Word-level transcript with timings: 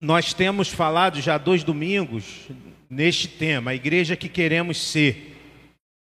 nós 0.00 0.32
temos 0.32 0.68
falado 0.68 1.20
já 1.20 1.36
dois 1.36 1.64
domingos 1.64 2.48
neste 2.88 3.28
tema, 3.28 3.72
a 3.72 3.74
igreja 3.74 4.16
que 4.16 4.28
queremos 4.28 4.78
ser. 4.78 5.36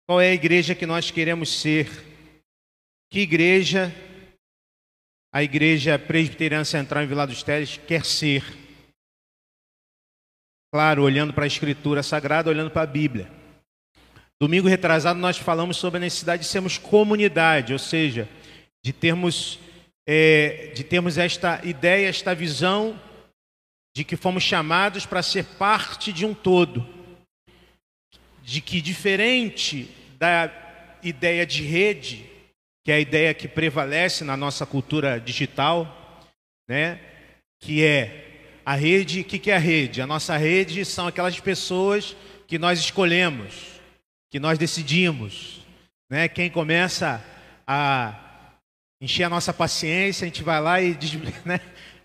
Qual 0.06 0.20
é 0.20 0.30
a 0.30 0.34
igreja 0.34 0.74
que 0.74 0.86
nós 0.86 1.10
queremos 1.10 1.60
ser? 1.60 1.88
Que 3.10 3.20
igreja 3.20 3.94
a 5.32 5.42
igreja 5.42 5.98
presbiteriana 5.98 6.64
central 6.64 7.04
em 7.04 7.06
Vila 7.06 7.26
dos 7.26 7.42
Teles 7.42 7.78
quer 7.86 8.04
ser? 8.04 8.42
Claro, 10.72 11.02
olhando 11.02 11.32
para 11.32 11.44
a 11.44 11.46
escritura 11.46 12.02
sagrada, 12.02 12.50
olhando 12.50 12.70
para 12.70 12.82
a 12.82 12.86
Bíblia. 12.86 13.30
Domingo 14.40 14.68
retrasado 14.68 15.18
nós 15.18 15.36
falamos 15.36 15.76
sobre 15.76 15.98
a 15.98 16.00
necessidade 16.00 16.42
de 16.42 16.48
sermos 16.48 16.78
comunidade, 16.78 17.72
ou 17.72 17.78
seja, 17.78 18.28
de 18.84 18.92
termos, 18.92 19.58
é, 20.06 20.72
de 20.74 20.84
termos 20.84 21.18
esta 21.18 21.60
ideia, 21.64 22.08
esta 22.08 22.34
visão 22.34 22.98
de 23.98 24.04
que 24.04 24.16
fomos 24.16 24.44
chamados 24.44 25.04
para 25.04 25.24
ser 25.24 25.44
parte 25.44 26.12
de 26.12 26.24
um 26.24 26.32
todo, 26.32 26.86
de 28.44 28.60
que 28.60 28.80
diferente 28.80 29.90
da 30.16 30.48
ideia 31.02 31.44
de 31.44 31.64
rede, 31.64 32.24
que 32.84 32.92
é 32.92 32.94
a 32.94 33.00
ideia 33.00 33.34
que 33.34 33.48
prevalece 33.48 34.22
na 34.22 34.36
nossa 34.36 34.64
cultura 34.64 35.18
digital, 35.18 36.22
né? 36.68 37.00
Que 37.58 37.84
é 37.84 38.60
a 38.64 38.76
rede, 38.76 39.22
o 39.22 39.24
que, 39.24 39.36
que 39.36 39.50
é 39.50 39.56
a 39.56 39.58
rede? 39.58 40.00
A 40.00 40.06
nossa 40.06 40.36
rede 40.36 40.84
são 40.84 41.08
aquelas 41.08 41.40
pessoas 41.40 42.14
que 42.46 42.56
nós 42.56 42.78
escolhemos, 42.78 43.80
que 44.30 44.38
nós 44.38 44.60
decidimos, 44.60 45.66
né? 46.08 46.28
Quem 46.28 46.48
começa 46.48 47.20
a 47.66 48.14
encher 49.02 49.24
a 49.24 49.28
nossa 49.28 49.52
paciência, 49.52 50.24
a 50.24 50.28
gente 50.28 50.44
vai 50.44 50.60
lá 50.60 50.80
e 50.80 50.96
né? 51.44 51.60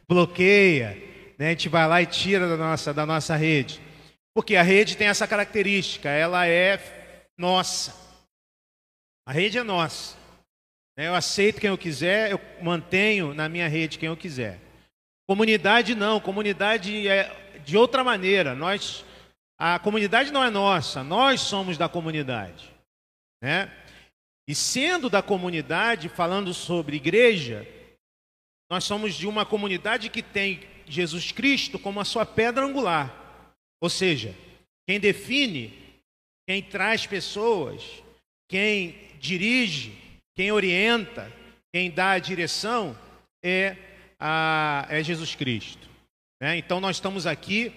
bloqueia, 0.09 1.12
né? 1.43 1.47
A 1.47 1.51
gente 1.51 1.67
vai 1.67 1.85
lá 1.85 2.01
e 2.01 2.05
tira 2.05 2.47
da 2.47 2.55
nossa, 2.55 2.93
da 2.93 3.05
nossa 3.05 3.35
rede. 3.35 3.81
Porque 4.33 4.55
a 4.55 4.63
rede 4.63 4.95
tem 4.95 5.07
essa 5.07 5.27
característica, 5.27 6.07
ela 6.07 6.47
é 6.47 6.79
nossa. 7.37 7.93
A 9.27 9.33
rede 9.33 9.57
é 9.57 9.63
nossa. 9.63 10.15
Né? 10.97 11.09
Eu 11.09 11.13
aceito 11.13 11.59
quem 11.59 11.69
eu 11.69 11.77
quiser, 11.77 12.31
eu 12.31 12.39
mantenho 12.61 13.33
na 13.33 13.49
minha 13.49 13.67
rede 13.67 13.99
quem 13.99 14.07
eu 14.07 14.15
quiser. 14.15 14.57
Comunidade 15.27 15.95
não, 15.95 16.17
comunidade 16.21 17.09
é 17.09 17.59
de 17.65 17.75
outra 17.75 18.05
maneira. 18.05 18.55
Nós, 18.55 19.03
a 19.59 19.77
comunidade 19.79 20.31
não 20.31 20.45
é 20.45 20.49
nossa, 20.49 21.03
nós 21.03 21.41
somos 21.41 21.77
da 21.77 21.89
comunidade, 21.89 22.73
né? 23.41 23.69
E 24.47 24.55
sendo 24.55 25.09
da 25.09 25.21
comunidade, 25.21 26.07
falando 26.07 26.53
sobre 26.53 26.95
igreja, 26.95 27.67
nós 28.71 28.85
somos 28.85 29.13
de 29.13 29.27
uma 29.27 29.45
comunidade 29.45 30.09
que 30.09 30.21
tem 30.21 30.71
Jesus 30.93 31.31
Cristo 31.31 31.79
como 31.79 31.99
a 31.99 32.05
sua 32.05 32.25
pedra 32.25 32.65
angular. 32.65 33.13
Ou 33.81 33.89
seja, 33.89 34.35
quem 34.87 34.99
define, 34.99 35.73
quem 36.47 36.61
traz 36.61 37.05
pessoas, 37.05 37.83
quem 38.47 38.95
dirige, 39.19 39.97
quem 40.35 40.51
orienta, 40.51 41.31
quem 41.73 41.89
dá 41.89 42.11
a 42.11 42.19
direção 42.19 42.97
é, 43.43 43.75
a, 44.19 44.85
é 44.89 45.03
Jesus 45.03 45.35
Cristo. 45.35 45.89
Né? 46.41 46.57
Então 46.57 46.79
nós 46.79 46.97
estamos 46.97 47.25
aqui 47.25 47.73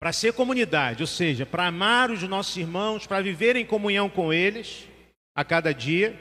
para 0.00 0.12
ser 0.12 0.32
comunidade, 0.32 1.02
ou 1.02 1.06
seja, 1.06 1.44
para 1.44 1.66
amar 1.66 2.10
os 2.10 2.22
nossos 2.22 2.56
irmãos, 2.56 3.06
para 3.06 3.22
viver 3.22 3.54
em 3.56 3.66
comunhão 3.66 4.08
com 4.08 4.32
eles 4.32 4.88
a 5.36 5.44
cada 5.44 5.74
dia, 5.74 6.18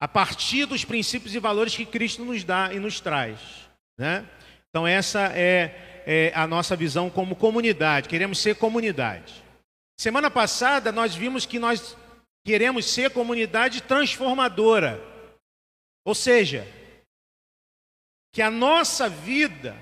a 0.00 0.08
partir 0.08 0.66
dos 0.66 0.84
princípios 0.84 1.34
e 1.34 1.38
valores 1.38 1.76
que 1.76 1.84
Cristo 1.84 2.24
nos 2.24 2.44
dá 2.44 2.72
e 2.72 2.78
nos 2.78 3.00
traz. 3.00 3.65
Né? 3.98 4.28
Então, 4.68 4.86
essa 4.86 5.32
é, 5.34 6.02
é 6.06 6.32
a 6.34 6.46
nossa 6.46 6.76
visão 6.76 7.08
como 7.08 7.34
comunidade, 7.34 8.08
queremos 8.08 8.38
ser 8.38 8.56
comunidade. 8.56 9.42
Semana 9.98 10.30
passada, 10.30 10.92
nós 10.92 11.14
vimos 11.14 11.46
que 11.46 11.58
nós 11.58 11.96
queremos 12.44 12.84
ser 12.84 13.10
comunidade 13.10 13.82
transformadora, 13.82 15.00
ou 16.04 16.14
seja, 16.14 16.66
que 18.32 18.42
a 18.42 18.50
nossa 18.50 19.08
vida, 19.08 19.74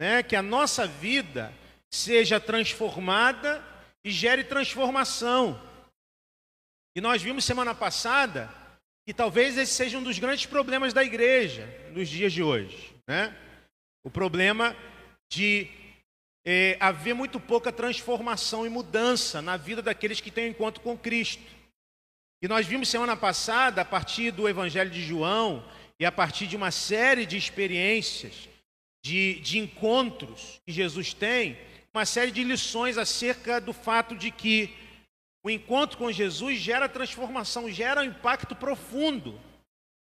né, 0.00 0.22
que 0.22 0.34
a 0.34 0.42
nossa 0.42 0.86
vida 0.86 1.54
seja 1.88 2.40
transformada 2.40 3.64
e 4.04 4.10
gere 4.10 4.42
transformação. 4.42 5.60
E 6.96 7.00
nós 7.00 7.22
vimos 7.22 7.44
semana 7.44 7.74
passada 7.74 8.52
que 9.06 9.14
talvez 9.14 9.56
esse 9.56 9.72
seja 9.72 9.96
um 9.96 10.02
dos 10.02 10.18
grandes 10.18 10.46
problemas 10.46 10.92
da 10.92 11.04
igreja 11.04 11.66
nos 11.92 12.08
dias 12.08 12.32
de 12.32 12.42
hoje, 12.42 12.94
né? 13.06 13.34
O 14.02 14.10
problema 14.10 14.76
de 15.28 15.68
é, 16.44 16.76
haver 16.80 17.14
muito 17.14 17.38
pouca 17.38 17.72
transformação 17.72 18.66
e 18.66 18.70
mudança 18.70 19.42
na 19.42 19.56
vida 19.56 19.82
daqueles 19.82 20.20
que 20.20 20.30
têm 20.30 20.46
um 20.46 20.50
encontro 20.50 20.82
com 20.82 20.96
Cristo. 20.96 21.44
E 22.42 22.48
nós 22.48 22.66
vimos 22.66 22.88
semana 22.88 23.16
passada, 23.16 23.82
a 23.82 23.84
partir 23.84 24.30
do 24.30 24.48
Evangelho 24.48 24.90
de 24.90 25.02
João 25.02 25.62
e 25.98 26.06
a 26.06 26.12
partir 26.12 26.46
de 26.46 26.56
uma 26.56 26.70
série 26.70 27.26
de 27.26 27.36
experiências, 27.36 28.48
de, 29.04 29.38
de 29.40 29.58
encontros 29.58 30.60
que 30.66 30.72
Jesus 30.72 31.12
tem, 31.12 31.58
uma 31.92 32.06
série 32.06 32.30
de 32.30 32.42
lições 32.42 32.96
acerca 32.96 33.60
do 33.60 33.72
fato 33.72 34.16
de 34.16 34.30
que 34.30 34.74
o 35.44 35.50
encontro 35.50 35.98
com 35.98 36.10
Jesus 36.10 36.58
gera 36.58 36.88
transformação, 36.88 37.70
gera 37.70 38.00
um 38.00 38.04
impacto 38.04 38.54
profundo 38.54 39.38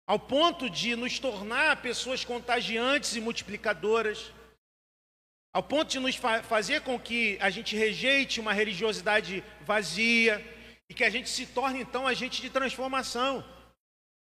ao 0.06 0.18
ponto 0.18 0.68
de 0.68 0.94
nos 0.94 1.18
tornar 1.18 1.80
pessoas 1.80 2.24
contagiantes 2.24 3.16
e 3.16 3.20
multiplicadoras, 3.20 4.32
ao 5.52 5.62
ponto 5.62 5.90
de 5.90 5.98
nos 5.98 6.16
fa 6.16 6.42
fazer 6.42 6.82
com 6.82 6.98
que 6.98 7.38
a 7.40 7.48
gente 7.48 7.76
rejeite 7.76 8.40
uma 8.40 8.52
religiosidade 8.52 9.42
vazia 9.62 10.44
e 10.90 10.94
que 10.94 11.04
a 11.04 11.10
gente 11.10 11.28
se 11.28 11.46
torne 11.46 11.80
então 11.80 12.06
agente 12.06 12.42
de 12.42 12.50
transformação. 12.50 13.44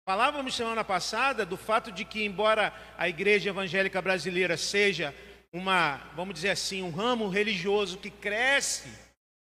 Falávamos 0.05 0.53
semana 0.53 0.83
passada 0.83 1.45
do 1.45 1.55
fato 1.55 1.91
de 1.91 2.03
que, 2.03 2.23
embora 2.23 2.73
a 2.97 3.07
igreja 3.07 3.49
evangélica 3.49 4.01
brasileira 4.01 4.57
seja 4.57 5.15
uma, 5.51 5.97
vamos 6.13 6.33
dizer 6.33 6.49
assim, 6.49 6.83
um 6.83 6.91
ramo 6.91 7.29
religioso 7.29 7.97
que 7.97 8.09
cresce 8.09 8.89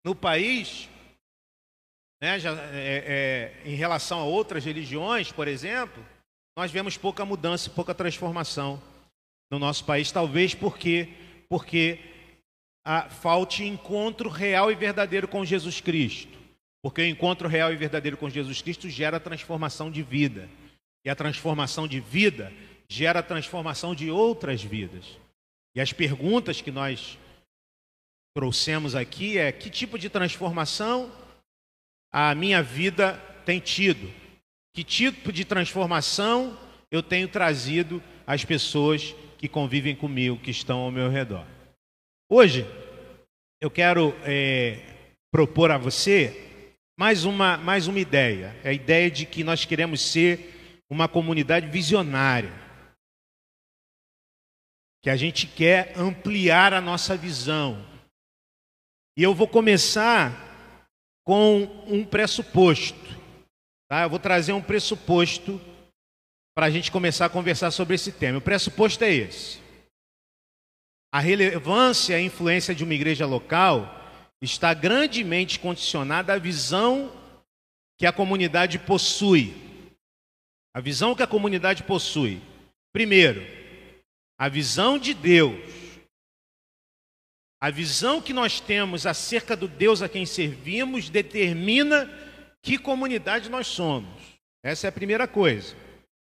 no 0.03 0.15
país, 0.15 0.87
né, 2.21 2.39
já, 2.39 2.51
é, 2.71 3.53
é, 3.65 3.69
em 3.69 3.75
relação 3.75 4.19
a 4.19 4.23
outras 4.23 4.63
religiões, 4.63 5.31
por 5.31 5.47
exemplo, 5.47 6.05
nós 6.55 6.71
vemos 6.71 6.97
pouca 6.97 7.25
mudança, 7.25 7.69
pouca 7.69 7.93
transformação 7.93 8.81
no 9.51 9.59
nosso 9.59 9.83
país, 9.83 10.11
talvez 10.11 10.55
porque 10.55 11.09
porque 11.49 11.99
a, 12.83 13.09
falte 13.09 13.63
encontro 13.63 14.29
real 14.29 14.71
e 14.71 14.75
verdadeiro 14.75 15.27
com 15.27 15.43
Jesus 15.43 15.81
Cristo. 15.81 16.35
Porque 16.83 17.01
o 17.01 17.05
encontro 17.05 17.47
real 17.47 17.73
e 17.73 17.75
verdadeiro 17.75 18.17
com 18.17 18.29
Jesus 18.29 18.61
Cristo 18.61 18.89
gera 18.89 19.19
transformação 19.19 19.91
de 19.91 20.01
vida. 20.01 20.49
E 21.03 21.09
a 21.09 21.15
transformação 21.15 21.87
de 21.87 21.99
vida 21.99 22.53
gera 22.87 23.21
transformação 23.21 23.93
de 23.93 24.09
outras 24.09 24.63
vidas. 24.63 25.05
E 25.75 25.81
as 25.81 25.91
perguntas 25.91 26.61
que 26.61 26.71
nós 26.71 27.17
trouxemos 28.35 28.95
aqui 28.95 29.37
é: 29.37 29.51
que 29.51 29.69
tipo 29.69 29.97
de 29.99 30.09
transformação 30.09 31.11
a 32.11 32.33
minha 32.33 32.61
vida 32.63 33.17
tem 33.45 33.59
tido? 33.59 34.24
Que 34.75 34.83
tipo 34.83 35.31
de 35.31 35.45
transformação 35.45 36.59
eu 36.91 37.01
tenho 37.01 37.29
trazido 37.29 38.03
às 38.27 38.43
pessoas 38.43 39.15
que 39.37 39.47
convivem 39.47 39.95
comigo, 39.95 40.37
que 40.37 40.51
estão 40.51 40.79
ao 40.79 40.91
meu 40.91 41.09
redor? 41.09 41.45
Hoje, 42.29 42.65
eu 43.61 43.71
quero 43.71 44.13
é, 44.25 44.77
propor 45.31 45.71
a 45.71 45.77
você 45.77 46.41
mais 46.99 47.23
uma, 47.23 47.55
mais 47.55 47.87
uma 47.87 47.99
ideia. 47.99 48.53
É 48.65 48.69
a 48.69 48.73
ideia 48.73 49.09
de 49.09 49.25
que 49.25 49.45
nós 49.45 49.63
queremos 49.63 50.01
ser 50.01 50.83
uma 50.89 51.07
comunidade 51.07 51.67
visionária. 51.67 52.51
Que 55.01 55.09
a 55.09 55.15
gente 55.15 55.47
quer 55.47 55.97
ampliar 55.97 56.73
a 56.73 56.81
nossa 56.81 57.15
visão. 57.15 57.81
E 59.17 59.23
eu 59.23 59.33
vou 59.33 59.47
começar 59.47 60.33
com 61.23 61.63
um 61.87 62.03
pressuposto. 62.03 63.14
Tá? 63.95 64.01
Eu 64.01 64.09
vou 64.09 64.19
trazer 64.19 64.51
um 64.51 64.61
pressuposto 64.61 65.57
para 66.53 66.65
a 66.65 66.69
gente 66.69 66.91
começar 66.91 67.27
a 67.27 67.29
conversar 67.29 67.71
sobre 67.71 67.95
esse 67.95 68.11
tema. 68.11 68.39
O 68.39 68.41
pressuposto 68.41 69.01
é 69.05 69.13
esse. 69.13 69.57
A 71.13 71.21
relevância 71.21 72.11
e 72.11 72.15
a 72.17 72.21
influência 72.21 72.75
de 72.75 72.83
uma 72.83 72.93
igreja 72.93 73.25
local 73.25 73.89
está 74.41 74.73
grandemente 74.73 75.61
condicionada 75.61 76.33
à 76.33 76.37
visão 76.37 77.09
que 77.97 78.05
a 78.05 78.11
comunidade 78.11 78.79
possui. 78.79 79.53
A 80.73 80.81
visão 80.81 81.15
que 81.15 81.23
a 81.23 81.27
comunidade 81.27 81.81
possui. 81.83 82.41
Primeiro, 82.91 83.47
a 84.37 84.49
visão 84.49 84.97
de 84.97 85.13
Deus. 85.13 85.55
A 87.61 87.69
visão 87.69 88.21
que 88.21 88.33
nós 88.33 88.59
temos 88.59 89.05
acerca 89.05 89.55
do 89.55 89.69
Deus 89.69 90.01
a 90.01 90.09
quem 90.09 90.25
servimos 90.25 91.09
determina 91.09 92.24
que 92.65 92.79
comunidade 92.79 93.47
nós 93.47 93.67
somos. 93.67 94.39
Essa 94.63 94.87
é 94.87 94.89
a 94.89 94.91
primeira 94.91 95.27
coisa. 95.27 95.75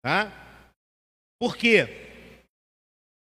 Tá? 0.00 0.30
Por 1.40 1.56
quê? 1.56 1.88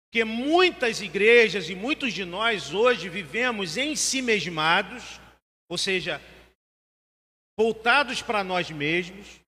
Porque 0.03 0.25
muitas 0.25 0.99
igrejas 0.99 1.69
e 1.69 1.75
muitos 1.75 2.13
de 2.13 2.25
nós 2.25 2.73
hoje 2.73 3.07
vivemos 3.07 3.77
em 3.77 3.95
si 3.95 4.21
mesmados, 4.21 5.21
ou 5.69 5.77
seja, 5.77 6.21
voltados 7.57 8.21
para 8.21 8.43
nós 8.43 8.69
mesmos, 8.69 9.39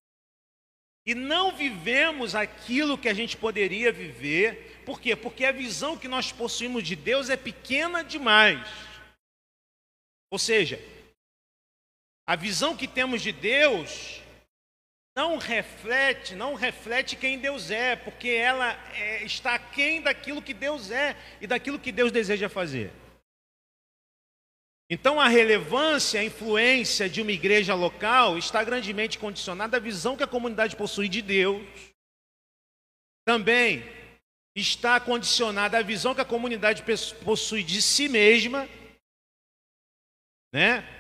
e 1.06 1.14
não 1.14 1.52
vivemos 1.54 2.36
aquilo 2.36 2.98
que 2.98 3.10
a 3.10 3.14
gente 3.14 3.36
poderia 3.36 3.92
viver. 3.92 4.82
Por 4.86 5.02
quê? 5.02 5.18
Porque 5.18 5.44
a 5.44 5.52
visão 5.52 5.98
que 5.98 6.08
nós 6.08 6.32
possuímos 6.32 6.84
de 6.84 6.96
Deus 6.96 7.30
é 7.30 7.36
pequena 7.36 8.04
demais. 8.04 8.66
Ou 10.32 10.40
seja, 10.40 10.80
a 12.30 12.36
visão 12.36 12.78
que 12.78 12.88
temos 12.88 13.24
de 13.24 13.31
Deus 13.31 14.22
não 15.18 15.38
reflete, 15.38 16.36
não 16.36 16.54
reflete 16.54 17.16
quem 17.16 17.40
Deus 17.40 17.72
é, 17.72 17.96
porque 17.96 18.30
ela 18.30 18.74
é, 18.94 19.24
está 19.24 19.56
aquém 19.56 20.00
daquilo 20.00 20.40
que 20.40 20.54
Deus 20.54 20.92
é 20.92 21.18
e 21.42 21.48
daquilo 21.48 21.80
que 21.80 21.92
Deus 21.92 22.12
deseja 22.12 22.48
fazer. 22.48 22.94
Então 24.92 25.20
a 25.20 25.28
relevância, 25.28 26.20
a 26.20 26.24
influência 26.24 27.10
de 27.10 27.20
uma 27.20 27.31
igreja 27.31 27.74
local 27.74 28.38
está 28.38 28.64
grandemente 28.64 29.18
condicionada 29.18 29.78
à 29.78 29.80
visão 29.80 30.16
que 30.16 30.22
a 30.22 30.28
comunidade 30.28 30.76
possui 30.76 31.10
de 31.10 31.24
Deus. 31.24 31.68
Também 33.26 33.84
está 34.56 35.00
condicionada 35.00 35.80
à 35.80 35.81
visão 35.81 36.14
que 36.14 36.22
a 36.22 36.26
comunidade 36.26 36.84
possui 37.26 37.64
de 37.64 37.81
si 37.81 38.08
mesma, 38.08 38.70
né? 40.54 40.99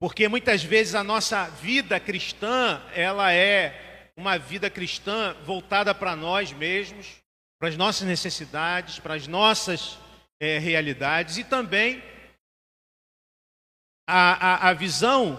Porque 0.00 0.28
muitas 0.28 0.62
vezes 0.62 0.94
a 0.94 1.02
nossa 1.02 1.48
vida 1.50 1.98
cristã, 1.98 2.80
ela 2.94 3.32
é 3.32 4.12
uma 4.16 4.38
vida 4.38 4.70
cristã 4.70 5.34
voltada 5.44 5.94
para 5.94 6.14
nós 6.14 6.52
mesmos, 6.52 7.16
para 7.58 7.68
as 7.68 7.76
nossas 7.76 8.06
necessidades, 8.06 9.00
para 9.00 9.14
as 9.14 9.26
nossas 9.26 9.98
é, 10.40 10.58
realidades 10.58 11.38
e 11.38 11.44
também 11.44 12.02
a, 14.08 14.68
a, 14.68 14.68
a 14.70 14.72
visão 14.72 15.38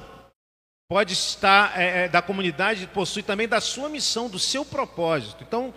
pode 0.89 1.13
estar 1.13 1.79
é, 1.79 2.09
da 2.09 2.21
comunidade, 2.21 2.87
possui 2.87 3.23
também 3.23 3.47
da 3.47 3.61
sua 3.61 3.87
missão, 3.87 4.29
do 4.29 4.39
seu 4.39 4.65
propósito. 4.65 5.43
Então, 5.43 5.73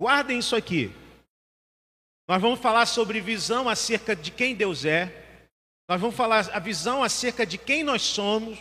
guardem 0.00 0.38
isso 0.38 0.56
aqui. 0.56 0.90
Nós 2.28 2.40
vamos 2.40 2.60
falar 2.60 2.86
sobre 2.86 3.20
visão 3.20 3.68
acerca 3.68 4.14
de 4.14 4.30
quem 4.30 4.54
Deus 4.54 4.84
é, 4.84 5.27
nós 5.88 6.00
vamos 6.00 6.14
falar 6.14 6.50
a 6.52 6.58
visão 6.58 7.02
acerca 7.02 7.46
de 7.46 7.56
quem 7.56 7.82
nós 7.82 8.02
somos 8.02 8.58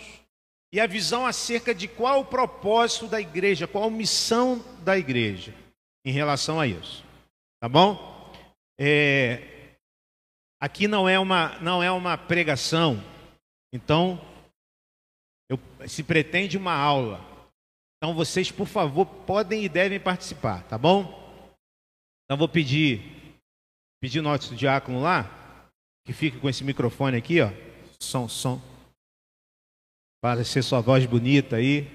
e 0.71 0.79
a 0.79 0.87
visão 0.87 1.25
acerca 1.25 1.75
de 1.75 1.87
qual 1.87 2.21
o 2.21 2.25
propósito 2.25 3.07
da 3.07 3.19
igreja, 3.19 3.67
qual 3.67 3.83
a 3.85 3.91
missão 3.91 4.63
da 4.83 4.97
igreja 4.97 5.53
em 6.05 6.11
relação 6.11 6.57
a 6.57 6.65
isso. 6.65 7.03
Tá 7.59 7.67
bom? 7.67 8.31
É, 8.79 9.75
aqui 10.57 10.87
não 10.87 11.09
é 11.09 11.19
uma 11.19 11.59
não 11.59 11.83
é 11.83 11.91
uma 11.91 12.17
pregação, 12.17 13.03
então 13.73 14.21
eu, 15.49 15.59
se 15.85 16.03
pretende 16.03 16.57
uma 16.57 16.73
aula. 16.73 17.19
Então 17.97 18.13
vocês, 18.13 18.51
por 18.51 18.67
favor, 18.67 19.05
podem 19.05 19.65
e 19.65 19.69
devem 19.69 19.99
participar, 19.99 20.63
tá 20.63 20.77
bom? 20.77 21.27
Então 22.23 22.37
vou 22.37 22.47
pedir 22.47 23.01
pedir 23.99 24.21
nosso 24.21 24.55
diácono 24.55 25.01
lá 25.01 25.46
que 26.07 26.13
fique 26.13 26.39
com 26.39 26.47
esse 26.47 26.63
microfone 26.63 27.17
aqui, 27.17 27.41
ó. 27.41 27.49
Som, 27.99 28.29
som. 28.29 28.61
Para 30.21 30.45
ser 30.45 30.63
sua 30.63 30.79
voz 30.79 31.05
bonita 31.05 31.57
aí. 31.57 31.85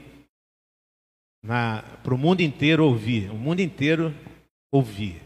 Para 1.41 2.15
o 2.15 2.19
mundo 2.19 2.43
inteiro 2.43 2.85
ouvir. 2.85 3.31
O 3.31 3.37
mundo 3.37 3.61
inteiro 3.61 4.13
ouvir. 4.71 5.19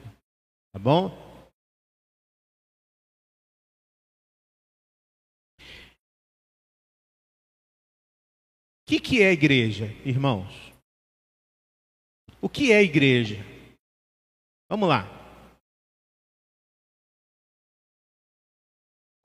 Tá 0.72 0.78
bom? 0.78 1.08
O 8.82 8.88
que, 8.88 9.00
que 9.00 9.20
é 9.20 9.32
igreja, 9.32 9.86
irmãos? 10.04 10.72
O 12.40 12.48
que 12.48 12.70
é 12.70 12.80
igreja? 12.84 13.44
Vamos 14.70 14.88
lá. 14.88 15.15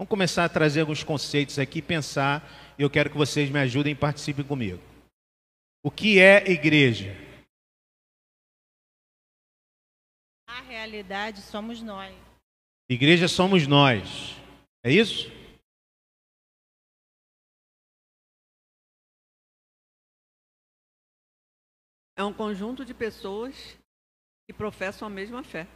Vamos 0.01 0.09
começar 0.09 0.45
a 0.45 0.50
trazer 0.50 0.81
alguns 0.81 1.03
conceitos 1.03 1.59
aqui, 1.59 1.80
pensar, 1.80 2.42
e 2.75 2.81
eu 2.81 2.89
quero 2.89 3.12
que 3.12 3.15
vocês 3.15 3.51
me 3.51 3.59
ajudem 3.59 3.94
e 3.94 3.95
participem 3.95 4.44
comigo. 4.44 4.81
O 5.83 5.92
que 5.92 6.19
é 6.19 6.44
igreja? 6.50 7.15
A 10.48 10.62
realidade 10.62 11.42
somos 11.42 11.83
nós. 11.83 12.15
Igreja 12.89 13.27
somos 13.27 13.68
nós. 13.68 14.36
É 14.83 14.92
isso? 14.92 15.30
É 22.18 22.24
um 22.24 22.33
conjunto 22.33 22.83
de 22.83 22.95
pessoas 22.95 23.77
que 24.48 24.53
professam 24.57 25.07
a 25.07 25.12
mesma 25.12 25.44
fé. 25.44 25.68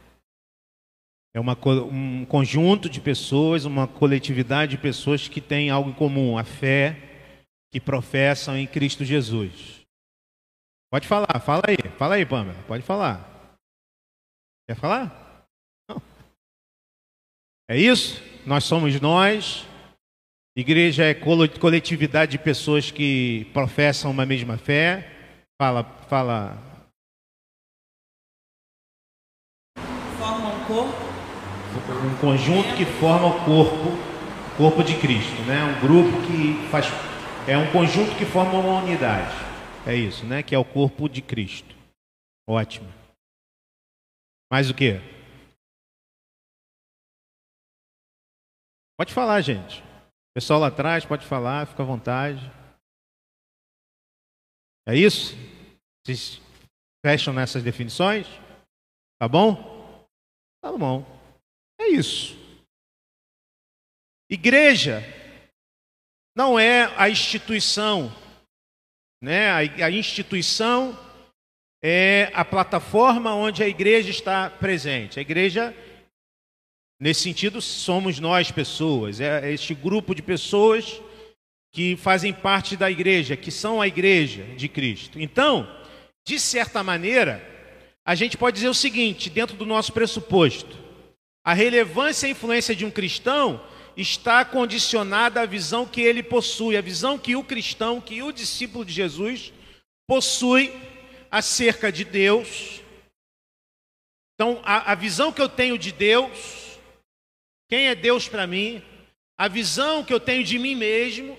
É 1.36 1.38
uma, 1.38 1.54
um 1.92 2.24
conjunto 2.24 2.88
de 2.88 2.98
pessoas, 2.98 3.66
uma 3.66 3.86
coletividade 3.86 4.70
de 4.70 4.78
pessoas 4.78 5.28
que 5.28 5.38
têm 5.38 5.68
algo 5.68 5.90
em 5.90 5.92
comum, 5.92 6.38
a 6.38 6.44
fé 6.44 6.96
que 7.70 7.78
professam 7.78 8.56
em 8.56 8.66
Cristo 8.66 9.04
Jesus. 9.04 9.82
Pode 10.90 11.06
falar, 11.06 11.38
fala 11.44 11.64
aí, 11.68 11.76
fala 11.98 12.14
aí, 12.14 12.24
Pamela, 12.24 12.58
pode 12.66 12.82
falar. 12.82 13.52
Quer 14.66 14.76
falar? 14.76 15.46
Não. 15.86 16.00
É 17.68 17.76
isso? 17.76 18.22
Nós 18.46 18.64
somos 18.64 18.98
nós. 18.98 19.66
Igreja 20.56 21.04
é 21.04 21.12
coletividade 21.12 22.32
de 22.32 22.38
pessoas 22.38 22.90
que 22.90 23.44
professam 23.52 24.10
uma 24.10 24.24
mesma 24.24 24.56
fé. 24.56 25.06
Fala, 25.60 25.84
fala. 26.08 26.56
Formam 30.18 30.62
um 30.62 30.64
corpo 30.64 31.05
um 31.76 32.16
conjunto 32.18 32.76
que 32.76 32.84
forma 32.84 33.28
o 33.28 33.44
corpo, 33.44 33.88
o 34.52 34.56
corpo 34.56 34.82
de 34.82 34.98
Cristo, 34.98 35.42
né? 35.42 35.64
Um 35.64 35.80
grupo 35.80 36.10
que 36.26 36.68
faz 36.70 36.86
é 37.48 37.56
um 37.56 37.70
conjunto 37.70 38.16
que 38.16 38.24
forma 38.24 38.58
uma 38.58 38.82
unidade. 38.82 39.32
É 39.86 39.94
isso, 39.94 40.26
né? 40.26 40.42
Que 40.42 40.54
é 40.54 40.58
o 40.58 40.64
corpo 40.64 41.08
de 41.08 41.22
Cristo. 41.22 41.74
Ótimo. 42.48 42.92
Mais 44.50 44.68
o 44.70 44.74
quê? 44.74 45.00
Pode 48.98 49.12
falar, 49.12 49.40
gente. 49.42 49.82
Pessoal 50.34 50.60
lá 50.60 50.68
atrás, 50.68 51.04
pode 51.04 51.24
falar, 51.24 51.66
fica 51.66 51.82
à 51.82 51.86
vontade. 51.86 52.40
É 54.86 54.94
isso? 54.94 55.34
Vocês 56.04 56.40
fecham 57.04 57.32
nessas 57.32 57.62
definições? 57.62 58.26
Tá 59.18 59.28
bom? 59.28 60.06
Tá 60.60 60.72
bom. 60.76 61.15
É 61.78 61.88
isso. 61.88 62.36
Igreja 64.28 65.04
não 66.36 66.58
é 66.58 66.92
a 66.96 67.08
instituição, 67.08 68.12
né? 69.22 69.50
A, 69.50 69.90
instituição 69.90 70.98
é 71.82 72.30
a 72.34 72.44
plataforma 72.44 73.34
onde 73.34 73.62
a 73.62 73.68
igreja 73.68 74.10
está 74.10 74.50
presente. 74.50 75.18
A 75.18 75.22
igreja, 75.22 75.74
nesse 77.00 77.22
sentido, 77.22 77.62
somos 77.62 78.18
nós 78.18 78.50
pessoas, 78.50 79.20
é 79.20 79.52
este 79.52 79.74
grupo 79.74 80.14
de 80.14 80.22
pessoas 80.22 81.00
que 81.72 81.96
fazem 81.96 82.32
parte 82.32 82.76
da 82.76 82.90
igreja, 82.90 83.36
que 83.36 83.50
são 83.50 83.80
a 83.80 83.86
igreja 83.86 84.42
de 84.56 84.68
Cristo. 84.68 85.20
Então, 85.20 85.68
de 86.26 86.40
certa 86.40 86.82
maneira, 86.82 87.42
a 88.04 88.14
gente 88.14 88.36
pode 88.36 88.56
dizer 88.56 88.68
o 88.68 88.74
seguinte, 88.74 89.30
dentro 89.30 89.56
do 89.56 89.64
nosso 89.64 89.92
pressuposto: 89.92 90.85
a 91.46 91.52
relevância 91.52 92.26
e 92.26 92.32
influência 92.32 92.74
de 92.74 92.84
um 92.84 92.90
cristão 92.90 93.64
está 93.96 94.44
condicionada 94.44 95.40
à 95.40 95.46
visão 95.46 95.86
que 95.86 96.00
ele 96.00 96.20
possui, 96.20 96.76
a 96.76 96.80
visão 96.80 97.16
que 97.16 97.36
o 97.36 97.44
cristão, 97.44 98.00
que 98.00 98.20
o 98.20 98.32
discípulo 98.32 98.84
de 98.84 98.92
Jesus 98.92 99.52
possui 100.08 100.72
acerca 101.30 101.92
de 101.92 102.04
Deus. 102.04 102.80
Então, 104.34 104.60
a, 104.64 104.90
a 104.90 104.94
visão 104.96 105.32
que 105.32 105.40
eu 105.40 105.48
tenho 105.48 105.78
de 105.78 105.92
Deus, 105.92 106.80
quem 107.68 107.86
é 107.86 107.94
Deus 107.94 108.28
para 108.28 108.44
mim, 108.44 108.82
a 109.38 109.46
visão 109.46 110.04
que 110.04 110.12
eu 110.12 110.18
tenho 110.18 110.42
de 110.42 110.58
mim 110.58 110.74
mesmo 110.74 111.38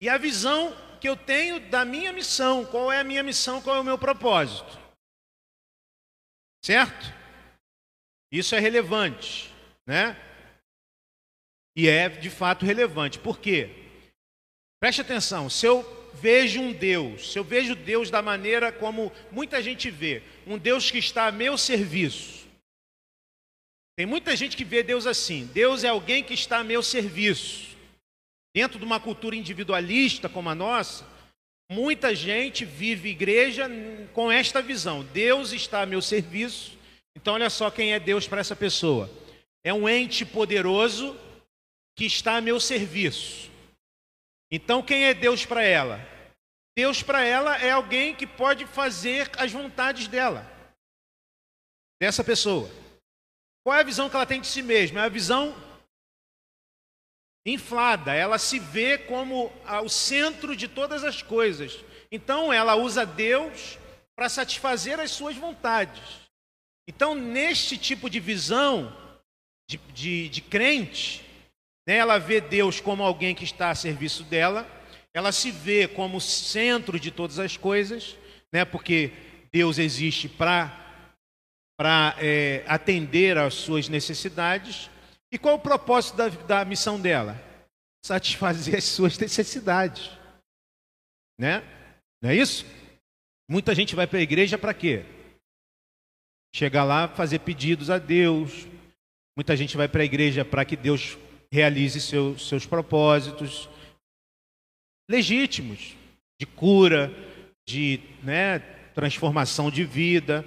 e 0.00 0.08
a 0.08 0.16
visão 0.16 0.74
que 1.02 1.08
eu 1.08 1.18
tenho 1.18 1.60
da 1.68 1.84
minha 1.84 2.14
missão, 2.14 2.64
qual 2.64 2.90
é 2.90 3.00
a 3.00 3.04
minha 3.04 3.22
missão, 3.22 3.60
qual 3.60 3.76
é 3.76 3.80
o 3.80 3.84
meu 3.84 3.98
propósito. 3.98 4.80
Certo? 6.64 7.21
Isso 8.32 8.54
é 8.54 8.58
relevante, 8.58 9.52
né? 9.86 10.16
E 11.76 11.86
é 11.86 12.08
de 12.08 12.30
fato 12.30 12.64
relevante. 12.64 13.18
Por 13.18 13.38
quê? 13.38 13.68
Preste 14.80 15.02
atenção, 15.02 15.50
se 15.50 15.66
eu 15.66 15.84
vejo 16.14 16.60
um 16.60 16.72
Deus, 16.72 17.30
se 17.30 17.38
eu 17.38 17.44
vejo 17.44 17.76
Deus 17.76 18.10
da 18.10 18.22
maneira 18.22 18.72
como 18.72 19.12
muita 19.30 19.62
gente 19.62 19.90
vê, 19.90 20.22
um 20.46 20.56
Deus 20.56 20.90
que 20.90 20.98
está 20.98 21.26
a 21.26 21.32
meu 21.32 21.58
serviço. 21.58 22.48
Tem 23.96 24.06
muita 24.06 24.34
gente 24.34 24.56
que 24.56 24.64
vê 24.64 24.82
Deus 24.82 25.06
assim: 25.06 25.46
Deus 25.52 25.84
é 25.84 25.88
alguém 25.88 26.24
que 26.24 26.32
está 26.32 26.58
a 26.58 26.64
meu 26.64 26.82
serviço. 26.82 27.76
Dentro 28.54 28.78
de 28.78 28.84
uma 28.84 28.98
cultura 28.98 29.36
individualista 29.36 30.28
como 30.28 30.48
a 30.48 30.54
nossa, 30.54 31.06
muita 31.70 32.14
gente 32.14 32.64
vive 32.64 33.10
igreja 33.10 33.70
com 34.14 34.32
esta 34.32 34.62
visão: 34.62 35.04
Deus 35.04 35.52
está 35.52 35.82
a 35.82 35.86
meu 35.86 36.00
serviço. 36.00 36.81
Então, 37.16 37.34
olha 37.34 37.50
só 37.50 37.70
quem 37.70 37.92
é 37.92 38.00
Deus 38.00 38.26
para 38.26 38.40
essa 38.40 38.56
pessoa: 38.56 39.10
é 39.64 39.72
um 39.72 39.88
ente 39.88 40.24
poderoso 40.24 41.18
que 41.96 42.04
está 42.04 42.36
a 42.36 42.40
meu 42.40 42.58
serviço. 42.58 43.50
Então, 44.50 44.82
quem 44.82 45.04
é 45.04 45.14
Deus 45.14 45.46
para 45.46 45.62
ela? 45.62 46.00
Deus 46.76 47.02
para 47.02 47.22
ela 47.22 47.56
é 47.58 47.70
alguém 47.70 48.14
que 48.14 48.26
pode 48.26 48.66
fazer 48.66 49.30
as 49.36 49.52
vontades 49.52 50.08
dela, 50.08 50.50
dessa 52.00 52.24
pessoa. 52.24 52.70
Qual 53.62 53.76
é 53.76 53.80
a 53.80 53.84
visão 53.84 54.08
que 54.08 54.16
ela 54.16 54.26
tem 54.26 54.40
de 54.40 54.46
si 54.46 54.62
mesma? 54.62 55.00
É 55.00 55.04
a 55.04 55.08
visão 55.08 55.54
inflada, 57.46 58.14
ela 58.14 58.38
se 58.38 58.58
vê 58.58 58.96
como 58.96 59.52
o 59.84 59.88
centro 59.88 60.56
de 60.56 60.66
todas 60.66 61.04
as 61.04 61.22
coisas. 61.22 61.84
Então, 62.10 62.52
ela 62.52 62.74
usa 62.74 63.04
Deus 63.04 63.78
para 64.16 64.28
satisfazer 64.28 64.98
as 64.98 65.10
suas 65.10 65.36
vontades. 65.36 66.21
Então, 66.88 67.14
neste 67.14 67.76
tipo 67.76 68.10
de 68.10 68.20
visão 68.20 68.96
de, 69.68 69.78
de, 69.92 70.28
de 70.28 70.40
crente, 70.40 71.24
né? 71.86 71.96
Ela 71.96 72.18
vê 72.18 72.40
Deus 72.40 72.80
como 72.80 73.02
alguém 73.02 73.34
que 73.34 73.44
está 73.44 73.70
a 73.70 73.74
serviço 73.74 74.24
dela, 74.24 74.66
ela 75.14 75.32
se 75.32 75.50
vê 75.50 75.86
como 75.86 76.20
centro 76.20 76.98
de 76.98 77.10
todas 77.10 77.38
as 77.38 77.56
coisas, 77.56 78.16
né? 78.52 78.64
porque 78.64 79.12
Deus 79.52 79.78
existe 79.78 80.28
para 80.28 80.70
é, 82.18 82.64
atender 82.66 83.36
às 83.36 83.54
suas 83.54 83.88
necessidades. 83.88 84.90
E 85.30 85.38
qual 85.38 85.56
o 85.56 85.60
propósito 85.60 86.16
da, 86.16 86.28
da 86.28 86.64
missão 86.64 87.00
dela? 87.00 87.40
Satisfazer 88.04 88.76
as 88.76 88.84
suas 88.84 89.18
necessidades. 89.18 90.10
Né? 91.38 91.62
Não 92.22 92.30
é 92.30 92.36
isso? 92.36 92.64
Muita 93.50 93.74
gente 93.74 93.94
vai 93.94 94.06
para 94.06 94.18
a 94.18 94.22
igreja 94.22 94.56
para 94.56 94.72
quê? 94.72 95.04
Chegar 96.54 96.84
lá, 96.84 97.08
fazer 97.08 97.38
pedidos 97.40 97.88
a 97.88 97.98
Deus. 97.98 98.66
Muita 99.36 99.56
gente 99.56 99.76
vai 99.76 99.88
para 99.88 100.02
a 100.02 100.04
igreja 100.04 100.44
para 100.44 100.64
que 100.64 100.76
Deus 100.76 101.16
realize 101.50 102.00
seu, 102.00 102.38
seus 102.38 102.66
propósitos 102.66 103.68
legítimos 105.10 105.94
de 106.40 106.46
cura, 106.46 107.10
de 107.68 108.00
né, 108.22 108.58
transformação 108.94 109.70
de 109.70 109.84
vida. 109.84 110.44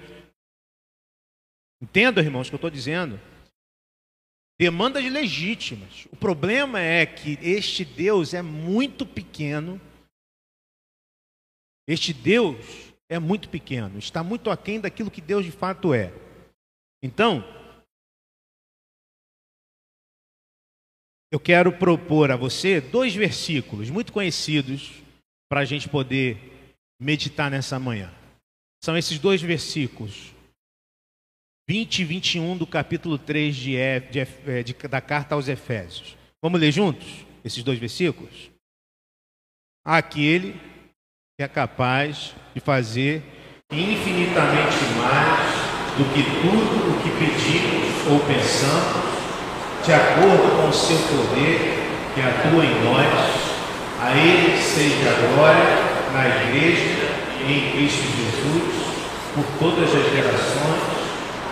Entenda, 1.80 2.20
irmãos, 2.20 2.46
o 2.46 2.50
que 2.50 2.54
eu 2.54 2.58
estou 2.58 2.70
dizendo? 2.70 3.20
Demandas 4.58 5.04
legítimas. 5.04 6.06
O 6.06 6.16
problema 6.16 6.80
é 6.80 7.04
que 7.04 7.38
este 7.42 7.84
Deus 7.84 8.32
é 8.32 8.42
muito 8.42 9.04
pequeno. 9.04 9.80
Este 11.86 12.12
Deus 12.12 12.85
é 13.08 13.18
muito 13.18 13.48
pequeno, 13.48 13.98
está 13.98 14.22
muito 14.22 14.50
aquém 14.50 14.80
daquilo 14.80 15.10
que 15.10 15.20
Deus 15.20 15.44
de 15.44 15.52
fato 15.52 15.94
é. 15.94 16.12
Então, 17.02 17.44
eu 21.30 21.38
quero 21.38 21.72
propor 21.72 22.30
a 22.30 22.36
você 22.36 22.80
dois 22.80 23.14
versículos 23.14 23.90
muito 23.90 24.12
conhecidos 24.12 25.02
para 25.48 25.60
a 25.60 25.64
gente 25.64 25.88
poder 25.88 26.72
meditar 27.00 27.50
nessa 27.50 27.78
manhã. 27.78 28.12
São 28.82 28.96
esses 28.96 29.18
dois 29.18 29.40
versículos, 29.42 30.34
20 31.68 32.00
e 32.00 32.04
21 32.04 32.56
do 32.56 32.66
capítulo 32.66 33.18
3 33.18 33.54
de, 33.54 33.72
de, 34.10 34.20
é, 34.20 34.62
de, 34.62 34.72
da 34.88 35.00
carta 35.00 35.34
aos 35.34 35.48
Efésios. 35.48 36.16
Vamos 36.42 36.60
ler 36.60 36.72
juntos 36.72 37.26
esses 37.44 37.62
dois 37.62 37.78
versículos? 37.78 38.50
Aquele 39.84 40.54
que 41.38 41.42
é 41.42 41.48
capaz 41.48 42.34
de 42.54 42.60
fazer 42.60 43.22
infinitamente 43.70 44.84
mais 44.96 45.98
do 45.98 46.04
que 46.14 46.22
tudo 46.40 46.90
o 46.90 47.02
que 47.02 47.10
pedimos 47.10 48.06
ou 48.10 48.20
pensamos 48.20 49.04
de 49.84 49.92
acordo 49.92 50.56
com 50.56 50.68
o 50.70 50.72
seu 50.72 50.96
poder 50.96 51.76
que 52.14 52.22
atua 52.22 52.64
em 52.64 52.84
nós, 52.84 53.06
a 54.00 54.16
Ele 54.16 54.56
seja 54.62 55.12
glória 55.34 55.76
na 56.14 56.26
Igreja 56.26 57.04
e 57.46 57.52
em 57.52 57.72
Cristo 57.72 58.02
Jesus, 58.16 58.96
por 59.34 59.44
todas 59.58 59.94
as 59.94 60.10
gerações, 60.10 60.82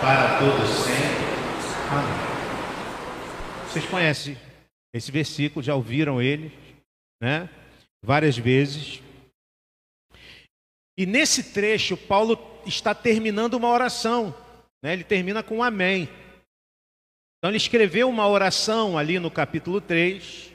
para 0.00 0.38
todos 0.38 0.66
sempre. 0.78 1.26
Amém. 1.90 2.34
Vocês 3.68 3.84
conhecem 3.84 4.38
esse 4.94 5.12
versículo, 5.12 5.62
já 5.62 5.74
ouviram 5.74 6.22
ele, 6.22 6.50
né? 7.20 7.50
Várias 8.02 8.38
vezes. 8.38 9.03
E 10.96 11.06
nesse 11.06 11.52
trecho, 11.52 11.96
Paulo 11.96 12.38
está 12.66 12.94
terminando 12.94 13.54
uma 13.54 13.68
oração, 13.68 14.34
né? 14.82 14.92
Ele 14.92 15.04
termina 15.04 15.42
com 15.42 15.58
um 15.58 15.62
amém. 15.62 16.08
Então 17.38 17.50
ele 17.50 17.56
escreveu 17.56 18.08
uma 18.08 18.28
oração 18.28 18.96
ali 18.96 19.18
no 19.18 19.30
capítulo 19.30 19.80
3. 19.80 20.52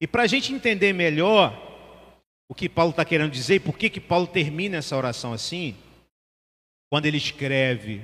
E 0.00 0.06
para 0.06 0.24
a 0.24 0.26
gente 0.26 0.52
entender 0.52 0.92
melhor 0.92 1.62
o 2.48 2.54
que 2.54 2.68
Paulo 2.68 2.90
está 2.90 3.04
querendo 3.04 3.32
dizer 3.32 3.56
e 3.56 3.60
por 3.60 3.76
que, 3.76 3.90
que 3.90 4.00
Paulo 4.00 4.26
termina 4.26 4.76
essa 4.76 4.96
oração 4.96 5.32
assim, 5.32 5.76
quando 6.90 7.06
ele 7.06 7.16
escreve 7.16 8.02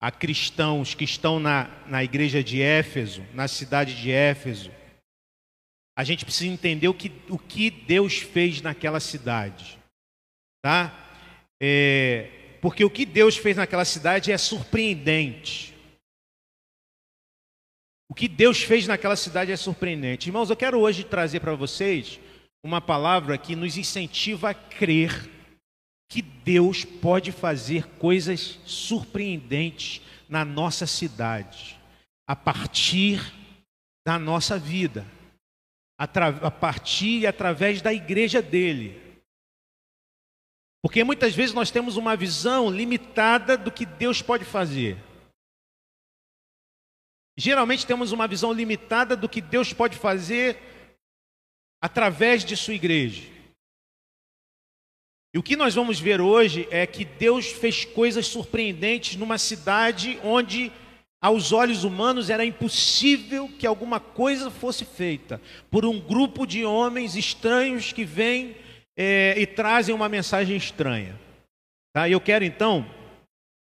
a 0.00 0.10
cristãos 0.10 0.94
que 0.94 1.04
estão 1.04 1.38
na, 1.38 1.68
na 1.86 2.02
igreja 2.02 2.42
de 2.42 2.62
Éfeso, 2.62 3.22
na 3.34 3.46
cidade 3.46 4.00
de 4.00 4.10
Éfeso, 4.10 4.70
a 5.96 6.04
gente 6.04 6.24
precisa 6.24 6.50
entender 6.50 6.88
o 6.88 6.94
que, 6.94 7.12
o 7.28 7.38
que 7.38 7.70
Deus 7.70 8.18
fez 8.18 8.62
naquela 8.62 9.00
cidade. 9.00 9.79
Tá? 10.62 10.94
É, 11.60 12.58
porque 12.60 12.84
o 12.84 12.90
que 12.90 13.04
Deus 13.04 13.36
fez 13.36 13.56
naquela 13.56 13.84
cidade 13.84 14.30
é 14.30 14.38
surpreendente. 14.38 15.74
O 18.08 18.14
que 18.14 18.26
Deus 18.26 18.62
fez 18.62 18.86
naquela 18.86 19.16
cidade 19.16 19.52
é 19.52 19.56
surpreendente. 19.56 20.28
Irmãos, 20.28 20.50
eu 20.50 20.56
quero 20.56 20.80
hoje 20.80 21.04
trazer 21.04 21.40
para 21.40 21.54
vocês 21.54 22.18
uma 22.62 22.80
palavra 22.80 23.38
que 23.38 23.56
nos 23.56 23.78
incentiva 23.78 24.50
a 24.50 24.54
crer 24.54 25.30
que 26.10 26.20
Deus 26.20 26.84
pode 26.84 27.30
fazer 27.30 27.86
coisas 27.98 28.58
surpreendentes 28.66 30.02
na 30.28 30.44
nossa 30.44 30.86
cidade, 30.86 31.78
a 32.28 32.34
partir 32.34 33.32
da 34.04 34.18
nossa 34.18 34.58
vida, 34.58 35.06
a 35.96 36.50
partir 36.50 37.20
e 37.20 37.26
através 37.26 37.80
da 37.80 37.92
igreja 37.92 38.42
dele. 38.42 39.09
Porque 40.82 41.04
muitas 41.04 41.34
vezes 41.34 41.54
nós 41.54 41.70
temos 41.70 41.96
uma 41.96 42.16
visão 42.16 42.70
limitada 42.70 43.56
do 43.56 43.70
que 43.70 43.84
Deus 43.84 44.22
pode 44.22 44.44
fazer. 44.44 44.96
Geralmente 47.36 47.86
temos 47.86 48.12
uma 48.12 48.26
visão 48.26 48.52
limitada 48.52 49.16
do 49.16 49.28
que 49.28 49.40
Deus 49.40 49.72
pode 49.72 49.96
fazer 49.96 50.58
através 51.82 52.44
de 52.44 52.56
sua 52.56 52.74
igreja. 52.74 53.22
E 55.32 55.38
o 55.38 55.42
que 55.42 55.54
nós 55.54 55.74
vamos 55.74 56.00
ver 56.00 56.20
hoje 56.20 56.66
é 56.70 56.86
que 56.86 57.04
Deus 57.04 57.46
fez 57.46 57.84
coisas 57.84 58.26
surpreendentes 58.26 59.16
numa 59.16 59.38
cidade 59.38 60.18
onde, 60.24 60.72
aos 61.22 61.52
olhos 61.52 61.84
humanos, 61.84 62.30
era 62.30 62.44
impossível 62.44 63.48
que 63.48 63.66
alguma 63.66 64.00
coisa 64.00 64.50
fosse 64.50 64.84
feita 64.84 65.40
por 65.70 65.84
um 65.84 66.00
grupo 66.00 66.44
de 66.44 66.64
homens 66.64 67.14
estranhos 67.14 67.92
que 67.92 68.04
vêm 68.04 68.56
é, 69.02 69.34
e 69.40 69.46
trazem 69.46 69.94
uma 69.94 70.10
mensagem 70.10 70.54
estranha. 70.54 71.18
Tá? 71.90 72.06
Eu 72.06 72.20
quero 72.20 72.44
então, 72.44 72.84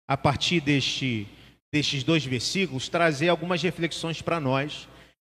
a 0.07 0.15
partir 0.15 0.61
deste 0.61 1.27
destes 1.73 2.05
dois 2.05 2.23
versículos, 2.23 2.87
trazer 2.87 3.27
algumas 3.27 3.61
reflexões 3.61 4.21
para 4.21 4.39
nós. 4.39 4.87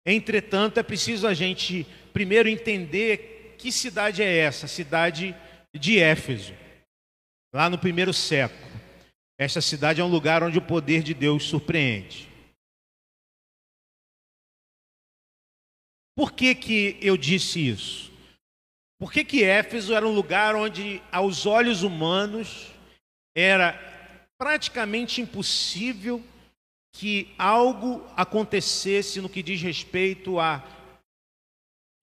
Entretanto, 0.03 0.79
é 0.79 0.83
preciso 0.83 1.27
a 1.27 1.35
gente 1.35 1.85
primeiro 2.11 2.49
entender 2.49 3.53
que 3.59 3.71
cidade 3.71 4.23
é 4.23 4.37
essa, 4.37 4.67
cidade 4.67 5.35
de 5.71 5.99
Éfeso, 5.99 6.55
lá 7.53 7.69
no 7.69 7.77
primeiro 7.77 8.11
século. 8.11 8.71
Esta 9.37 9.61
cidade 9.61 10.01
é 10.01 10.03
um 10.03 10.07
lugar 10.07 10.41
onde 10.41 10.57
o 10.57 10.63
poder 10.63 11.03
de 11.03 11.13
Deus 11.13 11.43
surpreende. 11.43 12.27
Por 16.15 16.31
que, 16.31 16.55
que 16.55 16.97
eu 16.99 17.15
disse 17.15 17.69
isso? 17.69 18.10
Por 19.01 19.11
que, 19.11 19.25
que 19.25 19.43
Éfeso 19.43 19.95
era 19.95 20.07
um 20.07 20.13
lugar 20.13 20.53
onde, 20.55 21.01
aos 21.11 21.47
olhos 21.47 21.81
humanos, 21.81 22.71
era 23.35 23.73
praticamente 24.37 25.19
impossível 25.19 26.23
que 26.93 27.33
algo 27.35 28.05
acontecesse 28.15 29.19
no 29.19 29.27
que 29.27 29.41
diz 29.41 29.59
respeito 29.59 30.39
à 30.39 30.63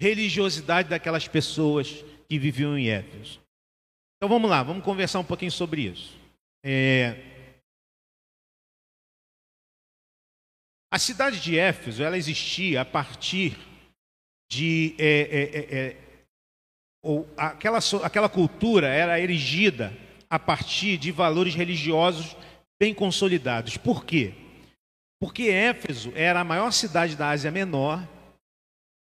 religiosidade 0.02 0.88
daquelas 0.88 1.28
pessoas 1.28 2.05
que 2.28 2.37
viviam 2.37 2.76
em 2.76 2.88
Éfeso. 2.88 3.40
Então 4.17 4.28
vamos 4.28 4.50
lá, 4.50 4.64
vamos 4.64 4.83
conversar 4.83 5.21
um 5.21 5.25
pouquinho 5.25 5.52
sobre 5.52 5.83
isso. 5.83 6.19
É... 6.64 7.14
A 10.93 10.99
cidade 10.99 11.40
de 11.40 11.57
Éfeso, 11.57 12.02
ela 12.02 12.19
existia 12.19 12.81
a 12.81 12.85
partir 12.85 13.57
de 14.50 14.97
é, 14.99 15.21
é, 15.21 15.43
é, 15.43 15.90
é 15.90 16.08
ou 17.09 17.27
aquela, 17.38 17.79
aquela 18.05 18.29
cultura 18.29 18.87
era 18.87 19.19
erigida 19.19 19.97
a 20.29 20.38
partir 20.38 20.99
de 20.99 21.11
valores 21.11 21.55
religiosos 21.55 22.37
bem 22.79 22.93
consolidados. 22.93 23.79
Por 23.79 24.05
quê? 24.05 24.35
Porque 25.19 25.45
Éfeso 25.45 26.12
era 26.15 26.41
a 26.41 26.45
maior 26.45 26.71
cidade 26.71 27.17
da 27.17 27.31
Ásia 27.31 27.50
Menor 27.50 28.07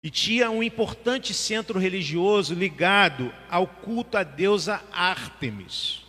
e 0.01 0.10
tinha 0.10 0.50
um 0.50 0.63
importante 0.63 1.34
centro 1.34 1.77
religioso 1.77 2.53
ligado 2.53 3.36
ao 3.50 3.68
culto 3.68 4.18
à 4.18 4.24
deusa 4.24 4.82
Ártemis. 4.94 6.06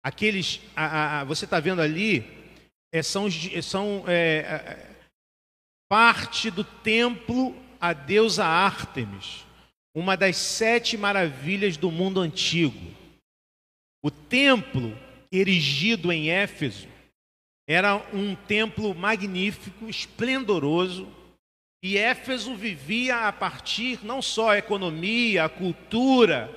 Aqueles, 0.00 0.60
a, 0.76 1.22
a, 1.22 1.24
você 1.24 1.44
está 1.44 1.58
vendo 1.58 1.82
ali, 1.82 2.54
é, 2.92 3.02
são, 3.02 3.26
são 3.60 4.04
é, 4.06 4.14
é, 4.14 4.96
parte 5.88 6.52
do 6.52 6.62
templo 6.62 7.52
à 7.80 7.92
deusa 7.92 8.44
Ártemis, 8.44 9.44
uma 9.94 10.16
das 10.16 10.36
sete 10.36 10.96
maravilhas 10.96 11.76
do 11.76 11.90
mundo 11.90 12.20
antigo. 12.20 12.92
O 14.02 14.10
templo 14.10 14.96
erigido 15.30 16.12
em 16.12 16.30
Éfeso 16.30 16.88
era 17.68 17.96
um 18.12 18.34
templo 18.34 18.94
magnífico, 18.94 19.88
esplendoroso, 19.88 21.08
e 21.82 21.96
Éfeso 21.96 22.54
vivia 22.54 23.28
a 23.28 23.32
partir 23.32 24.04
não 24.04 24.22
só 24.22 24.50
a 24.50 24.58
economia, 24.58 25.44
a 25.44 25.48
cultura, 25.48 26.50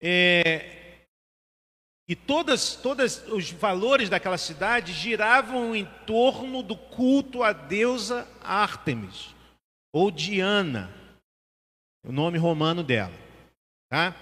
é, 0.00 0.78
e 2.08 2.16
todas, 2.16 2.74
todos 2.76 3.22
os 3.28 3.50
valores 3.50 4.08
daquela 4.08 4.38
cidade 4.38 4.94
giravam 4.94 5.76
em 5.76 5.84
torno 6.06 6.62
do 6.62 6.74
culto 6.74 7.42
à 7.42 7.52
deusa 7.52 8.26
Ártemis, 8.40 9.34
ou 9.92 10.10
Diana, 10.10 10.90
o 12.08 12.12
nome 12.12 12.38
romano 12.38 12.82
dela. 12.82 13.12
Tá? 13.90 14.16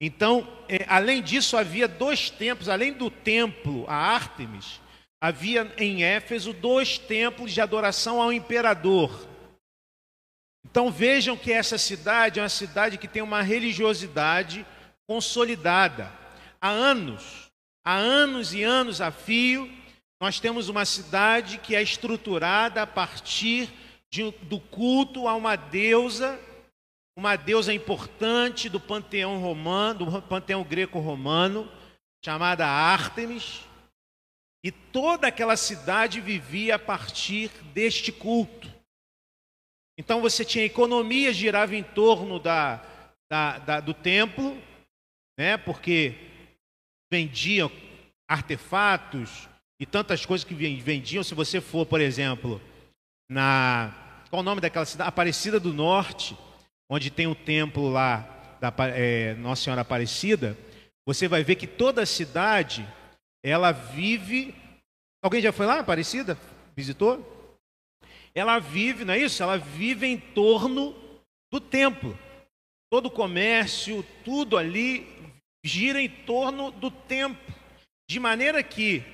Então, 0.00 0.46
é, 0.68 0.86
além 0.88 1.20
disso, 1.20 1.56
havia 1.56 1.88
dois 1.88 2.30
templos, 2.30 2.68
além 2.68 2.92
do 2.92 3.10
templo 3.10 3.84
a 3.88 3.94
Ártemis, 3.94 4.80
havia 5.20 5.74
em 5.76 6.04
Éfeso 6.04 6.52
dois 6.52 6.96
templos 6.96 7.52
de 7.52 7.60
adoração 7.60 8.22
ao 8.22 8.32
imperador. 8.32 9.26
Então 10.64 10.92
vejam 10.92 11.36
que 11.36 11.52
essa 11.52 11.76
cidade 11.76 12.38
é 12.38 12.42
uma 12.42 12.48
cidade 12.48 12.98
que 12.98 13.08
tem 13.08 13.22
uma 13.22 13.42
religiosidade 13.42 14.64
consolidada. 15.08 16.12
Há 16.60 16.68
anos, 16.68 17.50
há 17.84 17.96
anos 17.96 18.54
e 18.54 18.62
anos 18.62 19.00
a 19.00 19.10
fio, 19.10 19.68
nós 20.20 20.38
temos 20.38 20.68
uma 20.68 20.84
cidade 20.84 21.58
que 21.58 21.74
é 21.74 21.82
estruturada 21.82 22.82
a 22.82 22.86
partir 22.86 23.68
de, 24.08 24.30
do 24.42 24.60
culto 24.60 25.26
a 25.26 25.34
uma 25.34 25.56
deusa, 25.56 26.38
uma 27.18 27.34
deusa 27.34 27.74
importante 27.74 28.68
do 28.68 28.78
panteão 28.78 29.40
romano, 29.40 30.08
do 30.08 30.22
panteão 30.22 30.62
greco-romano, 30.62 31.68
chamada 32.24 32.64
Ártemis. 32.64 33.64
E 34.64 34.70
toda 34.70 35.26
aquela 35.26 35.56
cidade 35.56 36.20
vivia 36.20 36.76
a 36.76 36.78
partir 36.78 37.48
deste 37.74 38.12
culto. 38.12 38.72
Então 39.98 40.20
você 40.20 40.44
tinha 40.44 40.64
economia, 40.64 41.32
girava 41.32 41.74
em 41.74 41.82
torno 41.82 42.38
da, 42.38 42.76
da, 43.28 43.58
da, 43.58 43.80
do 43.80 43.92
templo, 43.92 44.56
né? 45.36 45.56
porque 45.56 46.14
vendiam 47.10 47.68
artefatos 48.30 49.48
e 49.80 49.84
tantas 49.84 50.24
coisas 50.24 50.44
que 50.44 50.54
vendiam. 50.54 51.24
Se 51.24 51.34
você 51.34 51.60
for, 51.60 51.84
por 51.84 52.00
exemplo, 52.00 52.62
na. 53.28 53.92
Qual 54.30 54.38
o 54.38 54.44
nome 54.44 54.60
daquela 54.60 54.84
cidade? 54.84 55.08
Aparecida 55.08 55.58
do 55.58 55.74
Norte, 55.74 56.36
onde 56.90 57.10
tem 57.10 57.26
o 57.26 57.34
templo 57.34 57.88
lá 57.88 58.56
da 58.60 58.72
é, 58.94 59.34
Nossa 59.34 59.62
Senhora 59.62 59.82
Aparecida, 59.82 60.56
você 61.06 61.28
vai 61.28 61.44
ver 61.44 61.56
que 61.56 61.66
toda 61.66 62.02
a 62.02 62.06
cidade 62.06 62.86
ela 63.44 63.72
vive. 63.72 64.54
Alguém 65.22 65.40
já 65.40 65.52
foi 65.52 65.66
lá, 65.66 65.80
Aparecida? 65.80 66.38
Visitou? 66.76 67.56
Ela 68.34 68.58
vive, 68.58 69.04
não 69.04 69.14
é 69.14 69.18
isso? 69.18 69.42
Ela 69.42 69.58
vive 69.58 70.06
em 70.06 70.18
torno 70.18 70.94
do 71.52 71.60
templo. 71.60 72.18
Todo 72.90 73.06
o 73.06 73.10
comércio, 73.10 74.04
tudo 74.24 74.56
ali 74.56 75.06
gira 75.64 76.00
em 76.00 76.08
torno 76.08 76.70
do 76.70 76.90
templo. 76.90 77.54
De 78.08 78.18
maneira 78.18 78.62
que 78.62 79.04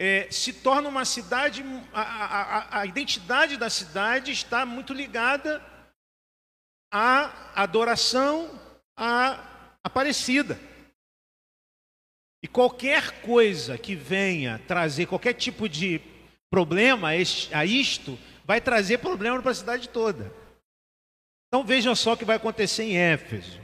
é, 0.00 0.30
se 0.30 0.52
torna 0.52 0.88
uma 0.88 1.04
cidade, 1.04 1.64
a, 1.92 2.02
a, 2.02 2.80
a 2.80 2.86
identidade 2.86 3.56
da 3.56 3.68
cidade 3.68 4.32
está 4.32 4.64
muito 4.64 4.92
ligada 4.92 5.62
à 6.90 7.60
adoração 7.60 8.48
à 8.96 9.44
Aparecida. 9.84 10.58
E 12.42 12.48
qualquer 12.48 13.22
coisa 13.22 13.78
que 13.78 13.94
venha 13.94 14.58
trazer 14.66 15.06
qualquer 15.06 15.34
tipo 15.34 15.68
de 15.68 16.00
problema 16.50 17.08
a 17.08 17.64
isto, 17.64 18.18
vai 18.44 18.60
trazer 18.60 18.98
problema 18.98 19.40
para 19.40 19.50
a 19.50 19.54
cidade 19.54 19.88
toda. 19.88 20.32
Então 21.46 21.64
vejam 21.64 21.94
só 21.94 22.12
o 22.12 22.16
que 22.16 22.24
vai 22.24 22.36
acontecer 22.36 22.84
em 22.84 22.96
Éfeso, 22.96 23.60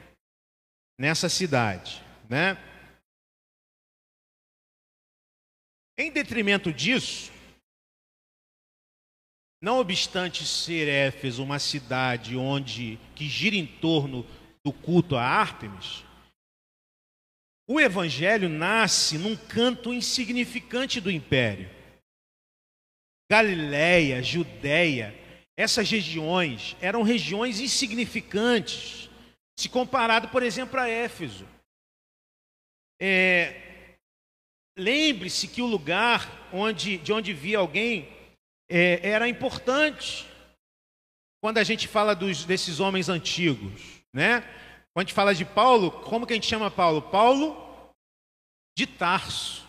nessa 0.99 1.29
cidade, 1.29 2.03
né? 2.29 2.57
Em 5.99 6.11
detrimento 6.11 6.73
disso, 6.73 7.33
não 9.65 9.79
obstante 9.79 10.45
ser 10.45 10.89
Éfeso 10.89 11.43
uma 11.43 11.59
cidade 11.59 12.37
onde 12.37 12.99
que 13.17 13.27
gira 13.27 13.57
em 13.57 13.67
torno 13.67 14.23
do 14.63 14.71
culto 14.71 15.17
a 15.17 15.23
Ártemis, 15.23 16.05
o 17.67 17.81
evangelho 17.81 18.47
nasce 18.47 19.17
num 19.17 19.35
canto 19.35 19.91
insignificante 19.91 21.01
do 21.01 21.11
império. 21.11 21.71
Galiléia, 23.33 24.23
Judéia, 24.23 25.19
essas 25.57 25.91
regiões 25.91 26.77
eram 26.79 27.03
regiões 27.03 27.59
insignificantes, 27.59 29.09
se 29.59 29.71
comparado, 29.71 30.29
por 30.29 30.43
exemplo, 30.43 30.79
a 30.79 30.91
Éfeso. 30.91 31.49
É, 33.01 33.65
Lembre-se 34.77 35.47
que 35.47 35.63
o 35.63 35.67
lugar 35.67 36.51
onde, 36.53 36.99
de 36.99 37.13
onde 37.13 37.33
via 37.33 37.59
alguém 37.59 38.14
é, 38.77 39.09
era 39.09 39.29
importante. 39.29 40.27
Quando 41.41 41.59
a 41.59 41.63
gente 41.63 41.87
fala 41.87 42.13
dos, 42.13 42.45
desses 42.45 42.81
homens 42.81 43.09
antigos, 43.09 44.03
né? 44.13 44.41
Quando 44.93 44.99
a 44.99 45.09
gente 45.09 45.15
fala 45.15 45.35
de 45.35 45.45
Paulo, 45.45 45.91
como 45.91 46.27
que 46.27 46.33
a 46.33 46.37
gente 46.37 46.49
chama 46.49 46.71
Paulo? 46.71 47.01
Paulo 47.01 47.57
de 48.77 48.87
Tarso. 48.87 49.65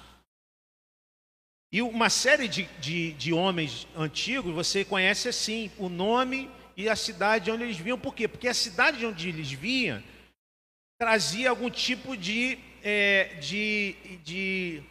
E 1.72 1.82
uma 1.84 2.10
série 2.10 2.48
de, 2.48 2.64
de, 2.80 3.12
de 3.14 3.32
homens 3.32 3.88
antigos, 3.96 4.54
você 4.56 4.84
conhece 4.84 5.28
assim, 5.28 5.72
o 5.78 5.88
nome 5.88 6.50
e 6.76 6.90
a 6.90 6.96
cidade 6.96 7.52
onde 7.52 7.64
eles 7.64 7.78
vinham. 7.78 8.00
Por 8.00 8.16
quê? 8.16 8.28
Porque 8.28 8.48
a 8.48 8.54
cidade 8.54 9.06
onde 9.06 9.30
eles 9.30 9.52
vinham 9.52 10.02
trazia 10.98 11.50
algum 11.50 11.70
tipo 11.70 12.16
de, 12.18 12.58
é, 12.82 13.36
de, 13.36 13.96
de. 14.24 14.84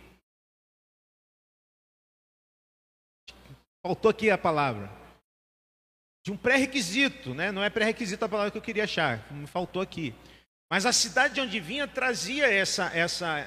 Faltou 3.84 4.10
aqui 4.10 4.30
a 4.30 4.38
palavra. 4.38 4.90
De 6.24 6.32
um 6.32 6.38
pré-requisito, 6.38 7.34
né? 7.34 7.52
não 7.52 7.62
é 7.62 7.68
pré-requisito 7.68 8.24
a 8.24 8.28
palavra 8.28 8.50
que 8.50 8.56
eu 8.56 8.62
queria 8.62 8.84
achar, 8.84 9.30
me 9.30 9.46
faltou 9.46 9.82
aqui. 9.82 10.14
Mas 10.72 10.86
a 10.86 10.92
cidade 10.92 11.34
de 11.34 11.42
onde 11.42 11.60
vinha 11.60 11.86
trazia 11.86 12.50
essa, 12.50 12.86
essa 12.94 13.46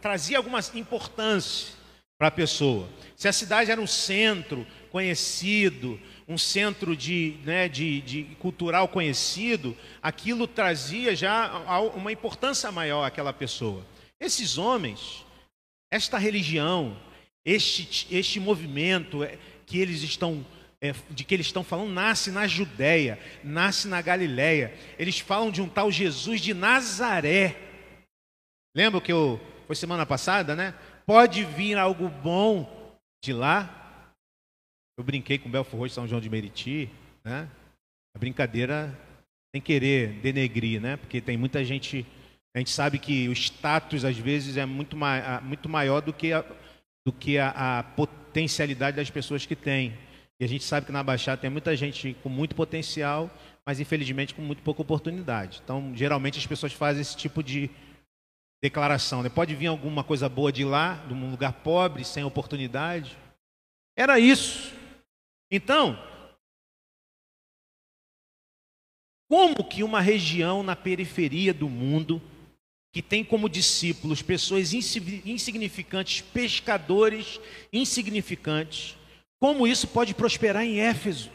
trazia 0.00 0.36
alguma 0.36 0.60
importância 0.74 1.74
para 2.16 2.28
a 2.28 2.30
pessoa. 2.30 2.88
Se 3.16 3.26
a 3.26 3.32
cidade 3.32 3.72
era 3.72 3.80
um 3.80 3.86
centro 3.86 4.64
conhecido, 4.92 6.00
um 6.28 6.38
centro 6.38 6.96
de, 6.96 7.40
né, 7.44 7.68
de, 7.68 8.00
de, 8.02 8.24
cultural 8.36 8.86
conhecido, 8.86 9.76
aquilo 10.00 10.46
trazia 10.46 11.16
já 11.16 11.52
uma 11.96 12.12
importância 12.12 12.70
maior 12.70 13.04
àquela 13.04 13.32
pessoa. 13.32 13.84
Esses 14.20 14.56
homens, 14.56 15.26
esta 15.90 16.16
religião, 16.16 16.96
este, 17.48 18.06
este 18.14 18.38
movimento 18.38 19.24
é, 19.24 19.38
que 19.64 19.78
eles 19.78 20.02
estão 20.02 20.44
é, 20.80 20.94
de 21.10 21.24
que 21.24 21.34
eles 21.34 21.46
estão 21.46 21.64
falando 21.64 21.90
nasce 21.90 22.30
na 22.30 22.46
Judéia, 22.46 23.18
nasce 23.42 23.88
na 23.88 24.00
Galiléia. 24.00 24.72
Eles 24.98 25.18
falam 25.18 25.50
de 25.50 25.60
um 25.60 25.68
tal 25.68 25.90
Jesus 25.90 26.40
de 26.40 26.54
Nazaré. 26.54 27.56
Lembra 28.76 29.00
que 29.00 29.10
eu, 29.10 29.40
foi 29.66 29.74
semana 29.74 30.06
passada, 30.06 30.54
né? 30.54 30.74
Pode 31.04 31.42
vir 31.44 31.76
algo 31.76 32.08
bom 32.08 32.96
de 33.24 33.32
lá. 33.32 34.12
Eu 34.96 35.02
brinquei 35.02 35.38
com 35.38 35.50
Belfort 35.50 35.80
Roxo, 35.80 35.94
São 35.94 36.06
João 36.06 36.20
de 36.20 36.30
Meriti, 36.30 36.90
né? 37.24 37.48
A 38.14 38.18
brincadeira 38.18 38.96
sem 39.54 39.60
querer 39.60 40.12
denegrir, 40.20 40.80
né? 40.80 40.96
Porque 40.96 41.20
tem 41.20 41.36
muita 41.36 41.64
gente, 41.64 42.06
a 42.54 42.58
gente 42.58 42.70
sabe 42.70 42.98
que 42.98 43.28
o 43.28 43.32
status 43.32 44.04
às 44.04 44.16
vezes 44.16 44.56
é 44.56 44.66
muito, 44.66 44.96
ma 44.96 45.40
muito 45.40 45.68
maior 45.68 46.00
do 46.00 46.12
que, 46.12 46.32
a, 46.32 46.44
do 47.08 47.12
que 47.12 47.38
a, 47.38 47.78
a 47.78 47.82
potencialidade 47.82 48.98
das 48.98 49.08
pessoas 49.08 49.46
que 49.46 49.56
têm. 49.56 49.96
E 50.38 50.44
a 50.44 50.46
gente 50.46 50.62
sabe 50.62 50.84
que 50.84 50.92
na 50.92 51.02
Baixada 51.02 51.40
tem 51.40 51.48
muita 51.48 51.74
gente 51.74 52.14
com 52.22 52.28
muito 52.28 52.54
potencial, 52.54 53.30
mas 53.64 53.80
infelizmente 53.80 54.34
com 54.34 54.42
muito 54.42 54.62
pouca 54.62 54.82
oportunidade. 54.82 55.62
Então, 55.64 55.90
geralmente 55.96 56.38
as 56.38 56.46
pessoas 56.46 56.74
fazem 56.74 57.00
esse 57.00 57.16
tipo 57.16 57.42
de 57.42 57.70
declaração. 58.62 59.22
Né? 59.22 59.30
Pode 59.30 59.54
vir 59.54 59.68
alguma 59.68 60.04
coisa 60.04 60.28
boa 60.28 60.52
de 60.52 60.66
lá, 60.66 60.96
de 61.08 61.14
um 61.14 61.30
lugar 61.30 61.54
pobre, 61.54 62.04
sem 62.04 62.22
oportunidade. 62.24 63.16
Era 63.96 64.20
isso. 64.20 64.70
Então, 65.50 65.98
como 69.30 69.64
que 69.64 69.82
uma 69.82 70.02
região 70.02 70.62
na 70.62 70.76
periferia 70.76 71.54
do 71.54 71.70
mundo, 71.70 72.20
que 72.92 73.02
tem 73.02 73.24
como 73.24 73.48
discípulos 73.48 74.22
pessoas 74.22 74.72
insignificantes, 74.72 76.20
pescadores 76.20 77.40
insignificantes, 77.72 78.96
como 79.40 79.66
isso 79.66 79.86
pode 79.86 80.14
prosperar 80.14 80.64
em 80.64 80.80
Éfeso? 80.80 81.30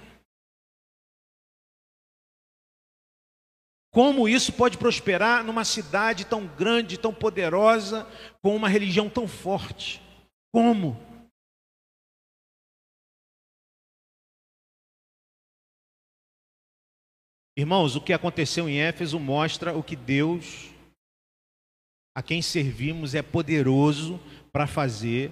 Como 3.93 4.27
isso 4.27 4.51
pode 4.51 4.77
prosperar 4.77 5.43
numa 5.43 5.63
cidade 5.63 6.25
tão 6.25 6.47
grande, 6.47 6.97
tão 6.97 7.13
poderosa, 7.13 8.07
com 8.41 8.55
uma 8.55 8.67
religião 8.67 9.07
tão 9.07 9.27
forte? 9.27 10.01
Como? 10.51 10.97
Irmãos, 17.55 17.95
o 17.95 18.01
que 18.01 18.11
aconteceu 18.11 18.67
em 18.67 18.79
Éfeso 18.79 19.19
mostra 19.19 19.77
o 19.77 19.83
que 19.83 19.95
Deus, 19.95 20.72
a 22.15 22.21
quem 22.21 22.41
servimos, 22.41 23.15
é 23.15 23.21
poderoso 23.21 24.19
para 24.52 24.67
fazer 24.67 25.32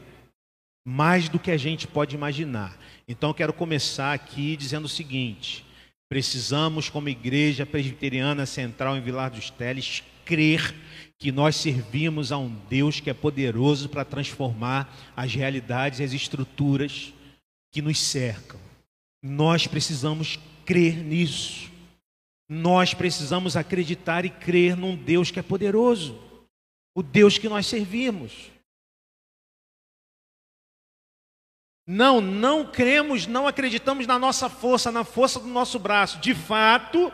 mais 0.85 1.29
do 1.29 1.39
que 1.39 1.51
a 1.51 1.57
gente 1.57 1.87
pode 1.87 2.15
imaginar. 2.15 2.77
Então 3.07 3.33
quero 3.33 3.53
começar 3.53 4.13
aqui 4.13 4.55
dizendo 4.55 4.85
o 4.85 4.89
seguinte: 4.89 5.65
precisamos, 6.09 6.89
como 6.89 7.09
igreja 7.09 7.65
presbiteriana 7.65 8.45
central 8.45 8.97
em 8.97 9.01
Vilar 9.01 9.29
dos 9.29 9.49
Teles, 9.49 10.03
crer 10.25 10.73
que 11.19 11.31
nós 11.31 11.55
servimos 11.55 12.31
a 12.31 12.37
um 12.37 12.49
Deus 12.67 12.99
que 12.99 13.09
é 13.09 13.13
poderoso 13.13 13.87
para 13.89 14.03
transformar 14.03 14.91
as 15.15 15.33
realidades 15.33 15.99
e 15.99 16.03
as 16.03 16.13
estruturas 16.13 17.13
que 17.71 17.81
nos 17.81 17.99
cercam. 17.99 18.59
Nós 19.23 19.67
precisamos 19.67 20.39
crer 20.65 20.97
nisso. 20.97 21.69
Nós 22.49 22.93
precisamos 22.93 23.55
acreditar 23.55 24.25
e 24.25 24.29
crer 24.29 24.75
num 24.75 24.95
Deus 24.95 25.31
que 25.31 25.39
é 25.39 25.43
poderoso, 25.43 26.19
o 26.95 27.01
Deus 27.01 27.37
que 27.37 27.49
nós 27.49 27.67
servimos. 27.67 28.51
Não, 31.87 32.21
não 32.21 32.71
cremos, 32.71 33.27
não 33.27 33.47
acreditamos 33.47 34.07
na 34.07 34.17
nossa 34.17 34.49
força, 34.49 34.91
na 34.91 35.03
força 35.03 35.39
do 35.39 35.47
nosso 35.47 35.79
braço. 35.79 36.19
De 36.19 36.33
fato, 36.33 37.11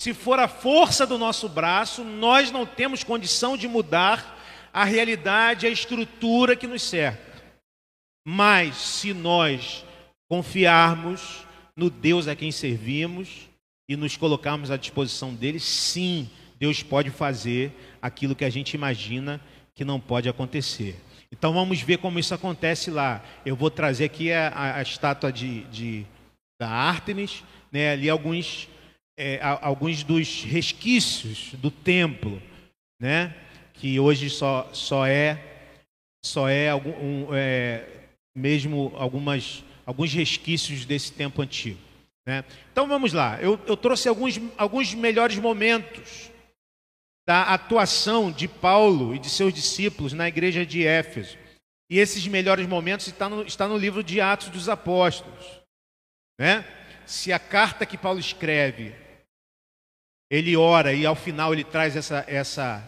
se 0.00 0.12
for 0.12 0.38
a 0.38 0.48
força 0.48 1.06
do 1.06 1.18
nosso 1.18 1.48
braço, 1.48 2.04
nós 2.04 2.50
não 2.50 2.66
temos 2.66 3.02
condição 3.02 3.56
de 3.56 3.66
mudar 3.66 4.38
a 4.72 4.84
realidade, 4.84 5.66
a 5.66 5.70
estrutura 5.70 6.56
que 6.56 6.66
nos 6.66 6.82
cerca. 6.82 7.42
Mas 8.24 8.76
se 8.76 9.12
nós 9.12 9.84
confiarmos 10.28 11.46
no 11.76 11.90
Deus 11.90 12.28
a 12.28 12.36
quem 12.36 12.52
servimos, 12.52 13.48
e 13.92 13.96
nos 13.96 14.16
colocarmos 14.16 14.70
à 14.70 14.76
disposição 14.76 15.34
dele, 15.34 15.60
sim, 15.60 16.30
Deus 16.62 16.80
pode 16.80 17.10
fazer 17.10 17.72
aquilo 18.00 18.36
que 18.36 18.44
a 18.44 18.48
gente 18.48 18.74
imagina 18.74 19.40
que 19.74 19.84
não 19.84 19.98
pode 19.98 20.28
acontecer. 20.28 20.94
Então 21.32 21.52
vamos 21.52 21.80
ver 21.80 21.98
como 21.98 22.20
isso 22.20 22.32
acontece 22.32 22.88
lá. 22.88 23.20
Eu 23.44 23.56
vou 23.56 23.68
trazer 23.68 24.04
aqui 24.04 24.30
a, 24.30 24.46
a, 24.46 24.76
a 24.76 24.82
estátua 24.82 25.32
de, 25.32 25.64
de, 25.64 26.06
da 26.60 26.68
Artemis, 26.68 27.42
né, 27.72 27.90
ali 27.90 28.08
alguns, 28.08 28.68
é, 29.18 29.40
alguns 29.42 30.04
dos 30.04 30.44
resquícios 30.44 31.52
do 31.54 31.68
templo, 31.68 32.40
né, 33.00 33.34
que 33.74 33.98
hoje 33.98 34.30
só, 34.30 34.70
só 34.72 35.04
é 35.04 35.42
só 36.24 36.48
é, 36.48 36.68
algum, 36.68 36.90
um, 36.90 37.34
é 37.34 37.88
mesmo 38.36 38.92
algumas, 38.94 39.64
alguns 39.84 40.12
resquícios 40.12 40.84
desse 40.84 41.10
tempo 41.12 41.42
antigo. 41.42 41.80
Né? 42.24 42.44
Então 42.70 42.86
vamos 42.86 43.12
lá, 43.12 43.42
eu, 43.42 43.58
eu 43.66 43.76
trouxe 43.76 44.08
alguns, 44.08 44.40
alguns 44.56 44.94
melhores 44.94 45.36
momentos 45.38 46.30
da 47.26 47.42
atuação 47.44 48.30
de 48.30 48.48
Paulo 48.48 49.14
e 49.14 49.18
de 49.18 49.30
seus 49.30 49.52
discípulos 49.54 50.12
na 50.12 50.28
igreja 50.28 50.66
de 50.66 50.86
Éfeso. 50.86 51.38
E 51.90 51.98
esses 51.98 52.26
melhores 52.26 52.66
momentos 52.66 53.06
estão 53.06 53.28
no, 53.30 53.42
está 53.42 53.68
no 53.68 53.76
livro 53.76 54.02
de 54.02 54.20
Atos 54.20 54.48
dos 54.48 54.68
Apóstolos. 54.68 55.62
Né? 56.40 56.64
Se 57.06 57.32
a 57.32 57.38
carta 57.38 57.86
que 57.86 57.98
Paulo 57.98 58.18
escreve, 58.18 58.94
ele 60.30 60.56
ora 60.56 60.92
e 60.92 61.04
ao 61.04 61.14
final 61.14 61.52
ele 61.52 61.64
traz 61.64 61.94
essa, 61.94 62.24
essa, 62.26 62.82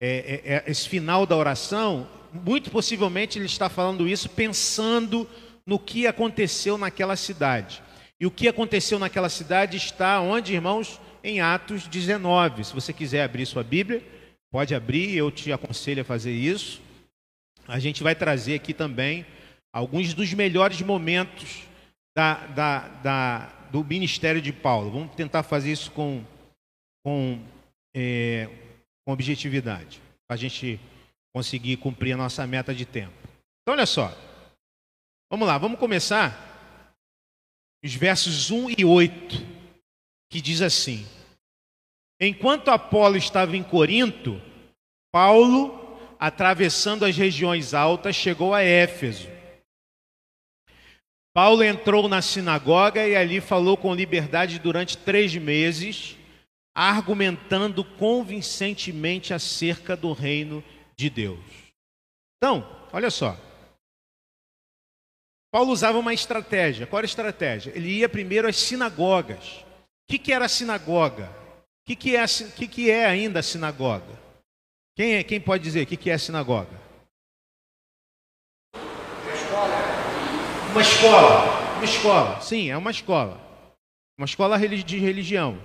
é, 0.00 0.42
é, 0.44 0.54
é 0.56 0.70
esse 0.70 0.88
final 0.88 1.26
da 1.26 1.34
oração, 1.34 2.08
muito 2.32 2.70
possivelmente 2.70 3.38
ele 3.38 3.46
está 3.46 3.68
falando 3.68 4.06
isso 4.06 4.28
pensando 4.28 5.28
no 5.64 5.78
que 5.78 6.06
aconteceu 6.06 6.76
naquela 6.76 7.16
cidade. 7.16 7.82
E 8.20 8.26
o 8.26 8.30
que 8.30 8.48
aconteceu 8.48 8.98
naquela 8.98 9.28
cidade 9.28 9.76
está 9.76 10.20
onde, 10.20 10.54
irmãos? 10.54 11.00
Em 11.26 11.40
Atos 11.40 11.88
19. 11.88 12.62
Se 12.62 12.72
você 12.72 12.92
quiser 12.92 13.24
abrir 13.24 13.44
sua 13.46 13.64
Bíblia, 13.64 14.00
pode 14.48 14.76
abrir, 14.76 15.12
eu 15.16 15.28
te 15.28 15.50
aconselho 15.50 16.02
a 16.02 16.04
fazer 16.04 16.30
isso. 16.30 16.80
A 17.66 17.80
gente 17.80 18.00
vai 18.00 18.14
trazer 18.14 18.54
aqui 18.54 18.72
também 18.72 19.26
alguns 19.72 20.14
dos 20.14 20.32
melhores 20.32 20.80
momentos 20.82 21.64
da, 22.16 22.46
da, 22.46 22.88
da, 23.02 23.46
do 23.72 23.82
ministério 23.82 24.40
de 24.40 24.52
Paulo. 24.52 24.92
Vamos 24.92 25.16
tentar 25.16 25.42
fazer 25.42 25.72
isso 25.72 25.90
com, 25.90 26.24
com, 27.04 27.42
é, 27.92 28.48
com 29.04 29.12
objetividade, 29.12 30.00
para 30.28 30.36
a 30.36 30.38
gente 30.38 30.78
conseguir 31.34 31.76
cumprir 31.78 32.12
a 32.12 32.16
nossa 32.16 32.46
meta 32.46 32.72
de 32.72 32.86
tempo. 32.86 33.12
Então, 33.62 33.74
olha 33.74 33.84
só. 33.84 34.16
Vamos 35.28 35.48
lá, 35.48 35.58
vamos 35.58 35.80
começar 35.80 36.94
os 37.84 37.92
versos 37.92 38.48
1 38.52 38.70
e 38.78 38.84
8, 38.84 39.55
que 40.28 40.40
diz 40.40 40.62
assim: 40.62 41.06
Enquanto 42.20 42.70
Apolo 42.70 43.16
estava 43.16 43.56
em 43.56 43.62
Corinto, 43.62 44.40
Paulo, 45.12 45.98
atravessando 46.18 47.04
as 47.04 47.16
regiões 47.16 47.74
altas, 47.74 48.16
chegou 48.16 48.54
a 48.54 48.62
Éfeso. 48.62 49.28
Paulo 51.34 51.62
entrou 51.62 52.08
na 52.08 52.22
sinagoga 52.22 53.06
e 53.06 53.14
ali 53.14 53.42
falou 53.42 53.76
com 53.76 53.94
liberdade 53.94 54.58
durante 54.58 54.96
três 54.96 55.34
meses, 55.36 56.16
argumentando 56.74 57.84
convincentemente 57.84 59.34
acerca 59.34 59.94
do 59.94 60.12
reino 60.12 60.64
de 60.96 61.10
Deus. 61.10 61.44
Então, 62.38 62.66
olha 62.90 63.10
só. 63.10 63.38
Paulo 65.52 65.72
usava 65.72 65.98
uma 65.98 66.14
estratégia. 66.14 66.86
Qual 66.86 67.00
era 67.00 67.06
a 67.06 67.08
estratégia? 67.08 67.70
Ele 67.74 67.90
ia 67.90 68.08
primeiro 68.08 68.48
às 68.48 68.56
sinagogas. 68.56 69.65
O 70.06 70.08
que, 70.08 70.20
que 70.20 70.32
era 70.32 70.44
a 70.44 70.48
sinagoga? 70.48 71.28
O 71.82 71.86
que, 71.86 71.96
que, 71.96 72.16
é, 72.16 72.24
que, 72.54 72.68
que 72.68 72.90
é 72.92 73.06
ainda 73.06 73.40
a 73.40 73.42
sinagoga? 73.42 74.16
Quem, 74.94 75.14
é, 75.14 75.24
quem 75.24 75.40
pode 75.40 75.64
dizer 75.64 75.82
o 75.82 75.86
que, 75.86 75.96
que 75.96 76.10
é 76.10 76.14
a 76.14 76.18
sinagoga? 76.18 76.80
Uma 80.70 80.80
escola. 80.80 81.74
Uma 81.74 81.84
escola. 81.84 82.40
Sim, 82.40 82.70
é 82.70 82.76
uma 82.76 82.92
escola. 82.92 83.40
Uma 84.16 84.26
escola 84.26 84.56
de 84.56 84.96
religião. 84.96 85.60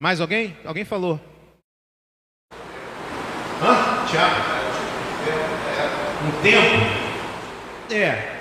Mais 0.00 0.18
alguém? 0.18 0.56
Alguém 0.64 0.86
falou? 0.86 1.20
Hã? 3.60 4.06
Tiago? 4.10 4.36
Um 6.24 6.42
templo? 6.42 7.94
É. 7.94 8.40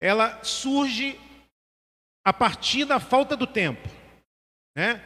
Ela 0.00 0.42
surge 0.42 1.27
a 2.28 2.32
partir 2.32 2.84
da 2.84 3.00
falta 3.00 3.34
do 3.34 3.46
tempo, 3.46 3.88
né? 4.76 5.02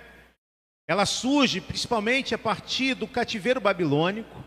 Ela 0.88 1.06
surge 1.06 1.60
principalmente 1.60 2.34
a 2.34 2.38
partir 2.38 2.94
do 2.94 3.06
cativeiro 3.06 3.60
babilônico. 3.60 4.42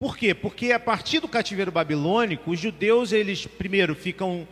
Por 0.00 0.16
quê? 0.16 0.32
Porque 0.32 0.70
a 0.70 0.78
partir 0.78 1.18
do 1.18 1.26
cativeiro 1.26 1.72
babilônico, 1.72 2.52
os 2.52 2.60
judeus 2.60 3.10
eles 3.10 3.44
primeiro 3.44 3.96
ficam 3.96 4.46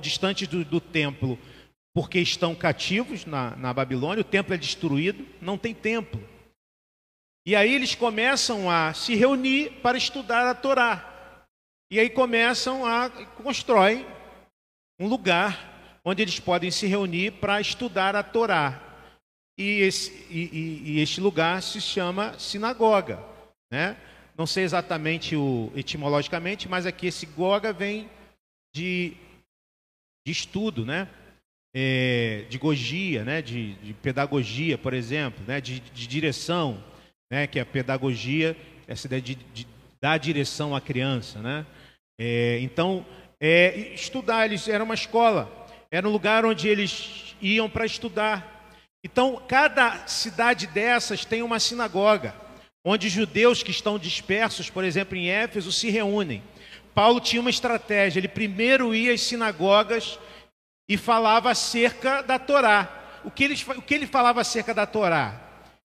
distantes 0.00 0.46
do, 0.46 0.64
do 0.64 0.80
templo, 0.80 1.36
porque 1.92 2.20
estão 2.20 2.54
cativos 2.54 3.26
na, 3.26 3.56
na 3.56 3.74
Babilônia. 3.74 4.20
O 4.22 4.24
templo 4.24 4.54
é 4.54 4.56
destruído, 4.56 5.26
não 5.40 5.58
tem 5.58 5.74
templo. 5.74 6.22
E 7.44 7.56
aí 7.56 7.74
eles 7.74 7.96
começam 7.96 8.70
a 8.70 8.94
se 8.94 9.16
reunir 9.16 9.80
para 9.82 9.98
estudar 9.98 10.48
a 10.48 10.54
Torá. 10.54 11.42
E 11.90 11.98
aí 11.98 12.08
começam 12.08 12.86
a 12.86 13.10
constroem 13.10 14.06
um 15.00 15.08
lugar 15.08 15.73
onde 16.04 16.22
eles 16.22 16.38
podem 16.38 16.70
se 16.70 16.86
reunir 16.86 17.32
para 17.32 17.60
estudar 17.60 18.14
a 18.14 18.22
Torá. 18.22 18.80
e, 19.58 19.80
esse, 19.80 20.10
e, 20.30 20.50
e, 20.52 20.92
e 20.92 21.00
este 21.00 21.20
lugar 21.20 21.62
se 21.62 21.80
chama 21.80 22.38
sinagoga. 22.38 23.22
Né? 23.70 23.96
Não 24.36 24.46
sei 24.46 24.64
exatamente 24.64 25.34
o, 25.36 25.72
etimologicamente, 25.74 26.68
mas 26.68 26.86
aqui 26.86 27.06
esse 27.06 27.24
goga 27.24 27.72
vem 27.72 28.10
de, 28.74 29.16
de 30.26 30.32
estudo, 30.32 30.84
né? 30.84 31.08
É, 31.76 32.44
de 32.48 32.58
gogia, 32.58 33.24
né? 33.24 33.40
De, 33.40 33.74
de, 33.74 33.94
pedagogia, 33.94 34.76
por 34.76 34.92
exemplo, 34.92 35.44
né? 35.46 35.60
de, 35.60 35.80
de 35.80 36.06
direção, 36.06 36.82
né? 37.30 37.46
que 37.46 37.58
é 37.58 37.62
a 37.62 37.66
pedagogia, 37.66 38.56
essa 38.86 39.06
ideia 39.06 39.22
de, 39.22 39.34
de 39.36 39.66
dar 40.00 40.18
direção 40.18 40.74
à 40.74 40.80
criança. 40.80 41.40
Né? 41.40 41.64
É, 42.20 42.58
então, 42.60 43.06
é, 43.40 43.76
estudar, 43.94 44.46
eles 44.46 44.68
era 44.68 44.82
uma 44.82 44.94
escola, 44.94 45.63
era 45.94 46.08
um 46.08 46.10
lugar 46.10 46.44
onde 46.44 46.66
eles 46.66 47.36
iam 47.40 47.70
para 47.70 47.86
estudar. 47.86 48.68
Então, 49.04 49.40
cada 49.46 50.08
cidade 50.08 50.66
dessas 50.66 51.24
tem 51.24 51.40
uma 51.40 51.60
sinagoga, 51.60 52.34
onde 52.84 53.08
judeus 53.08 53.62
que 53.62 53.70
estão 53.70 53.96
dispersos, 53.96 54.68
por 54.68 54.82
exemplo, 54.82 55.16
em 55.16 55.28
Éfeso, 55.28 55.70
se 55.70 55.90
reúnem. 55.90 56.42
Paulo 56.92 57.20
tinha 57.20 57.40
uma 57.40 57.50
estratégia, 57.50 58.18
ele 58.18 58.26
primeiro 58.26 58.92
ia 58.92 59.12
às 59.12 59.20
sinagogas 59.20 60.18
e 60.88 60.96
falava 60.96 61.52
acerca 61.52 62.22
da 62.22 62.40
Torá. 62.40 63.20
O 63.22 63.30
que 63.30 63.46
o 63.76 63.82
que 63.82 63.94
ele 63.94 64.08
falava 64.08 64.40
acerca 64.40 64.74
da 64.74 64.86
Torá? 64.86 65.40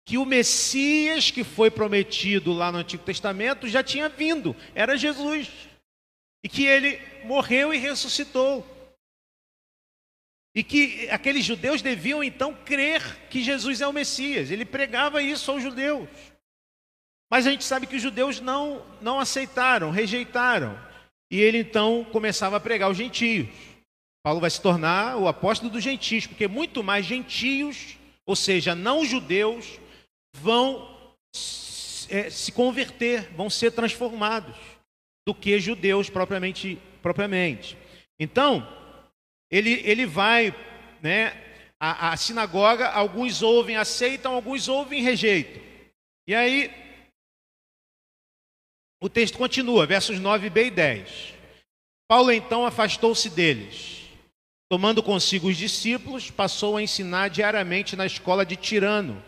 Que 0.04 0.18
o 0.18 0.26
Messias 0.26 1.30
que 1.30 1.44
foi 1.44 1.70
prometido 1.70 2.52
lá 2.54 2.72
no 2.72 2.80
Antigo 2.80 3.04
Testamento 3.04 3.68
já 3.68 3.84
tinha 3.84 4.10
vindo, 4.10 4.56
era 4.74 4.98
Jesus. 4.98 5.48
E 6.44 6.50
que 6.50 6.66
ele 6.66 7.00
morreu 7.24 7.72
e 7.72 7.78
ressuscitou. 7.78 8.81
E 10.54 10.64
que 10.64 11.10
aqueles 11.10 11.46
judeus 11.46 11.82
deviam 11.82 12.24
então 12.24 12.54
crer 12.54 13.02
que 13.30 13.42
Jesus 13.42 13.80
é 13.80 13.88
o 13.88 13.94
Messias. 13.94 14.52
Ele 14.52 14.66
pregava 14.66 15.22
isso 15.22 15.50
aos 15.50 15.64
judeus. 15.64 16.10
Mas 17.32 17.48
a 17.48 17.52
gente 17.52 17.64
sabe 17.64 17.88
que 17.88 17.96
os 17.96 18.02
judeus 18.02 18.42
não, 18.42 18.86
não 19.02 19.20
aceitaram, 19.20 19.90
rejeitaram. 19.90 20.78
E 21.32 21.40
ele 21.40 21.60
então 21.60 22.06
começava 22.12 22.58
a 22.58 22.60
pregar 22.60 22.92
os 22.92 22.98
gentios. 22.98 23.48
Paulo 24.22 24.42
vai 24.42 24.50
se 24.50 24.62
tornar 24.62 25.16
o 25.16 25.28
apóstolo 25.28 25.72
dos 25.72 25.82
gentios, 25.82 26.28
porque 26.28 26.48
muito 26.48 26.84
mais 26.84 27.06
gentios, 27.06 27.98
ou 28.26 28.36
seja, 28.36 28.76
não 28.76 29.06
judeus, 29.06 29.80
vão 30.34 30.88
é, 32.10 32.30
se 32.30 32.52
converter, 32.52 33.32
vão 33.34 33.50
ser 33.50 33.72
transformados, 33.72 34.56
do 35.26 35.34
que 35.34 35.58
judeus 35.60 36.10
propriamente. 36.10 36.78
propriamente. 37.02 37.78
Então, 38.20 38.68
ele, 39.52 39.82
ele 39.84 40.06
vai, 40.06 40.56
né? 41.02 41.38
A, 41.84 42.16
sinagoga, 42.16 42.90
alguns 42.90 43.42
ouvem, 43.42 43.76
aceitam, 43.76 44.36
alguns 44.36 44.68
ouvem, 44.68 45.02
rejeitam. 45.02 45.60
E 46.28 46.36
aí, 46.36 46.72
o 49.02 49.10
texto 49.10 49.36
continua, 49.36 49.88
versos 49.88 50.20
9b 50.20 50.68
e 50.68 50.70
10. 50.70 51.34
Paulo 52.08 52.32
então 52.32 52.68
afastou-se 52.68 53.30
deles. 53.32 54.02
Tomando 54.70 55.02
consigo 55.02 55.48
os 55.48 55.58
discípulos, 55.58 56.30
passou 56.30 56.78
a 56.78 56.84
ensinar 56.84 57.30
diariamente 57.30 57.96
na 57.96 58.06
escola 58.06 58.46
de 58.46 58.56
Tirano. 58.56 59.22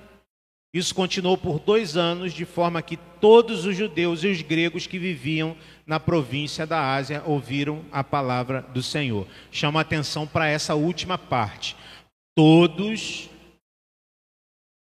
Isso 0.74 0.94
continuou 0.94 1.38
por 1.38 1.60
dois 1.60 1.98
anos, 1.98 2.34
de 2.34 2.46
forma 2.46 2.82
que 2.82 2.98
todos 3.20 3.66
os 3.66 3.76
judeus 3.76 4.24
e 4.24 4.28
os 4.28 4.42
gregos 4.42 4.86
que 4.86 5.00
viviam 5.00 5.58
na 5.86 6.00
província 6.00 6.66
da 6.66 6.94
Ásia 6.94 7.24
ouviram 7.26 7.86
a 7.92 8.04
palavra 8.04 8.62
do 8.62 8.82
Senhor. 8.82 9.28
Chama 9.52 9.82
atenção 9.82 10.26
para 10.26 10.48
essa 10.48 10.76
última 10.76 11.18
parte. 11.18 11.76
Todos, 12.36 13.30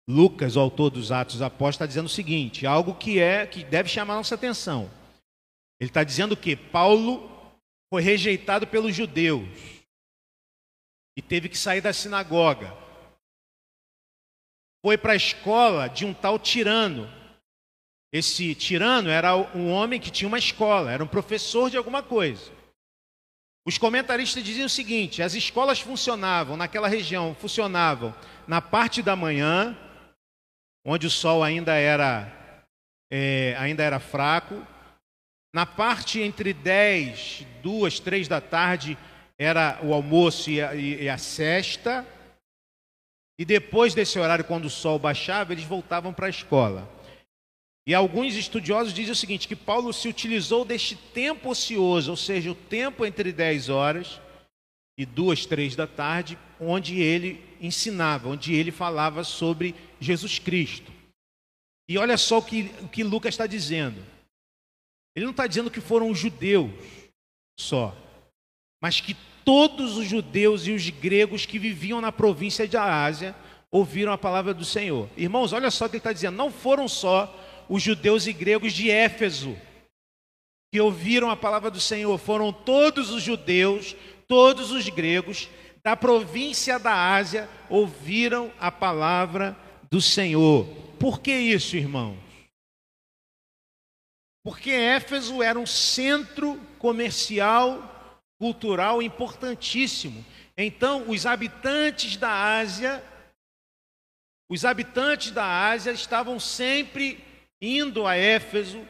Lucas, 0.09 0.57
o 0.57 0.61
autor 0.61 0.91
dos 0.91 1.11
Atos 1.11 1.43
Apóstolos, 1.43 1.75
está 1.75 1.87
dizendo 1.87 2.07
o 2.07 2.11
seguinte: 2.11 2.67
algo 2.67 2.95
que 2.95 3.19
é 3.19 3.47
que 3.47 3.65
deve 3.65 3.89
chamar 3.89 4.15
nossa 4.15 4.35
atenção. 4.35 4.91
Ele 5.81 5.91
está 5.91 6.05
dizendo 6.05 6.37
que 6.37 6.55
Paulo 6.55 7.31
foi 7.93 8.03
rejeitado 8.03 8.67
pelos 8.67 8.95
judeus 8.95 9.49
e 11.17 11.23
teve 11.23 11.49
que 11.49 11.59
sair 11.59 11.81
da 11.81 11.93
sinagoga. 11.93 12.75
Foi 14.85 14.99
para 14.99 15.13
a 15.13 15.17
escola 15.17 15.89
de 15.89 16.05
um 16.05 16.13
tal 16.13 16.39
tirano, 16.39 17.09
esse 18.15 18.55
tirano 18.55 19.11
era 19.11 19.35
um 19.35 19.73
homem 19.73 19.99
que 19.99 20.09
tinha 20.09 20.29
uma 20.29 20.39
escola, 20.39 20.93
era 20.93 21.03
um 21.03 21.07
professor 21.07 21.69
de 21.69 21.77
alguma 21.77 22.01
coisa. 22.01 22.53
Os 23.67 23.77
comentaristas 23.77 24.45
diziam 24.45 24.67
o 24.67 24.71
seguinte: 24.71 25.21
as 25.21 25.35
escolas 25.35 25.81
funcionavam 25.81 26.57
naquela 26.57 26.87
região, 26.87 27.35
funcionavam 27.35 28.15
na 28.47 28.63
parte 28.63 29.03
da 29.03 29.17
manhã, 29.17 29.77
onde 30.87 31.09
o 31.09 31.11
sol 31.11 31.43
ainda 31.43 31.75
era, 31.75 32.33
é, 33.11 33.57
ainda 33.59 33.83
era 33.83 33.99
fraco. 33.99 34.65
Na 35.53 35.67
parte 35.67 36.21
entre 36.21 36.53
10, 36.53 37.45
2, 37.65 37.99
3 37.99 38.29
da 38.29 38.41
tarde 38.41 38.97
era 39.37 39.81
o 39.83 39.93
almoço 39.93 40.51
e 40.51 40.63
a, 40.63 40.73
e 40.73 41.09
a. 41.09 41.17
E 43.37 43.45
depois 43.45 43.93
desse 43.93 44.21
horário, 44.21 44.45
quando 44.45 44.67
o 44.67 44.71
sol 44.71 45.01
baixava, 45.01 45.53
eles 45.53 45.65
voltavam 45.65 46.13
para 46.13 46.27
a 46.27 46.31
escola. 46.31 46.94
E 47.87 47.95
alguns 47.95 48.35
estudiosos 48.35 48.95
dizem 48.95 49.13
o 49.13 49.17
seguinte: 49.17 49.49
que 49.49 49.57
Paulo 49.57 49.93
se 49.93 50.09
utilizou 50.09 50.65
deste 50.65 50.97
tempo 50.97 51.51
ocioso, 51.51 52.11
ou 52.11 52.17
seja, 52.17 52.51
o 52.51 52.55
tempo 52.55 53.05
entre 53.05 53.33
10 53.33 53.69
horas 53.69 54.21
e 54.99 55.05
2, 55.05 55.47
3 55.47 55.77
da 55.77 55.87
tarde, 55.87 56.39
onde 56.59 57.01
ele 57.01 57.45
ensinava, 57.61 58.29
onde 58.29 58.55
ele 58.55 58.71
falava 58.71 59.25
sobre 59.25 59.75
Jesus 60.01 60.39
Cristo. 60.39 60.93
E 61.89 61.99
olha 61.99 62.17
só 62.17 62.39
o 62.39 62.43
que, 62.43 62.71
o 62.81 62.89
que 62.89 63.05
Lucas 63.05 63.35
está 63.35 63.47
dizendo. 63.47 64.03
Ele 65.15 65.27
não 65.27 65.33
está 65.33 65.47
dizendo 65.47 65.71
que 65.71 65.81
foram 65.81 66.11
os 66.11 66.19
judeus 66.19 66.71
só, 67.59 67.95
mas 68.83 69.01
que 69.01 69.15
todos 69.45 69.97
os 69.97 70.09
judeus 70.09 70.67
e 70.67 70.73
os 70.73 70.89
gregos 70.89 71.45
que 71.45 71.59
viviam 71.59 72.01
na 72.01 72.11
província 72.11 72.67
de 72.67 72.77
Ásia 72.77 73.37
ouviram 73.71 74.13
a 74.13 74.19
palavra 74.19 74.55
do 74.55 74.65
Senhor. 74.65 75.09
Irmãos, 75.17 75.53
olha 75.53 75.71
só 75.71 75.85
o 75.85 75.89
que 75.89 75.97
ele 75.97 76.01
está 76.01 76.13
dizendo: 76.13 76.37
não 76.37 76.51
foram 76.51 76.89
só 76.89 77.27
os 77.69 77.83
judeus 77.83 78.27
e 78.27 78.33
gregos 78.33 78.73
de 78.73 78.91
Éfeso, 78.91 79.57
que 80.73 80.81
ouviram 80.81 81.31
a 81.31 81.37
palavra 81.37 81.71
do 81.71 81.81
Senhor, 81.81 82.19
foram 82.19 82.53
todos 82.53 83.11
os 83.11 83.23
judeus, 83.23 83.95
todos 84.27 84.71
os 84.71 84.89
gregos 84.89 85.49
da 85.85 85.95
província 85.95 86.79
da 86.79 87.15
Ásia 87.15 87.49
ouviram 87.69 88.51
a 88.59 88.73
palavra 88.73 89.57
do 89.91 90.01
Senhor. 90.01 90.67
Por 90.99 91.21
que 91.21 91.31
isso, 91.31 91.77
irmãos? 91.77 92.19
Porque 94.43 94.71
Éfeso 94.71 95.43
era 95.43 95.59
um 95.59 95.67
centro 95.67 96.59
comercial, 96.79 98.21
cultural 98.39 99.03
importantíssimo. 99.03 100.25
Então, 100.57 101.11
os 101.11 101.27
habitantes 101.27 102.17
da 102.17 102.59
Ásia, 102.59 103.03
os 104.51 104.65
habitantes 104.65 105.31
da 105.31 105.69
Ásia 105.69 105.93
estavam 105.93 106.41
sempre 106.41 107.23
indo 107.61 108.07
a 108.07 108.17
Éfeso 108.17 108.87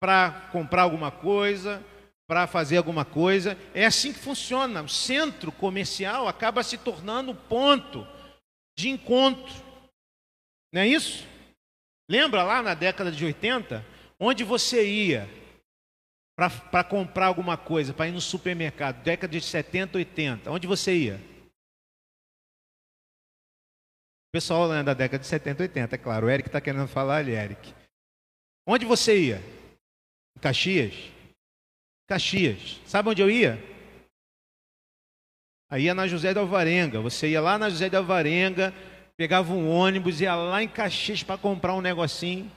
para 0.00 0.48
comprar 0.52 0.82
alguma 0.82 1.10
coisa, 1.10 1.84
para 2.28 2.46
fazer 2.46 2.76
alguma 2.76 3.04
coisa. 3.04 3.56
É 3.74 3.84
assim 3.84 4.12
que 4.12 4.18
funciona. 4.18 4.82
O 4.82 4.88
centro 4.88 5.50
comercial 5.52 6.28
acaba 6.28 6.62
se 6.62 6.78
tornando 6.78 7.34
ponto 7.34 8.06
de 8.76 8.88
encontro. 8.88 9.54
Não 10.72 10.82
é 10.82 10.88
isso? 10.88 11.26
Lembra 12.10 12.42
lá 12.42 12.62
na 12.62 12.74
década 12.74 13.10
de 13.10 13.24
80, 13.24 13.84
onde 14.20 14.44
você 14.44 14.86
ia 14.86 15.28
para 16.36 16.84
comprar 16.84 17.26
alguma 17.26 17.56
coisa, 17.56 17.94
para 17.94 18.08
ir 18.08 18.12
no 18.12 18.20
supermercado, 18.20 19.02
década 19.02 19.32
de 19.32 19.40
70, 19.40 19.96
80, 19.96 20.50
onde 20.50 20.66
você 20.66 20.94
ia? 20.94 21.36
pessoal 24.36 24.68
né, 24.68 24.82
da 24.82 24.92
década 24.92 25.22
de 25.22 25.26
70, 25.26 25.62
80, 25.62 25.94
é 25.94 25.98
claro. 25.98 26.26
O 26.26 26.30
Eric 26.30 26.50
está 26.50 26.60
querendo 26.60 26.86
falar 26.86 27.16
ali, 27.16 27.32
Eric. 27.32 27.74
Onde 28.66 28.84
você 28.84 29.16
ia? 29.16 29.42
Em 30.36 30.40
Caxias? 30.40 30.94
Caxias. 32.08 32.80
Sabe 32.84 33.08
onde 33.08 33.22
eu 33.22 33.30
ia? 33.30 33.62
Aí 35.70 35.84
ia 35.84 35.94
na 35.94 36.08
José 36.08 36.32
de 36.32 36.40
Alvarenga. 36.40 37.00
Você 37.00 37.28
ia 37.28 37.40
lá 37.40 37.56
na 37.56 37.70
José 37.70 37.88
de 37.88 37.96
Alvarenga, 37.96 38.74
pegava 39.16 39.52
um 39.52 39.70
ônibus, 39.70 40.20
ia 40.20 40.34
lá 40.34 40.62
em 40.62 40.68
Caxias 40.68 41.22
para 41.22 41.38
comprar 41.38 41.74
um 41.74 41.80
negocinho. 41.80 42.50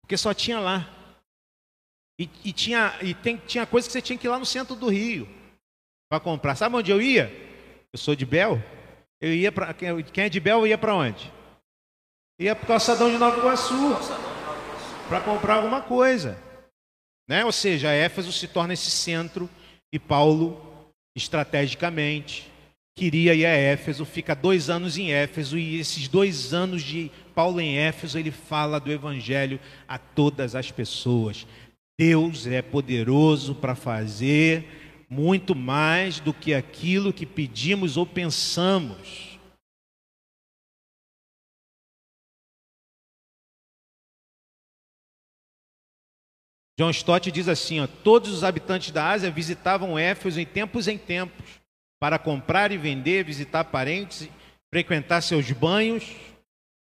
Porque 0.00 0.16
só 0.16 0.32
tinha 0.32 0.58
lá. 0.58 0.88
E, 2.18 2.28
e 2.44 2.52
tinha, 2.52 2.96
e 3.02 3.12
tem, 3.12 3.36
tinha 3.36 3.66
coisa 3.66 3.86
que 3.86 3.92
você 3.92 4.00
tinha 4.00 4.18
que 4.18 4.26
ir 4.26 4.30
lá 4.30 4.38
no 4.38 4.46
centro 4.46 4.74
do 4.74 4.88
Rio 4.88 5.28
para 6.08 6.20
comprar. 6.20 6.54
Sabe 6.54 6.76
onde 6.76 6.90
eu 6.90 7.00
ia? 7.00 7.30
Eu 7.92 7.98
sou 7.98 8.14
de 8.14 8.24
Bel. 8.24 8.58
Eu 9.20 9.34
ia 9.34 9.52
para 9.52 9.74
quem 9.74 10.24
é 10.24 10.28
de 10.28 10.40
Bel 10.40 10.66
ia 10.66 10.78
para 10.78 10.94
onde? 10.94 11.32
Ia 12.38 12.56
para 12.56 12.64
o 12.64 12.68
calçadão 12.68 13.10
de 13.10 13.18
Nova 13.18 13.38
Iguaçu 13.38 14.33
para 15.08 15.20
comprar 15.20 15.54
alguma 15.54 15.80
coisa. 15.80 16.38
Né? 17.28 17.44
Ou 17.44 17.52
seja, 17.52 17.90
Éfeso 17.90 18.32
se 18.32 18.48
torna 18.48 18.74
esse 18.74 18.90
centro 18.90 19.48
e 19.92 19.98
Paulo, 19.98 20.60
estrategicamente, 21.16 22.50
queria 22.96 23.34
ir 23.34 23.46
a 23.46 23.50
Éfeso, 23.50 24.04
fica 24.04 24.34
dois 24.34 24.70
anos 24.70 24.98
em 24.98 25.12
Éfeso, 25.12 25.58
e 25.58 25.78
esses 25.78 26.08
dois 26.08 26.52
anos 26.52 26.82
de 26.82 27.10
Paulo 27.34 27.60
em 27.60 27.76
Éfeso, 27.76 28.18
ele 28.18 28.30
fala 28.30 28.78
do 28.78 28.90
Evangelho 28.90 29.58
a 29.86 29.98
todas 29.98 30.54
as 30.54 30.70
pessoas. 30.70 31.46
Deus 31.98 32.46
é 32.46 32.60
poderoso 32.60 33.54
para 33.54 33.74
fazer 33.74 34.64
muito 35.08 35.54
mais 35.54 36.18
do 36.18 36.32
que 36.32 36.54
aquilo 36.54 37.12
que 37.12 37.26
pedimos 37.26 37.96
ou 37.96 38.04
pensamos. 38.04 39.33
John 46.78 46.90
Stott 46.90 47.30
diz 47.30 47.48
assim: 47.48 47.80
ó, 47.80 47.86
todos 47.86 48.30
os 48.30 48.44
habitantes 48.44 48.90
da 48.90 49.08
Ásia 49.08 49.30
visitavam 49.30 49.98
Éfeso 49.98 50.40
em 50.40 50.46
tempos 50.46 50.88
em 50.88 50.98
tempos 50.98 51.60
para 52.00 52.18
comprar 52.18 52.72
e 52.72 52.76
vender, 52.76 53.24
visitar 53.24 53.64
parentes, 53.64 54.28
frequentar 54.72 55.22
seus 55.22 55.50
banhos. 55.52 56.04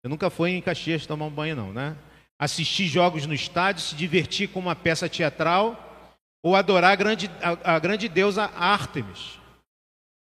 Eu 0.04 0.10
nunca 0.10 0.30
fui 0.30 0.52
em 0.52 0.62
Caxias 0.62 1.06
tomar 1.06 1.26
um 1.26 1.32
banho, 1.32 1.56
não, 1.56 1.72
né? 1.72 1.96
Assistir 2.40 2.88
jogos 2.88 3.26
no 3.26 3.34
estádio, 3.34 3.82
se 3.82 3.96
divertir 3.96 4.50
com 4.50 4.60
uma 4.60 4.76
peça 4.76 5.08
teatral 5.08 5.84
ou 6.44 6.56
adorar 6.56 6.92
a 6.92 6.96
grande, 6.96 7.30
a, 7.42 7.76
a 7.76 7.80
grande 7.80 8.08
deusa 8.08 8.46
Ártemis, 8.56 9.40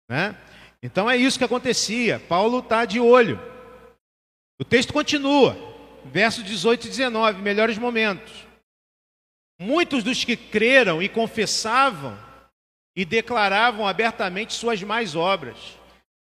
né? 0.09 0.37
Então 0.83 1.11
é 1.11 1.17
isso 1.17 1.39
que 1.39 1.45
acontecia. 1.45 2.21
Paulo 2.21 2.59
está 2.59 2.85
de 2.85 3.01
olho. 3.01 3.41
O 4.61 4.65
texto 4.65 4.93
continua, 4.93 5.57
verso 6.05 6.43
18 6.43 6.87
e 6.87 6.91
19, 6.91 7.43
melhores 7.43 7.79
momentos. 7.79 8.47
Muitos 9.59 10.03
dos 10.03 10.25
que 10.25 10.37
creram 10.37 11.03
e 11.03 11.09
confessavam 11.09 12.19
e 12.97 13.05
declaravam 13.05 13.87
abertamente 13.87 14.53
suas 14.53 14.83
mais 14.83 15.15
obras. 15.15 15.79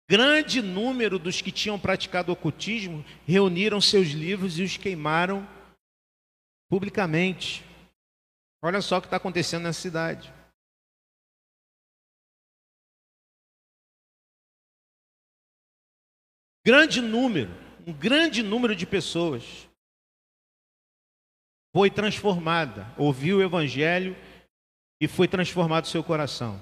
Grande 0.10 0.62
número 0.62 1.20
dos 1.20 1.40
que 1.40 1.52
tinham 1.52 1.80
praticado 1.80 2.32
ocultismo 2.32 3.06
reuniram 3.28 3.80
seus 3.80 4.08
livros 4.08 4.58
e 4.58 4.64
os 4.64 4.76
queimaram 4.76 5.48
publicamente. 6.68 7.64
Olha 8.62 8.82
só 8.82 8.98
o 8.98 9.02
que 9.02 9.08
está 9.08 9.18
acontecendo 9.18 9.64
na 9.64 9.74
cidade. 9.74 10.34
Grande 16.66 17.02
número, 17.02 17.52
um 17.86 17.94
grande 17.94 18.44
número 18.44 18.76
de 18.76 18.86
pessoas 18.86 19.69
foi 21.74 21.90
transformada, 21.90 22.88
ouviu 22.98 23.38
o 23.38 23.44
Evangelho 23.44 24.16
e 25.02 25.08
foi 25.08 25.28
transformado 25.28 25.88
seu 25.88 26.04
coração. 26.04 26.62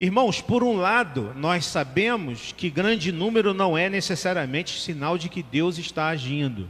Irmãos, 0.00 0.40
por 0.40 0.64
um 0.64 0.76
lado, 0.76 1.32
nós 1.34 1.64
sabemos 1.64 2.50
que 2.52 2.68
grande 2.68 3.12
número 3.12 3.54
não 3.54 3.78
é 3.78 3.88
necessariamente 3.88 4.80
sinal 4.80 5.16
de 5.16 5.28
que 5.28 5.42
Deus 5.42 5.78
está 5.78 6.08
agindo. 6.08 6.68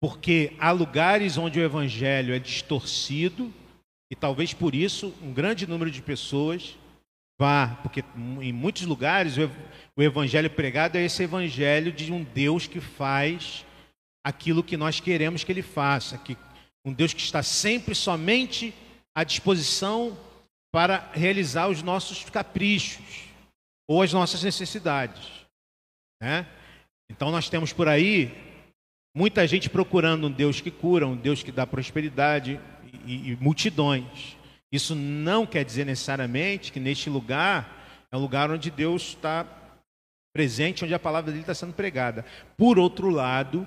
Porque 0.00 0.54
há 0.58 0.70
lugares 0.70 1.38
onde 1.38 1.58
o 1.58 1.64
evangelho 1.64 2.34
é 2.34 2.38
distorcido, 2.38 3.52
e 4.10 4.14
talvez 4.14 4.52
por 4.52 4.74
isso 4.74 5.14
um 5.22 5.32
grande 5.32 5.66
número 5.66 5.90
de 5.90 6.02
pessoas 6.02 6.76
vá, 7.38 7.78
porque 7.82 8.04
em 8.40 8.52
muitos 8.52 8.82
lugares 8.82 9.36
o 9.96 10.02
evangelho 10.02 10.50
pregado 10.50 10.98
é 10.98 11.04
esse 11.04 11.22
evangelho 11.22 11.92
de 11.92 12.12
um 12.12 12.24
Deus 12.24 12.66
que 12.66 12.80
faz 12.80 13.64
aquilo 14.28 14.62
que 14.62 14.76
nós 14.76 15.00
queremos 15.00 15.42
que 15.42 15.50
ele 15.50 15.62
faça, 15.62 16.18
que 16.18 16.36
um 16.84 16.92
Deus 16.92 17.14
que 17.14 17.22
está 17.22 17.42
sempre 17.42 17.94
somente 17.94 18.74
à 19.14 19.24
disposição 19.24 20.18
para 20.70 21.10
realizar 21.14 21.66
os 21.68 21.82
nossos 21.82 22.28
caprichos 22.28 23.24
ou 23.88 24.02
as 24.02 24.12
nossas 24.12 24.42
necessidades. 24.42 25.26
Né? 26.20 26.46
Então 27.10 27.30
nós 27.30 27.48
temos 27.48 27.72
por 27.72 27.88
aí 27.88 28.30
muita 29.16 29.46
gente 29.46 29.70
procurando 29.70 30.26
um 30.26 30.30
Deus 30.30 30.60
que 30.60 30.70
cura, 30.70 31.06
um 31.06 31.16
Deus 31.16 31.42
que 31.42 31.50
dá 31.50 31.66
prosperidade 31.66 32.60
e, 33.06 33.30
e 33.30 33.36
multidões. 33.36 34.36
Isso 34.70 34.94
não 34.94 35.46
quer 35.46 35.64
dizer 35.64 35.86
necessariamente 35.86 36.70
que 36.70 36.78
neste 36.78 37.08
lugar 37.08 38.06
é 38.12 38.16
um 38.18 38.20
lugar 38.20 38.50
onde 38.50 38.70
Deus 38.70 39.04
está 39.04 39.46
presente, 40.34 40.84
onde 40.84 40.92
a 40.92 40.98
palavra 40.98 41.30
dele 41.30 41.44
está 41.44 41.54
sendo 41.54 41.72
pregada. 41.72 42.26
Por 42.58 42.78
outro 42.78 43.08
lado, 43.08 43.66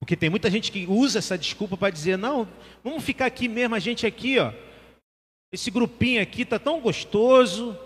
porque 0.00 0.16
tem 0.16 0.30
muita 0.30 0.50
gente 0.50 0.72
que 0.72 0.86
usa 0.86 1.18
essa 1.18 1.36
desculpa 1.36 1.76
para 1.76 1.90
dizer: 1.90 2.16
não, 2.16 2.48
vamos 2.82 3.04
ficar 3.04 3.26
aqui 3.26 3.46
mesmo, 3.46 3.74
a 3.74 3.78
gente 3.78 4.06
aqui, 4.06 4.38
ó. 4.38 4.52
Esse 5.52 5.70
grupinho 5.70 6.22
aqui 6.22 6.44
tá 6.44 6.58
tão 6.58 6.80
gostoso, 6.80 7.78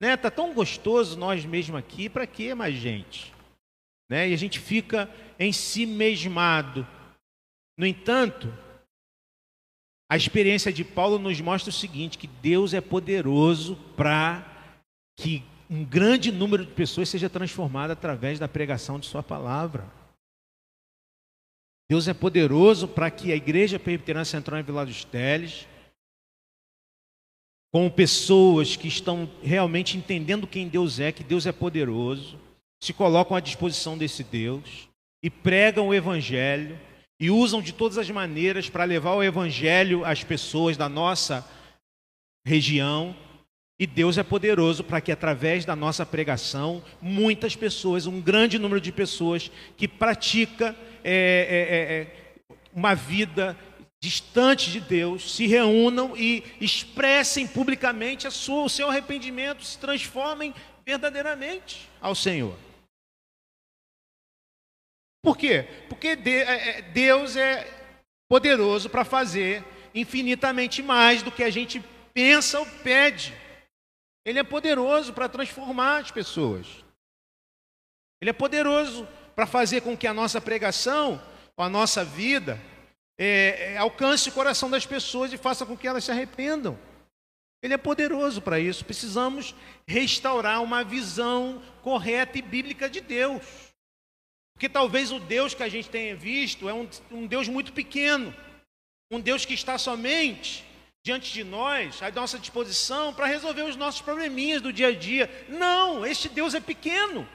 né? 0.00 0.16
Tá 0.16 0.30
tão 0.30 0.52
gostoso 0.52 1.18
nós 1.18 1.44
mesmos 1.44 1.78
aqui, 1.78 2.08
para 2.08 2.26
que 2.26 2.54
mais 2.54 2.74
gente? 2.74 3.32
Né? 4.10 4.28
E 4.28 4.34
a 4.34 4.36
gente 4.36 4.60
fica 4.60 5.08
em 5.38 5.52
si 5.52 5.86
mesmado. 5.86 6.86
No 7.78 7.86
entanto, 7.86 8.52
a 10.10 10.16
experiência 10.16 10.70
de 10.70 10.84
Paulo 10.84 11.18
nos 11.18 11.40
mostra 11.40 11.70
o 11.70 11.72
seguinte: 11.72 12.18
que 12.18 12.26
Deus 12.26 12.74
é 12.74 12.80
poderoso 12.80 13.76
para 13.96 14.46
que 15.16 15.42
um 15.70 15.82
grande 15.82 16.30
número 16.30 16.66
de 16.66 16.72
pessoas 16.72 17.08
seja 17.08 17.30
transformado 17.30 17.92
através 17.92 18.38
da 18.38 18.46
pregação 18.46 18.98
de 18.98 19.06
Sua 19.06 19.22
palavra. 19.22 20.01
Deus 21.90 22.08
é 22.08 22.14
poderoso 22.14 22.88
para 22.88 23.10
que 23.10 23.32
a 23.32 23.36
Igreja 23.36 23.78
Presbiteriana 23.78 24.24
Central 24.24 24.60
em 24.60 24.62
Vila 24.62 24.86
dos 24.86 25.04
Teles, 25.04 25.66
com 27.72 27.88
pessoas 27.88 28.76
que 28.76 28.88
estão 28.88 29.30
realmente 29.42 29.96
entendendo 29.96 30.46
quem 30.46 30.68
Deus 30.68 31.00
é, 31.00 31.10
que 31.10 31.24
Deus 31.24 31.46
é 31.46 31.52
poderoso, 31.52 32.38
se 32.82 32.92
colocam 32.92 33.36
à 33.36 33.40
disposição 33.40 33.96
desse 33.96 34.22
Deus 34.22 34.88
e 35.22 35.30
pregam 35.30 35.88
o 35.88 35.94
Evangelho 35.94 36.78
e 37.18 37.30
usam 37.30 37.62
de 37.62 37.72
todas 37.72 37.96
as 37.96 38.10
maneiras 38.10 38.68
para 38.68 38.84
levar 38.84 39.14
o 39.14 39.22
Evangelho 39.22 40.04
às 40.04 40.24
pessoas 40.24 40.76
da 40.76 40.88
nossa 40.88 41.48
região. 42.44 43.16
E 43.78 43.86
Deus 43.86 44.18
é 44.18 44.22
poderoso 44.22 44.84
para 44.84 45.00
que, 45.00 45.12
através 45.12 45.64
da 45.64 45.74
nossa 45.74 46.04
pregação, 46.04 46.82
muitas 47.00 47.56
pessoas, 47.56 48.06
um 48.06 48.20
grande 48.20 48.58
número 48.58 48.80
de 48.80 48.92
pessoas 48.92 49.50
que 49.76 49.88
pratica 49.88 50.76
é 51.04 51.46
é, 51.48 51.76
é, 51.76 52.00
é, 52.00 52.56
uma 52.72 52.94
vida 52.94 53.56
distante 54.00 54.70
de 54.72 54.80
Deus, 54.80 55.36
se 55.36 55.46
reúnam 55.46 56.16
e 56.16 56.42
expressem 56.60 57.46
publicamente 57.46 58.28
sua, 58.30 58.64
o 58.64 58.68
seu 58.68 58.88
arrependimento, 58.88 59.64
se 59.64 59.78
transformem 59.78 60.52
verdadeiramente 60.84 61.88
ao 62.00 62.14
Senhor. 62.14 62.58
Por 65.22 65.36
quê? 65.36 65.68
Porque 65.88 66.16
Deus 66.92 67.36
é 67.36 67.64
poderoso 68.28 68.90
para 68.90 69.04
fazer 69.04 69.64
infinitamente 69.94 70.82
mais 70.82 71.22
do 71.22 71.30
que 71.30 71.44
a 71.44 71.50
gente 71.50 71.80
pensa 72.12 72.58
ou 72.58 72.66
pede. 72.82 73.32
Ele 74.24 74.38
é 74.38 74.42
poderoso 74.42 75.12
para 75.12 75.28
transformar 75.28 75.98
as 75.98 76.10
pessoas. 76.10 76.66
Ele 78.20 78.30
é 78.30 78.32
poderoso 78.32 79.06
para 79.34 79.46
fazer 79.46 79.80
com 79.82 79.96
que 79.96 80.06
a 80.06 80.14
nossa 80.14 80.40
pregação, 80.40 81.20
a 81.56 81.68
nossa 81.68 82.04
vida, 82.04 82.58
é, 83.18 83.74
é, 83.74 83.78
alcance 83.78 84.28
o 84.28 84.32
coração 84.32 84.68
das 84.68 84.84
pessoas 84.84 85.32
e 85.32 85.36
faça 85.36 85.64
com 85.64 85.76
que 85.76 85.86
elas 85.86 86.04
se 86.04 86.10
arrependam. 86.10 86.78
Ele 87.62 87.74
é 87.74 87.78
poderoso 87.78 88.42
para 88.42 88.58
isso. 88.58 88.84
Precisamos 88.84 89.54
restaurar 89.86 90.62
uma 90.62 90.82
visão 90.82 91.62
correta 91.82 92.38
e 92.38 92.42
bíblica 92.42 92.90
de 92.90 93.00
Deus. 93.00 93.42
Porque 94.54 94.68
talvez 94.68 95.12
o 95.12 95.20
Deus 95.20 95.54
que 95.54 95.62
a 95.62 95.68
gente 95.68 95.88
tenha 95.88 96.16
visto 96.16 96.68
é 96.68 96.74
um, 96.74 96.88
um 97.10 97.26
Deus 97.26 97.48
muito 97.48 97.72
pequeno, 97.72 98.34
um 99.10 99.20
Deus 99.20 99.44
que 99.44 99.54
está 99.54 99.78
somente 99.78 100.64
diante 101.04 101.32
de 101.32 101.42
nós, 101.42 102.00
à 102.02 102.10
nossa 102.10 102.38
disposição, 102.38 103.12
para 103.12 103.26
resolver 103.26 103.62
os 103.62 103.76
nossos 103.76 104.00
probleminhas 104.00 104.62
do 104.62 104.72
dia 104.72 104.88
a 104.88 104.94
dia. 104.94 105.46
Não, 105.48 106.06
este 106.06 106.28
Deus 106.28 106.54
é 106.54 106.60
pequeno. 106.60 107.28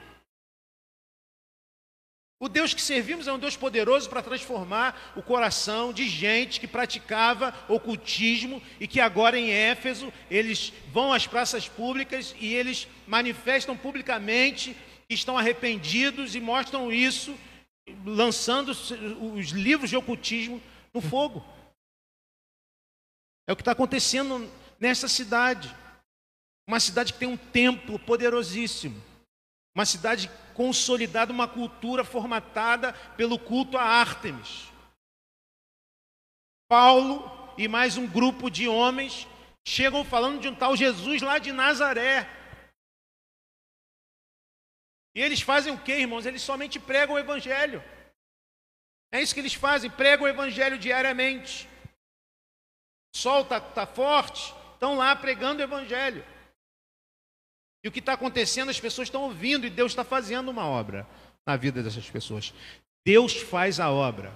O 2.40 2.48
Deus 2.48 2.72
que 2.72 2.80
servimos 2.80 3.26
é 3.26 3.32
um 3.32 3.38
Deus 3.38 3.56
poderoso 3.56 4.08
para 4.08 4.22
transformar 4.22 5.12
o 5.16 5.22
coração 5.22 5.92
de 5.92 6.08
gente 6.08 6.60
que 6.60 6.68
praticava 6.68 7.52
ocultismo 7.68 8.62
e 8.78 8.86
que 8.86 9.00
agora 9.00 9.36
em 9.36 9.50
Éfeso 9.50 10.12
eles 10.30 10.72
vão 10.92 11.12
às 11.12 11.26
praças 11.26 11.68
públicas 11.68 12.36
e 12.38 12.54
eles 12.54 12.86
manifestam 13.08 13.76
publicamente 13.76 14.76
que 15.08 15.14
estão 15.14 15.36
arrependidos 15.36 16.36
e 16.36 16.40
mostram 16.40 16.92
isso 16.92 17.36
lançando 18.04 18.70
os 18.70 19.48
livros 19.48 19.90
de 19.90 19.96
ocultismo 19.96 20.62
no 20.94 21.00
fogo. 21.00 21.44
É 23.48 23.52
o 23.52 23.56
que 23.56 23.62
está 23.62 23.72
acontecendo 23.72 24.48
nessa 24.78 25.08
cidade. 25.08 25.74
Uma 26.68 26.78
cidade 26.78 27.14
que 27.14 27.18
tem 27.18 27.28
um 27.28 27.36
templo 27.36 27.98
poderosíssimo. 27.98 29.02
Uma 29.74 29.86
cidade 29.86 30.30
consolidada, 30.58 31.32
uma 31.32 31.46
cultura 31.46 32.02
formatada 32.02 32.92
pelo 33.16 33.38
culto 33.38 33.78
a 33.78 33.82
Ártemis. 33.84 34.66
Paulo 36.68 37.30
e 37.56 37.68
mais 37.68 37.96
um 37.96 38.08
grupo 38.08 38.50
de 38.50 38.66
homens 38.66 39.28
chegam 39.64 40.04
falando 40.04 40.40
de 40.40 40.48
um 40.48 40.54
tal 40.56 40.76
Jesus 40.76 41.22
lá 41.22 41.38
de 41.38 41.52
Nazaré. 41.52 42.28
E 45.14 45.22
eles 45.22 45.40
fazem 45.40 45.72
o 45.72 45.78
que, 45.78 45.92
irmãos? 45.92 46.26
Eles 46.26 46.42
somente 46.42 46.80
pregam 46.80 47.14
o 47.14 47.20
Evangelho. 47.20 47.80
É 49.12 49.22
isso 49.22 49.34
que 49.34 49.40
eles 49.40 49.54
fazem, 49.54 49.88
pregam 49.88 50.26
o 50.26 50.28
Evangelho 50.28 50.76
diariamente. 50.76 51.68
Sol 53.14 53.42
está 53.42 53.60
tá 53.60 53.86
forte, 53.86 54.52
estão 54.72 54.96
lá 54.96 55.14
pregando 55.14 55.60
o 55.60 55.64
Evangelho. 55.64 56.26
E 57.82 57.88
o 57.88 57.92
que 57.92 58.00
está 58.00 58.14
acontecendo, 58.14 58.70
as 58.70 58.80
pessoas 58.80 59.06
estão 59.06 59.22
ouvindo 59.22 59.66
e 59.66 59.70
Deus 59.70 59.92
está 59.92 60.04
fazendo 60.04 60.50
uma 60.50 60.66
obra 60.66 61.06
na 61.46 61.56
vida 61.56 61.82
dessas 61.82 62.08
pessoas. 62.10 62.52
Deus 63.06 63.36
faz 63.36 63.78
a 63.78 63.90
obra. 63.90 64.32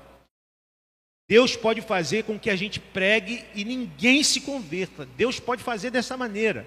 Deus 1.28 1.56
pode 1.56 1.80
fazer 1.80 2.24
com 2.24 2.38
que 2.38 2.50
a 2.50 2.56
gente 2.56 2.78
pregue 2.78 3.44
e 3.54 3.64
ninguém 3.64 4.22
se 4.22 4.40
converta. 4.40 5.06
Deus 5.06 5.40
pode 5.40 5.62
fazer 5.62 5.90
dessa 5.90 6.16
maneira. 6.16 6.66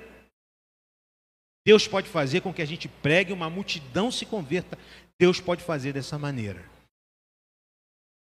Deus 1.66 1.88
pode 1.88 2.08
fazer 2.10 2.42
com 2.42 2.54
que 2.54 2.62
a 2.62 2.66
gente 2.66 2.88
pregue 2.88 3.32
e 3.32 3.34
uma 3.34 3.50
multidão 3.50 4.12
se 4.12 4.26
converta. 4.26 4.78
Deus 5.20 5.40
pode 5.40 5.64
fazer 5.64 5.94
dessa 5.94 6.18
maneira. 6.20 6.64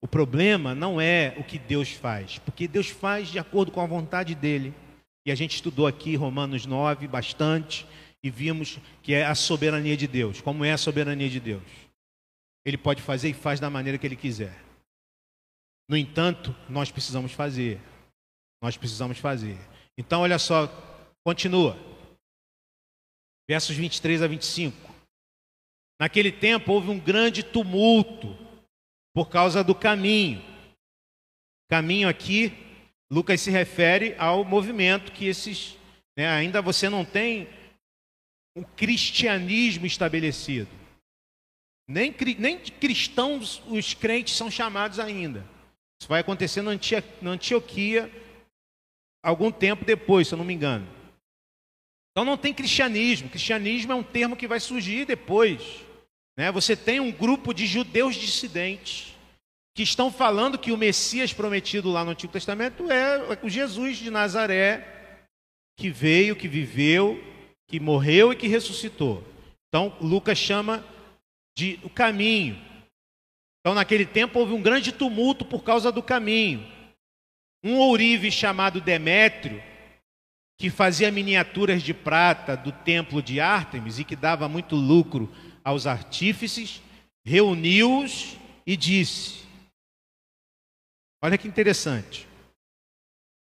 O 0.02 0.08
problema 0.08 0.76
não 0.76 1.00
é 1.00 1.34
o 1.38 1.44
que 1.44 1.58
Deus 1.58 1.90
faz, 1.92 2.38
porque 2.40 2.68
Deus 2.68 2.90
faz 2.90 3.30
de 3.30 3.40
acordo 3.40 3.72
com 3.72 3.80
a 3.80 3.86
vontade 3.86 4.36
dele. 4.36 4.74
E 5.26 5.32
a 5.32 5.36
gente 5.36 5.56
estudou 5.56 5.88
aqui 5.88 6.16
Romanos 6.16 6.66
9 6.66 7.08
bastante 7.08 7.88
e 8.24 8.30
vimos 8.30 8.80
que 9.02 9.14
é 9.14 9.26
a 9.26 9.36
soberania 9.36 9.98
de 9.98 10.08
Deus. 10.08 10.40
Como 10.40 10.64
é 10.64 10.72
a 10.72 10.78
soberania 10.78 11.30
de 11.30 11.40
Deus? 11.42 11.64
Ele 12.66 12.78
pode 12.78 13.02
fazer 13.02 13.30
e 13.30 13.34
faz 13.34 13.60
da 13.60 13.70
maneira 13.70 13.98
que 13.98 14.08
ele 14.08 14.16
quiser. 14.16 14.58
No 15.90 15.98
entanto, 15.98 16.56
nós 16.70 16.90
precisamos 16.90 17.34
fazer. 17.34 17.82
Nós 18.62 18.78
precisamos 18.78 19.18
fazer. 19.18 19.60
Então, 19.98 20.22
olha 20.22 20.40
só, 20.40 20.68
continua. 21.26 21.78
Versos 23.50 23.76
23 23.76 24.22
a 24.22 24.28
25. 24.28 24.94
Naquele 26.00 26.32
tempo 26.32 26.72
houve 26.72 26.90
um 26.90 27.00
grande 27.00 27.44
tumulto 27.44 28.38
por 29.14 29.30
causa 29.30 29.62
do 29.62 29.76
caminho. 29.76 30.42
Caminho 31.70 32.08
aqui, 32.08 32.54
Lucas 33.12 33.42
se 33.42 33.52
refere 33.52 34.16
ao 34.18 34.46
movimento 34.46 35.12
que 35.12 35.26
esses. 35.26 35.78
Né, 36.18 36.28
ainda 36.28 36.62
você 36.62 36.90
não 36.90 37.04
tem 37.04 37.48
um 38.56 38.64
cristianismo 38.64 39.86
estabelecido. 39.86 40.70
Nem, 41.88 42.16
nem 42.38 42.60
cristãos 42.60 43.62
os 43.68 43.94
crentes 43.94 44.36
são 44.36 44.50
chamados 44.50 45.00
ainda. 45.00 45.46
Isso 46.00 46.08
vai 46.08 46.22
acontecer 46.22 46.62
na 46.62 47.32
Antioquia 47.32 48.12
algum 49.24 49.52
tempo 49.52 49.86
depois, 49.86 50.28
se 50.28 50.34
eu 50.34 50.38
não 50.38 50.46
me 50.46 50.54
engano. 50.54 50.88
Então 52.12 52.24
não 52.24 52.38
tem 52.38 52.54
cristianismo. 52.54 53.30
Cristianismo 53.30 53.92
é 53.92 53.96
um 53.96 54.04
termo 54.04 54.36
que 54.36 54.48
vai 54.48 54.60
surgir 54.60 55.06
depois. 55.06 55.82
Né? 56.38 56.52
Você 56.52 56.76
tem 56.76 57.00
um 57.00 57.12
grupo 57.12 57.54
de 57.54 57.66
judeus 57.66 58.16
dissidentes 58.16 59.14
que 59.76 59.82
estão 59.82 60.12
falando 60.12 60.60
que 60.60 60.72
o 60.72 60.78
Messias 60.78 61.34
prometido 61.34 61.92
lá 61.92 62.06
no 62.06 62.12
Antigo 62.12 62.32
Testamento 62.32 62.92
é 62.92 63.40
o 63.42 63.50
Jesus 63.50 63.98
de 63.98 64.12
Nazaré, 64.12 65.18
que 65.76 65.90
veio, 65.90 66.36
que 66.36 66.48
viveu, 66.48 67.20
que 67.74 67.80
morreu 67.80 68.32
e 68.32 68.36
que 68.36 68.48
ressuscitou. 68.48 69.24
Então 69.68 69.98
Lucas 70.00 70.38
chama 70.38 70.86
de 71.58 71.80
o 71.82 71.90
caminho. 71.90 72.56
Então, 73.60 73.74
naquele 73.74 74.06
tempo, 74.06 74.38
houve 74.38 74.54
um 74.54 74.62
grande 74.62 74.92
tumulto 74.92 75.44
por 75.44 75.64
causa 75.64 75.92
do 75.92 76.04
caminho. 76.04 76.72
Um 77.64 77.80
ourive 77.80 78.32
chamado 78.32 78.80
Demétrio, 78.80 79.60
que 80.60 80.70
fazia 80.70 81.12
miniaturas 81.12 81.82
de 81.82 81.96
prata 81.96 82.56
do 82.56 82.72
templo 82.72 83.24
de 83.24 83.40
Ártemis 83.40 83.98
e 83.98 84.04
que 84.04 84.16
dava 84.16 84.48
muito 84.48 84.76
lucro 84.76 85.28
aos 85.64 85.88
artífices, 85.88 86.80
reuniu-os 87.26 88.38
e 88.68 88.78
disse: 88.78 89.48
Olha 91.24 91.40
que 91.40 91.48
interessante 91.48 92.28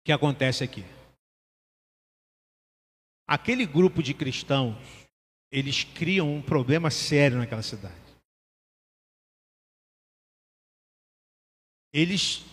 o 0.02 0.06
que 0.06 0.12
acontece 0.12 0.64
aqui. 0.64 0.86
Aquele 3.28 3.66
grupo 3.66 4.04
de 4.04 4.14
cristãos, 4.14 4.76
eles 5.52 5.84
criam 5.84 6.34
um 6.34 6.42
problema 6.42 6.92
sério 6.92 7.38
naquela 7.38 7.62
cidade. 7.62 8.04
eles 11.94 12.44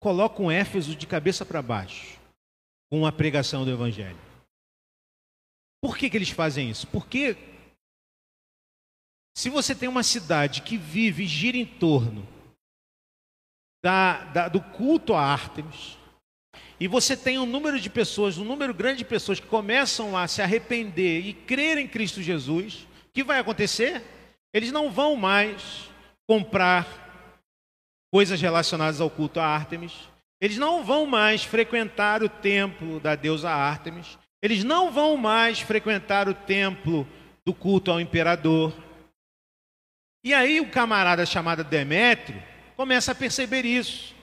colocam 0.00 0.50
Éfeso 0.50 0.96
de 0.96 1.06
cabeça 1.06 1.44
para 1.44 1.60
baixo 1.60 2.18
com 2.90 3.04
a 3.04 3.12
pregação 3.12 3.64
do 3.64 3.70
Evangelho. 3.70 4.18
Por 5.82 5.96
que, 5.96 6.08
que 6.08 6.16
eles 6.16 6.30
fazem 6.30 6.70
isso? 6.70 6.86
Porque 6.88 7.36
se 9.36 9.50
você 9.50 9.74
tem 9.74 9.88
uma 9.88 10.02
cidade 10.02 10.62
que 10.62 10.76
vive 10.76 11.24
e 11.24 11.28
gira 11.28 11.56
em 11.56 11.66
torno 11.66 12.26
da, 13.84 14.24
da, 14.24 14.48
do 14.48 14.60
culto 14.60 15.14
a 15.14 15.22
Ártemis, 15.22 15.96
e 16.80 16.88
você 16.88 17.14
tem 17.14 17.38
um 17.38 17.44
número 17.44 17.78
de 17.78 17.90
pessoas, 17.90 18.38
um 18.38 18.44
número 18.44 18.72
grande 18.72 18.98
de 18.98 19.04
pessoas 19.04 19.38
que 19.38 19.46
começam 19.46 20.16
a 20.16 20.26
se 20.26 20.40
arrepender 20.40 21.26
e 21.26 21.34
crer 21.34 21.76
em 21.76 21.86
Cristo 21.86 22.22
Jesus, 22.22 22.86
o 23.10 23.12
que 23.12 23.22
vai 23.22 23.38
acontecer? 23.38 24.02
Eles 24.52 24.72
não 24.72 24.90
vão 24.90 25.14
mais 25.14 25.90
comprar 26.26 26.86
coisas 28.10 28.40
relacionadas 28.40 28.98
ao 28.98 29.10
culto 29.10 29.38
a 29.38 29.44
Ártemis. 29.44 29.92
Eles 30.40 30.56
não 30.56 30.82
vão 30.82 31.04
mais 31.04 31.44
frequentar 31.44 32.22
o 32.22 32.28
templo 32.30 32.98
da 32.98 33.14
deusa 33.14 33.50
Ártemis. 33.50 34.18
Eles 34.42 34.64
não 34.64 34.90
vão 34.90 35.18
mais 35.18 35.60
frequentar 35.60 36.28
o 36.28 36.34
templo 36.34 37.06
do 37.44 37.52
culto 37.52 37.90
ao 37.90 38.00
imperador. 38.00 38.72
E 40.24 40.32
aí 40.32 40.60
o 40.60 40.70
camarada 40.70 41.26
chamado 41.26 41.62
Demétrio 41.62 42.42
começa 42.74 43.12
a 43.12 43.14
perceber 43.14 43.66
isso. 43.66 44.14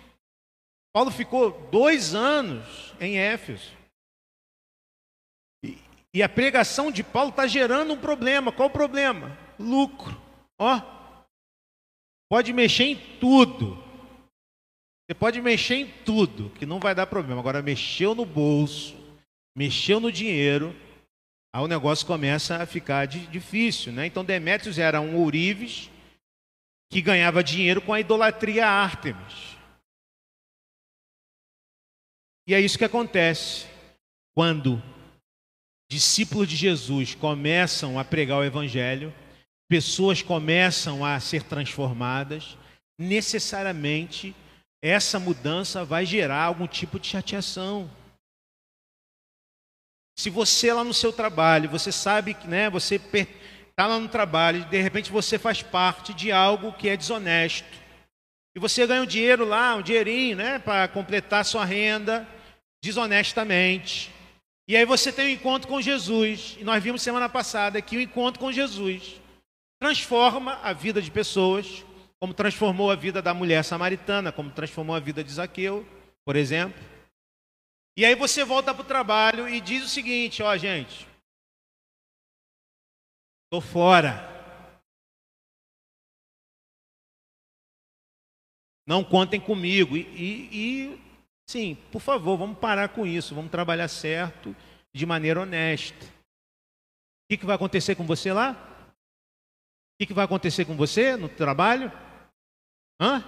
Paulo 0.97 1.11
ficou 1.11 1.51
dois 1.69 2.15
anos 2.15 2.91
em 2.99 3.19
Éfeso. 3.19 3.71
E, 5.63 5.77
e 6.11 6.23
a 6.23 6.27
pregação 6.27 6.91
de 6.91 7.03
Paulo 7.03 7.29
está 7.29 7.45
gerando 7.45 7.93
um 7.93 7.99
problema. 7.99 8.51
Qual 8.51 8.67
o 8.67 8.71
problema? 8.71 9.37
Lucro. 9.59 10.19
Ó, 10.57 10.81
Pode 12.27 12.51
mexer 12.51 12.85
em 12.85 12.95
tudo. 13.19 13.77
Você 15.05 15.13
pode 15.13 15.39
mexer 15.39 15.75
em 15.75 15.85
tudo, 16.03 16.49
que 16.55 16.65
não 16.65 16.79
vai 16.79 16.95
dar 16.95 17.05
problema. 17.05 17.41
Agora, 17.41 17.61
mexeu 17.61 18.15
no 18.15 18.25
bolso, 18.25 18.97
mexeu 19.55 19.99
no 19.99 20.11
dinheiro, 20.11 20.75
aí 21.53 21.61
o 21.61 21.67
negócio 21.67 22.07
começa 22.07 22.57
a 22.57 22.65
ficar 22.65 23.05
difícil. 23.05 23.93
Né? 23.93 24.07
Então, 24.07 24.25
Demétrios 24.25 24.79
era 24.79 24.99
um 24.99 25.15
ourives 25.15 25.91
que 26.91 27.03
ganhava 27.03 27.43
dinheiro 27.43 27.83
com 27.83 27.93
a 27.93 27.99
idolatria 27.99 28.67
Ártemis. 28.67 29.56
E 32.47 32.53
é 32.53 32.61
isso 32.61 32.77
que 32.77 32.85
acontece 32.85 33.67
quando 34.33 34.81
discípulos 35.91 36.47
de 36.47 36.55
Jesus 36.55 37.13
começam 37.13 37.99
a 37.99 38.05
pregar 38.05 38.39
o 38.39 38.43
Evangelho 38.43 39.13
pessoas 39.67 40.21
começam 40.21 41.03
a 41.03 41.19
ser 41.19 41.43
transformadas, 41.43 42.57
necessariamente 42.97 44.33
essa 44.81 45.19
mudança 45.19 45.83
vai 45.83 46.05
gerar 46.05 46.43
algum 46.43 46.67
tipo 46.67 46.99
de 46.99 47.07
chateação. 47.07 47.89
Se 50.17 50.29
você 50.29 50.71
lá 50.71 50.83
no 50.83 50.93
seu 50.93 51.11
trabalho, 51.11 51.69
você 51.69 51.91
sabe 51.91 52.33
que 52.33 52.47
né, 52.47 52.69
você 52.69 52.95
está 52.95 53.85
lá 53.85 53.99
no 53.99 54.07
trabalho 54.07 54.65
de 54.65 54.81
repente 54.81 55.11
você 55.11 55.37
faz 55.37 55.61
parte 55.61 56.13
de 56.13 56.31
algo 56.31 56.73
que 56.73 56.87
é 56.89 56.95
desonesto. 56.95 57.67
E 58.55 58.59
você 58.59 58.87
ganha 58.87 59.03
um 59.03 59.05
dinheiro 59.05 59.45
lá, 59.45 59.75
um 59.75 59.81
dinheirinho, 59.81 60.37
né, 60.37 60.59
para 60.59 60.87
completar 60.87 61.43
sua 61.45 61.65
renda 61.65 62.25
desonestamente. 62.83 64.11
E 64.67 64.75
aí 64.75 64.85
você 64.85 65.11
tem 65.11 65.27
um 65.27 65.31
encontro 65.31 65.67
com 65.67 65.81
Jesus. 65.81 66.57
E 66.59 66.63
nós 66.63 66.83
vimos 66.83 67.01
semana 67.01 67.29
passada 67.29 67.79
aqui 67.79 67.97
o 67.97 68.01
encontro 68.01 68.39
com 68.39 68.51
Jesus 68.51 69.19
transforma 69.79 70.55
a 70.63 70.73
vida 70.73 71.01
de 71.01 71.11
pessoas, 71.11 71.85
como 72.19 72.33
transformou 72.33 72.91
a 72.91 72.95
vida 72.95 73.21
da 73.21 73.33
mulher 73.33 73.63
samaritana, 73.63 74.31
como 74.31 74.51
transformou 74.51 74.95
a 74.95 74.99
vida 74.99 75.23
de 75.23 75.31
Zaqueu, 75.31 75.85
por 76.25 76.35
exemplo. 76.35 76.81
E 77.95 78.05
aí 78.05 78.15
você 78.15 78.43
volta 78.43 78.73
para 78.73 78.83
o 78.83 78.87
trabalho 78.87 79.47
e 79.47 79.61
diz 79.61 79.83
o 79.83 79.89
seguinte: 79.89 80.41
ó, 80.41 80.55
gente, 80.57 81.07
estou 83.45 83.61
fora. 83.61 84.35
Não 88.85 89.03
contem 89.03 89.39
comigo. 89.39 89.97
E, 89.97 90.01
e, 90.01 90.49
e, 90.53 91.06
sim, 91.47 91.77
por 91.91 92.01
favor, 92.01 92.37
vamos 92.37 92.59
parar 92.59 92.89
com 92.89 93.05
isso. 93.05 93.33
Vamos 93.33 93.51
trabalhar 93.51 93.87
certo, 93.87 94.55
de 94.93 95.05
maneira 95.05 95.41
honesta. 95.41 96.05
O 96.05 97.29
que, 97.29 97.37
que 97.37 97.45
vai 97.45 97.55
acontecer 97.55 97.95
com 97.95 98.05
você 98.05 98.31
lá? 98.31 98.55
O 99.99 100.05
que, 100.05 100.13
vai 100.13 100.25
acontecer 100.25 100.63
com 100.65 100.77
você 100.77 101.17
no 101.17 101.27
trabalho? 101.27 101.91
Hã? 103.01 103.23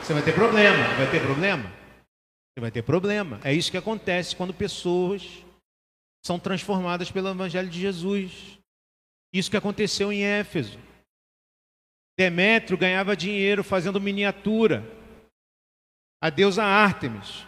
Você 0.00 0.14
vai 0.14 0.22
ter 0.22 0.32
problema, 0.32 0.94
vai 0.96 1.10
ter 1.10 1.20
problema. 1.20 1.64
Você 1.64 2.60
vai 2.60 2.70
ter 2.70 2.82
problema. 2.82 3.40
É 3.42 3.52
isso 3.52 3.70
que 3.70 3.76
acontece 3.76 4.36
quando 4.36 4.54
pessoas 4.54 5.44
são 6.24 6.38
transformadas 6.38 7.10
pelo 7.10 7.28
Evangelho 7.28 7.68
de 7.68 7.80
Jesus. 7.80 8.58
Isso 9.32 9.50
que 9.50 9.56
aconteceu 9.56 10.12
em 10.12 10.24
Éfeso. 10.24 10.78
Demétrio 12.16 12.78
ganhava 12.78 13.16
dinheiro 13.16 13.62
fazendo 13.62 14.00
miniatura. 14.00 14.82
A 16.20 16.30
deusa 16.30 16.64
Ártemis. 16.64 17.46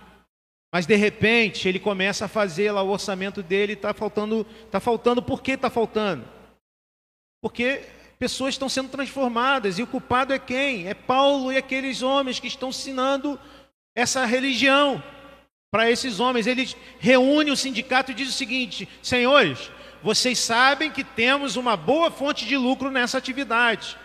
Mas 0.72 0.86
de 0.86 0.96
repente 0.96 1.66
ele 1.66 1.78
começa 1.78 2.26
a 2.26 2.28
fazer 2.28 2.70
lá 2.72 2.82
o 2.82 2.90
orçamento 2.90 3.42
dele, 3.42 3.72
está 3.72 3.94
faltando, 3.94 4.46
está 4.64 4.78
faltando, 4.78 5.22
por 5.22 5.42
que 5.42 5.52
está 5.52 5.70
faltando? 5.70 6.24
Porque 7.40 7.84
pessoas 8.18 8.54
estão 8.54 8.68
sendo 8.68 8.90
transformadas 8.90 9.78
e 9.78 9.82
o 9.82 9.86
culpado 9.86 10.34
é 10.34 10.38
quem? 10.38 10.88
É 10.88 10.94
Paulo 10.94 11.52
e 11.52 11.56
aqueles 11.56 12.02
homens 12.02 12.38
que 12.38 12.48
estão 12.48 12.68
ensinando 12.68 13.38
essa 13.94 14.26
religião 14.26 15.02
para 15.70 15.90
esses 15.90 16.20
homens. 16.20 16.46
Ele 16.46 16.68
reúne 16.98 17.50
o 17.50 17.56
sindicato 17.56 18.10
e 18.10 18.14
diz 18.14 18.28
o 18.28 18.32
seguinte: 18.32 18.88
senhores, 19.02 19.70
vocês 20.02 20.38
sabem 20.38 20.90
que 20.90 21.02
temos 21.02 21.56
uma 21.56 21.76
boa 21.76 22.10
fonte 22.10 22.44
de 22.44 22.56
lucro 22.56 22.90
nessa 22.90 23.18
atividade. 23.18 23.96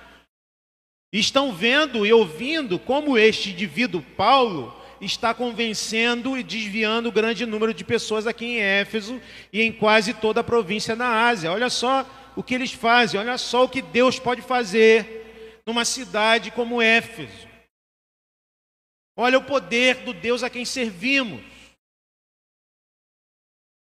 Estão 1.14 1.54
vendo 1.54 2.08
e 2.08 2.12
ouvindo 2.12 2.80
como 2.80 3.20
este 3.20 3.52
indivíduo, 3.52 4.02
Paulo, 4.18 4.76
está 5.00 5.32
convencendo 5.32 6.36
e 6.36 6.42
desviando 6.42 7.12
grande 7.12 7.46
número 7.46 7.72
de 7.72 7.84
pessoas 7.84 8.26
aqui 8.26 8.46
em 8.46 8.60
Éfeso 8.60 9.22
e 9.52 9.62
em 9.62 9.72
quase 9.72 10.16
toda 10.16 10.42
a 10.42 10.44
província 10.44 10.96
da 10.96 11.28
Ásia. 11.28 11.52
Olha 11.52 11.70
só 11.70 12.04
o 12.36 12.42
que 12.42 12.56
eles 12.56 12.74
fazem, 12.74 13.20
olha 13.20 13.38
só 13.38 13.66
o 13.66 13.70
que 13.70 13.80
Deus 13.80 14.18
pode 14.18 14.42
fazer 14.42 15.62
numa 15.68 15.86
cidade 15.86 16.50
como 16.50 16.82
Éfeso. 16.82 17.48
Olha 19.16 19.38
o 19.38 19.44
poder 19.44 19.98
do 19.98 20.14
Deus 20.14 20.42
a 20.42 20.50
quem 20.50 20.66
servimos. 20.66 21.44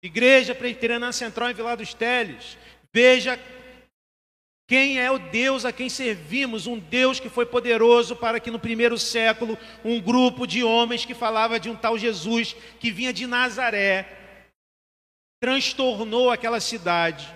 Igreja 0.01 0.55
Presbiteriana 0.55 1.11
Central 1.11 1.51
em 1.51 1.53
Vila 1.53 1.75
dos 1.75 1.93
Teles, 1.93 2.57
veja 2.93 3.38
quem 4.68 4.99
é 4.99 5.09
o 5.09 5.18
Deus 5.18 5.63
a 5.63 5.72
quem 5.72 5.88
servimos? 5.88 6.68
Um 6.68 6.78
Deus 6.78 7.22
que 7.22 7.30
foi 7.30 7.45
poderoso 7.45 8.18
para 8.18 8.38
que 8.38 8.51
no 8.51 8.59
primeiro 8.59 8.97
século 8.97 9.57
um 9.84 10.01
grupo 10.01 10.45
de 10.45 10.61
homens 10.61 11.05
que 11.05 11.13
falava 11.13 11.57
de 11.57 11.70
um 11.70 11.76
tal 11.76 11.97
Jesus 11.97 12.53
que 12.78 12.91
vinha 12.91 13.13
de 13.13 13.26
Nazaré 13.26 14.18
transtornou 15.39 16.32
aquela 16.32 16.59
cidade, 16.59 17.28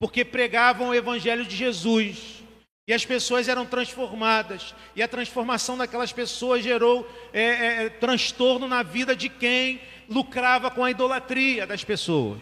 porque 0.00 0.24
pregavam 0.24 0.88
o 0.88 0.94
evangelho 0.94 1.44
de 1.44 1.54
Jesus. 1.54 2.42
E 2.86 2.92
as 2.92 3.04
pessoas 3.04 3.48
eram 3.48 3.64
transformadas, 3.64 4.74
e 4.94 5.02
a 5.02 5.08
transformação 5.08 5.76
daquelas 5.76 6.12
pessoas 6.12 6.62
gerou 6.62 7.10
é, 7.32 7.42
é, 7.84 7.88
transtorno 7.88 8.68
na 8.68 8.82
vida 8.82 9.16
de 9.16 9.30
quem 9.30 9.80
lucrava 10.08 10.70
com 10.70 10.84
a 10.84 10.90
idolatria 10.90 11.66
das 11.66 11.82
pessoas. 11.82 12.40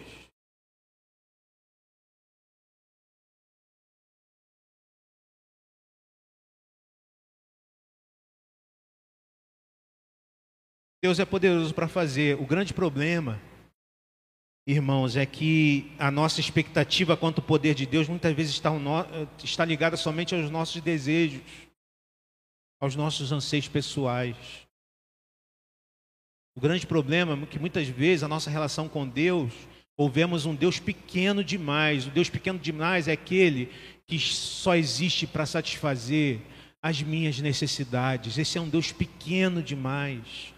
Deus 11.03 11.19
é 11.19 11.25
poderoso 11.25 11.73
para 11.73 11.89
fazer. 11.89 12.39
O 12.39 12.45
grande 12.45 12.73
problema, 12.73 13.37
irmãos, 14.65 15.17
é 15.17 15.25
que 15.25 15.91
a 15.99 16.09
nossa 16.09 16.39
expectativa 16.39 17.17
quanto 17.17 17.41
ao 17.41 17.45
poder 17.45 17.75
de 17.75 17.85
Deus 17.85 18.07
muitas 18.07 18.33
vezes 18.33 18.53
está, 18.53 18.71
está 19.43 19.65
ligada 19.65 19.97
somente 19.97 20.33
aos 20.33 20.49
nossos 20.49 20.81
desejos, 20.81 21.41
aos 22.79 22.95
nossos 22.95 23.33
anseios 23.33 23.67
pessoais. 23.67 24.37
O 26.55 26.61
grande 26.61 26.87
problema 26.87 27.33
é 27.33 27.47
que 27.47 27.59
muitas 27.59 27.85
vezes 27.85 28.23
a 28.23 28.29
nossa 28.29 28.49
relação 28.49 28.87
com 28.87 29.05
Deus, 29.05 29.51
ou 29.97 30.09
vemos 30.09 30.45
um 30.45 30.55
Deus 30.55 30.79
pequeno 30.79 31.43
demais. 31.43 32.07
O 32.07 32.11
Deus 32.11 32.29
pequeno 32.29 32.57
demais 32.57 33.09
é 33.09 33.11
aquele 33.11 33.69
que 34.07 34.17
só 34.17 34.73
existe 34.73 35.27
para 35.27 35.45
satisfazer 35.45 36.39
as 36.81 37.01
minhas 37.01 37.41
necessidades. 37.41 38.37
Esse 38.37 38.57
é 38.57 38.61
um 38.61 38.69
Deus 38.69 38.93
pequeno 38.93 39.61
demais. 39.61 40.53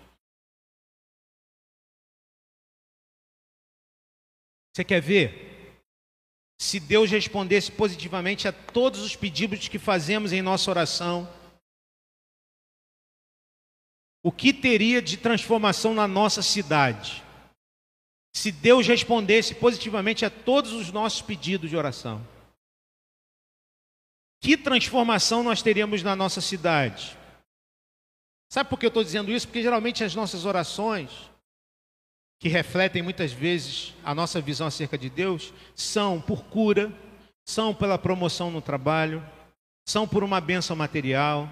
Você 4.76 4.84
quer 4.84 5.02
ver? 5.02 5.80
Se 6.60 6.82
Deus 6.82 7.10
respondesse 7.10 7.72
positivamente 7.72 8.46
a 8.46 8.52
todos 8.52 9.00
os 9.00 9.16
pedidos 9.16 9.70
que 9.70 9.80
fazemos 9.80 10.34
em 10.34 10.42
nossa 10.42 10.70
oração, 10.70 11.30
o 14.22 14.34
que 14.34 14.52
teria 14.52 15.02
de 15.02 15.16
transformação 15.16 15.94
na 15.94 16.10
nossa 16.10 16.42
cidade? 16.42 17.24
Se 18.36 18.52
Deus 18.52 18.86
respondesse 18.86 19.56
positivamente 19.56 20.26
a 20.26 20.30
todos 20.30 20.74
os 20.74 20.92
nossos 20.92 21.22
pedidos 21.22 21.70
de 21.70 21.78
oração, 21.78 22.22
que 24.42 24.58
transformação 24.58 25.42
nós 25.42 25.62
teríamos 25.62 26.04
na 26.04 26.18
nossa 26.18 26.42
cidade? 26.42 27.18
Sabe 28.52 28.70
por 28.70 28.78
que 28.78 28.86
eu 28.86 28.90
estou 28.90 29.06
dizendo 29.06 29.32
isso? 29.32 29.48
Porque 29.48 29.62
geralmente 29.62 30.04
as 30.04 30.14
nossas 30.14 30.44
orações 30.44 31.34
que 32.40 32.50
refletem 32.50 33.02
muitas 33.02 33.32
vezes 33.32 33.94
a 34.04 34.14
nossa 34.14 34.42
visão 34.42 34.68
acerca 34.68 34.98
de 34.98 35.10
Deus 35.10 35.54
são 35.74 36.20
por 36.22 36.44
cura, 36.46 36.92
são 37.46 37.74
pela 37.74 37.98
promoção 37.98 38.52
no 38.52 38.62
trabalho, 38.62 39.24
são 39.88 40.08
por 40.08 40.24
uma 40.24 40.42
benção 40.42 40.76
material. 40.76 41.50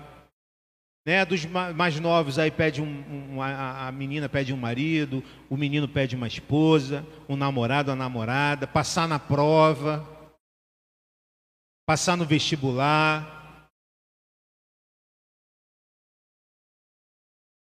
Né? 1.05 1.25
Dos 1.25 1.45
mais 1.45 1.99
novos 1.99 2.39
aí 2.39 2.49
pede 2.49 2.81
um, 2.81 3.35
um, 3.35 3.41
a, 3.41 3.91
menina 3.91 4.29
pede 4.29 4.53
um 4.53 4.57
marido, 4.57 5.23
o 5.49 5.57
menino 5.57 5.87
pede 5.87 6.15
uma 6.15 6.27
esposa, 6.27 7.05
um 7.27 7.35
namorado, 7.35 7.91
a 7.91 7.95
namorada, 7.95 8.65
passar 8.65 9.07
na 9.07 9.19
prova, 9.19 10.07
passar 11.85 12.15
no 12.15 12.25
vestibular, 12.25 13.42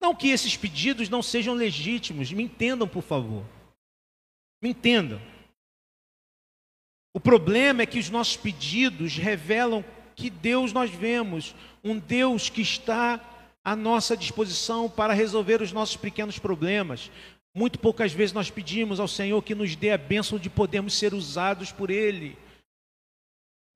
Não 0.03 0.16
que 0.16 0.30
esses 0.30 0.57
pedidos 0.57 1.09
não 1.09 1.22
sejam 1.22 1.55
legítimos, 1.55 2.32
me 2.32 2.42
entendam, 2.42 2.88
por 2.88 3.05
favor. 3.05 3.44
Me 4.61 4.70
entendam. 4.70 5.22
O 7.14 7.20
problema 7.20 7.82
é 7.82 7.86
que 7.86 8.00
os 8.00 8.11
nossos 8.11 8.36
pedidos 8.36 9.16
revelam 9.16 9.84
que 10.16 10.28
Deus 10.28 10.72
nós 10.72 10.90
vemos, 10.90 11.55
um 11.84 11.96
Deus 11.98 12.48
que 12.48 12.62
está 12.62 13.20
à 13.64 13.76
nossa 13.76 14.16
disposição 14.16 14.90
para 14.90 15.14
resolver 15.14 15.62
os 15.62 15.72
nossos 15.72 15.96
pequenos 15.96 16.36
problemas. 16.36 17.09
Muito 17.55 17.78
poucas 17.78 18.12
vezes 18.12 18.32
nós 18.32 18.50
pedimos 18.50 18.98
ao 18.98 19.07
Senhor 19.07 19.40
que 19.42 19.55
nos 19.55 19.76
dê 19.76 19.92
a 19.92 19.98
bênção 19.98 20.36
de 20.36 20.50
podermos 20.50 20.94
ser 20.94 21.14
usados 21.14 21.70
por 21.70 21.90
Ele. 21.90 22.36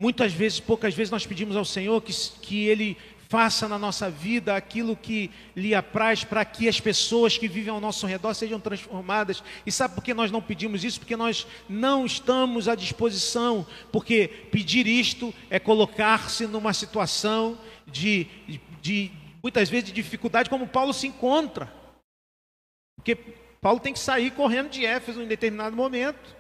Muitas 0.00 0.32
vezes, 0.32 0.58
poucas 0.58 0.92
vezes, 0.92 1.10
nós 1.10 1.24
pedimos 1.24 1.56
ao 1.56 1.64
Senhor 1.64 2.02
que, 2.02 2.12
que 2.40 2.64
Ele 2.66 2.96
Faça 3.28 3.68
na 3.68 3.76
nossa 3.76 4.08
vida 4.08 4.54
aquilo 4.54 4.96
que 4.96 5.32
lhe 5.54 5.74
apraz 5.74 6.22
para 6.22 6.44
que 6.44 6.68
as 6.68 6.80
pessoas 6.80 7.36
que 7.36 7.48
vivem 7.48 7.72
ao 7.72 7.80
nosso 7.80 8.06
redor 8.06 8.34
sejam 8.34 8.60
transformadas. 8.60 9.42
E 9.66 9.72
sabe 9.72 9.96
por 9.96 10.04
que 10.04 10.14
nós 10.14 10.30
não 10.30 10.40
pedimos 10.40 10.84
isso? 10.84 11.00
Porque 11.00 11.16
nós 11.16 11.44
não 11.68 12.06
estamos 12.06 12.68
à 12.68 12.76
disposição. 12.76 13.66
Porque 13.90 14.28
pedir 14.28 14.86
isto 14.86 15.34
é 15.50 15.58
colocar-se 15.58 16.46
numa 16.46 16.72
situação 16.72 17.58
de, 17.84 18.28
de, 18.80 19.10
muitas 19.42 19.68
vezes, 19.68 19.86
de 19.86 19.92
dificuldade, 19.92 20.48
como 20.48 20.68
Paulo 20.68 20.92
se 20.92 21.08
encontra. 21.08 21.72
Porque 22.96 23.16
Paulo 23.60 23.80
tem 23.80 23.92
que 23.92 23.98
sair 23.98 24.30
correndo 24.30 24.70
de 24.70 24.86
Éfeso 24.86 25.20
em 25.20 25.26
determinado 25.26 25.74
momento. 25.74 26.36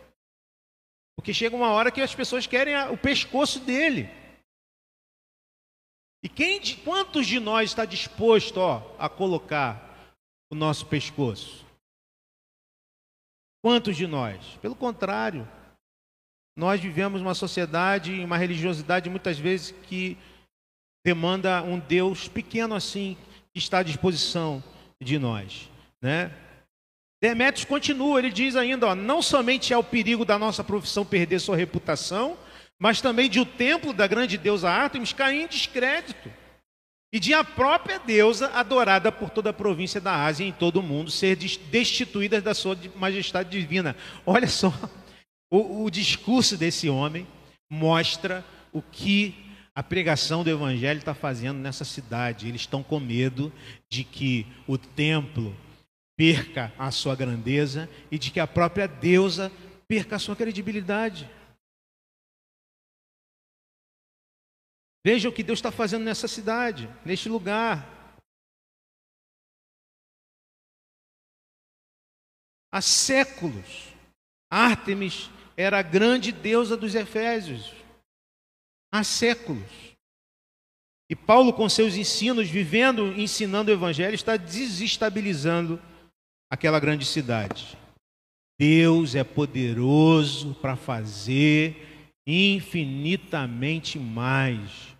Porque 1.16 1.34
chega 1.34 1.56
uma 1.56 1.70
hora 1.72 1.90
que 1.90 2.00
as 2.00 2.14
pessoas 2.14 2.46
querem 2.46 2.76
o 2.90 2.96
pescoço 2.96 3.58
dele. 3.58 4.08
E 6.22 6.28
quem 6.28 6.60
de, 6.60 6.76
quantos 6.76 7.26
de 7.26 7.38
nós 7.38 7.70
está 7.70 7.84
disposto 7.84 8.58
ó, 8.58 8.82
a 8.98 9.08
colocar 9.08 10.10
o 10.50 10.54
nosso 10.54 10.86
pescoço? 10.86 11.64
Quantos 13.62 13.96
de 13.96 14.06
nós? 14.06 14.44
Pelo 14.62 14.74
contrário, 14.74 15.48
nós 16.56 16.80
vivemos 16.80 17.20
uma 17.20 17.34
sociedade 17.34 18.24
uma 18.24 18.36
religiosidade 18.36 19.10
muitas 19.10 19.38
vezes 19.38 19.72
que 19.82 20.16
demanda 21.04 21.62
um 21.62 21.78
Deus 21.78 22.26
pequeno 22.26 22.74
assim, 22.74 23.16
que 23.52 23.58
está 23.58 23.78
à 23.78 23.82
disposição 23.82 24.62
de 25.00 25.18
nós, 25.18 25.70
né? 26.02 26.32
Demetrios 27.22 27.64
continua, 27.64 28.18
ele 28.18 28.30
diz 28.30 28.56
ainda, 28.56 28.88
ó, 28.88 28.94
não 28.94 29.22
somente 29.22 29.72
é 29.72 29.78
o 29.78 29.84
perigo 29.84 30.24
da 30.24 30.38
nossa 30.38 30.62
profissão 30.62 31.04
perder 31.04 31.38
sua 31.38 31.56
reputação, 31.56 32.36
mas 32.78 33.00
também 33.00 33.28
de 33.28 33.40
o 33.40 33.46
templo 33.46 33.92
da 33.92 34.06
grande 34.06 34.36
deusa 34.36 34.70
Artemis 34.70 35.12
cair 35.12 35.42
em 35.42 35.48
descrédito. 35.48 36.30
E 37.12 37.20
de 37.20 37.32
a 37.32 37.42
própria 37.44 37.98
deusa, 37.98 38.48
adorada 38.48 39.10
por 39.10 39.30
toda 39.30 39.50
a 39.50 39.52
província 39.52 40.00
da 40.00 40.24
Ásia 40.24 40.44
e 40.44 40.48
em 40.48 40.52
todo 40.52 40.80
o 40.80 40.82
mundo, 40.82 41.10
ser 41.10 41.36
destituída 41.36 42.40
da 42.40 42.52
sua 42.52 42.76
majestade 42.96 43.48
divina. 43.48 43.96
Olha 44.26 44.48
só, 44.48 44.72
o, 45.50 45.84
o 45.84 45.90
discurso 45.90 46.56
desse 46.56 46.88
homem 46.88 47.26
mostra 47.70 48.44
o 48.72 48.82
que 48.82 49.34
a 49.74 49.82
pregação 49.82 50.42
do 50.42 50.50
Evangelho 50.50 50.98
está 50.98 51.14
fazendo 51.14 51.58
nessa 51.58 51.84
cidade. 51.84 52.48
Eles 52.48 52.62
estão 52.62 52.82
com 52.82 52.98
medo 52.98 53.52
de 53.88 54.04
que 54.04 54.46
o 54.66 54.76
templo 54.76 55.54
perca 56.16 56.72
a 56.78 56.90
sua 56.90 57.14
grandeza 57.14 57.88
e 58.10 58.18
de 58.18 58.30
que 58.30 58.40
a 58.40 58.46
própria 58.46 58.88
deusa 58.88 59.52
perca 59.86 60.16
a 60.16 60.18
sua 60.18 60.34
credibilidade. 60.34 61.28
Veja 65.06 65.28
o 65.28 65.32
que 65.32 65.44
Deus 65.44 65.60
está 65.60 65.70
fazendo 65.70 66.02
nessa 66.02 66.26
cidade, 66.26 66.88
neste 67.04 67.28
lugar. 67.28 67.86
Há 72.72 72.80
séculos, 72.80 73.94
Ártemis 74.50 75.30
era 75.56 75.78
a 75.78 75.82
grande 75.82 76.32
deusa 76.32 76.76
dos 76.76 76.96
Efésios. 76.96 77.72
Há 78.92 79.04
séculos. 79.04 79.70
E 81.08 81.14
Paulo, 81.14 81.52
com 81.52 81.68
seus 81.68 81.94
ensinos, 81.94 82.50
vivendo, 82.50 83.12
ensinando 83.12 83.70
o 83.70 83.74
Evangelho, 83.74 84.16
está 84.16 84.36
desestabilizando 84.36 85.80
aquela 86.50 86.80
grande 86.80 87.04
cidade. 87.04 87.78
Deus 88.58 89.14
é 89.14 89.22
poderoso 89.22 90.52
para 90.56 90.74
fazer 90.74 92.10
infinitamente 92.26 94.00
mais. 94.00 94.95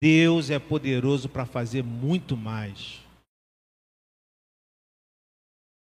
Deus 0.00 0.50
é 0.50 0.58
poderoso 0.58 1.28
para 1.28 1.44
fazer 1.44 1.82
muito 1.82 2.36
mais 2.36 3.00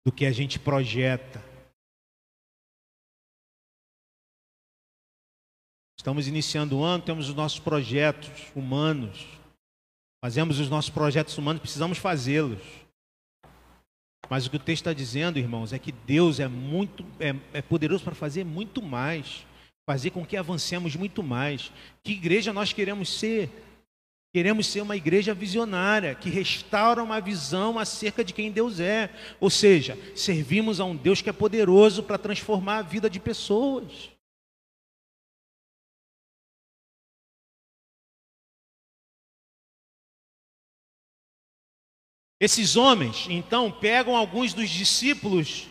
do 0.06 0.12
que 0.12 0.26
a 0.26 0.32
gente 0.32 0.58
projeta. 0.58 1.44
Estamos 6.00 6.28
iniciando 6.28 6.78
o 6.78 6.84
ano, 6.84 7.04
temos 7.04 7.28
os 7.28 7.36
nossos 7.36 7.60
projetos 7.60 8.32
humanos. 8.56 9.26
Fazemos 10.24 10.60
os 10.60 10.70
nossos 10.70 10.90
projetos 10.90 11.38
humanos, 11.38 11.62
precisamos 11.62 11.98
fazê-los. 11.98 12.64
Mas 14.30 14.46
o 14.46 14.50
que 14.50 14.56
o 14.56 14.60
texto 14.60 14.84
está 14.84 14.94
dizendo, 14.94 15.38
irmãos, 15.38 15.74
é 15.74 15.80
que 15.80 15.92
Deus 15.92 16.40
é 16.40 16.48
muito 16.48 17.06
é, 17.20 17.36
é 17.52 17.62
poderoso 17.62 18.06
para 18.06 18.16
fazer 18.16 18.46
muito 18.46 18.82
mais, 18.82 19.46
fazer 19.86 20.12
com 20.12 20.26
que 20.26 20.38
avancemos 20.38 20.96
muito 20.96 21.22
mais. 21.22 21.74
Que 22.04 22.14
igreja 22.14 22.54
nós 22.54 22.72
queremos 22.72 23.10
ser? 23.10 23.67
Queremos 24.38 24.68
ser 24.68 24.82
uma 24.82 24.96
igreja 24.96 25.34
visionária, 25.34 26.14
que 26.14 26.30
restaura 26.30 27.02
uma 27.02 27.20
visão 27.20 27.80
acerca 27.80 28.24
de 28.24 28.36
quem 28.36 28.52
Deus 28.52 28.80
é. 28.80 29.10
Ou 29.40 29.50
seja, 29.50 29.98
servimos 30.16 30.80
a 30.80 30.86
um 30.86 30.96
Deus 30.96 31.24
que 31.24 31.30
é 31.32 31.34
poderoso 31.34 32.04
para 32.04 32.20
transformar 32.20 32.78
a 32.78 32.82
vida 32.84 33.10
de 33.10 33.20
pessoas. 33.20 34.12
Esses 42.40 42.76
homens, 42.76 43.26
então, 43.32 43.72
pegam 43.72 44.16
alguns 44.16 44.54
dos 44.54 44.70
discípulos 44.70 45.68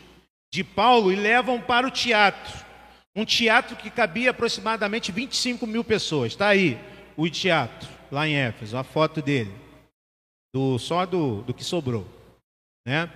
de 0.52 0.64
Paulo 0.64 1.12
e 1.12 1.14
levam 1.14 1.60
para 1.60 1.86
o 1.86 1.90
teatro. 1.92 2.66
Um 3.14 3.24
teatro 3.24 3.76
que 3.76 3.90
cabia 3.90 4.30
aproximadamente 4.32 5.12
25 5.12 5.64
mil 5.68 5.84
pessoas. 5.84 6.32
Está 6.32 6.48
aí 6.48 6.76
o 7.16 7.30
teatro, 7.30 7.95
lá 8.10 8.26
em 8.26 8.36
Éfeso, 8.36 8.76
a 8.76 8.84
foto 8.84 9.20
dele. 9.20 9.52
Do, 10.54 10.78
só 10.78 11.04
do, 11.04 11.42
do 11.42 11.52
que 11.52 11.64
sobrou. 11.64 12.06
Né? 12.86 13.12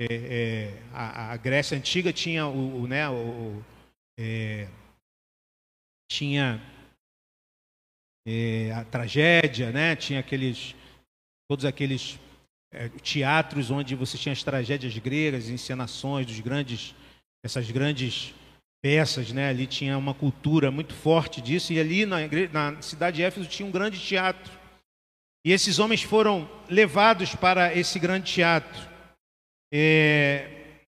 É, 0.00 0.06
é, 0.06 0.82
a, 0.92 1.32
a, 1.32 1.36
Grécia 1.36 1.76
Antiga 1.76 2.12
tinha 2.12 2.46
o, 2.46 2.82
o 2.82 2.86
né, 2.86 3.08
o, 3.10 3.62
é, 4.18 4.68
tinha 6.10 6.62
é, 8.26 8.72
a 8.72 8.84
tragédia, 8.84 9.72
né? 9.72 9.96
tinha 9.96 10.20
aqueles, 10.20 10.74
todos 11.48 11.64
aqueles 11.64 12.18
é, 12.72 12.88
teatros 12.88 13.70
onde 13.70 13.94
você 13.94 14.16
tinha 14.16 14.32
as 14.32 14.42
tragédias 14.42 14.96
gregas, 14.98 15.48
encenações 15.48 16.26
dos 16.26 16.38
grandes, 16.40 16.94
essas 17.44 17.70
grandes 17.70 18.34
peças, 18.82 19.32
né? 19.32 19.48
Ali 19.48 19.66
tinha 19.66 19.96
uma 19.98 20.14
cultura 20.14 20.70
muito 20.70 20.94
forte 20.94 21.40
disso 21.40 21.72
e 21.72 21.80
ali 21.80 22.06
na, 22.06 22.18
na 22.52 22.82
cidade 22.82 23.16
de 23.16 23.22
Éfeso 23.22 23.48
tinha 23.48 23.66
um 23.66 23.72
grande 23.72 23.98
teatro. 23.98 24.52
E 25.44 25.52
esses 25.52 25.78
homens 25.78 26.02
foram 26.02 26.48
levados 26.68 27.34
para 27.34 27.74
esse 27.74 27.98
grande 27.98 28.32
teatro. 28.32 28.88
É... 29.72 30.84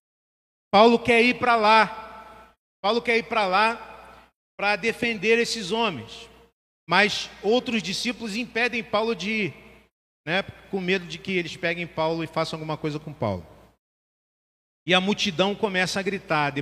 Paulo 0.73 0.99
quer 0.99 1.23
ir 1.23 1.39
para 1.39 1.57
lá. 1.57 2.55
Paulo 2.83 3.03
quer 3.03 3.19
ir 3.19 3.25
para 3.25 3.47
lá 3.47 3.87
para 4.59 4.77
defender 4.77 5.39
esses 5.39 5.73
homens. 5.73 6.29
Mas 6.89 7.31
outros 7.43 7.83
discípulos 7.83 8.37
impedem 8.37 8.83
Paulo 8.83 9.15
de 9.15 9.31
ir 9.31 9.55
né, 10.27 10.43
com 10.71 10.81
medo 10.81 11.07
de 11.07 11.19
que 11.19 11.33
eles 11.33 11.57
peguem 11.57 11.87
Paulo 11.87 12.23
e 12.23 12.27
façam 12.27 12.57
alguma 12.57 12.77
coisa 12.77 12.99
com 12.99 13.13
Paulo. 13.13 13.47
E 14.87 14.95
a 14.95 15.01
multidão 15.01 15.55
começa 15.55 16.01
a 16.01 16.03
gritar 16.03 16.53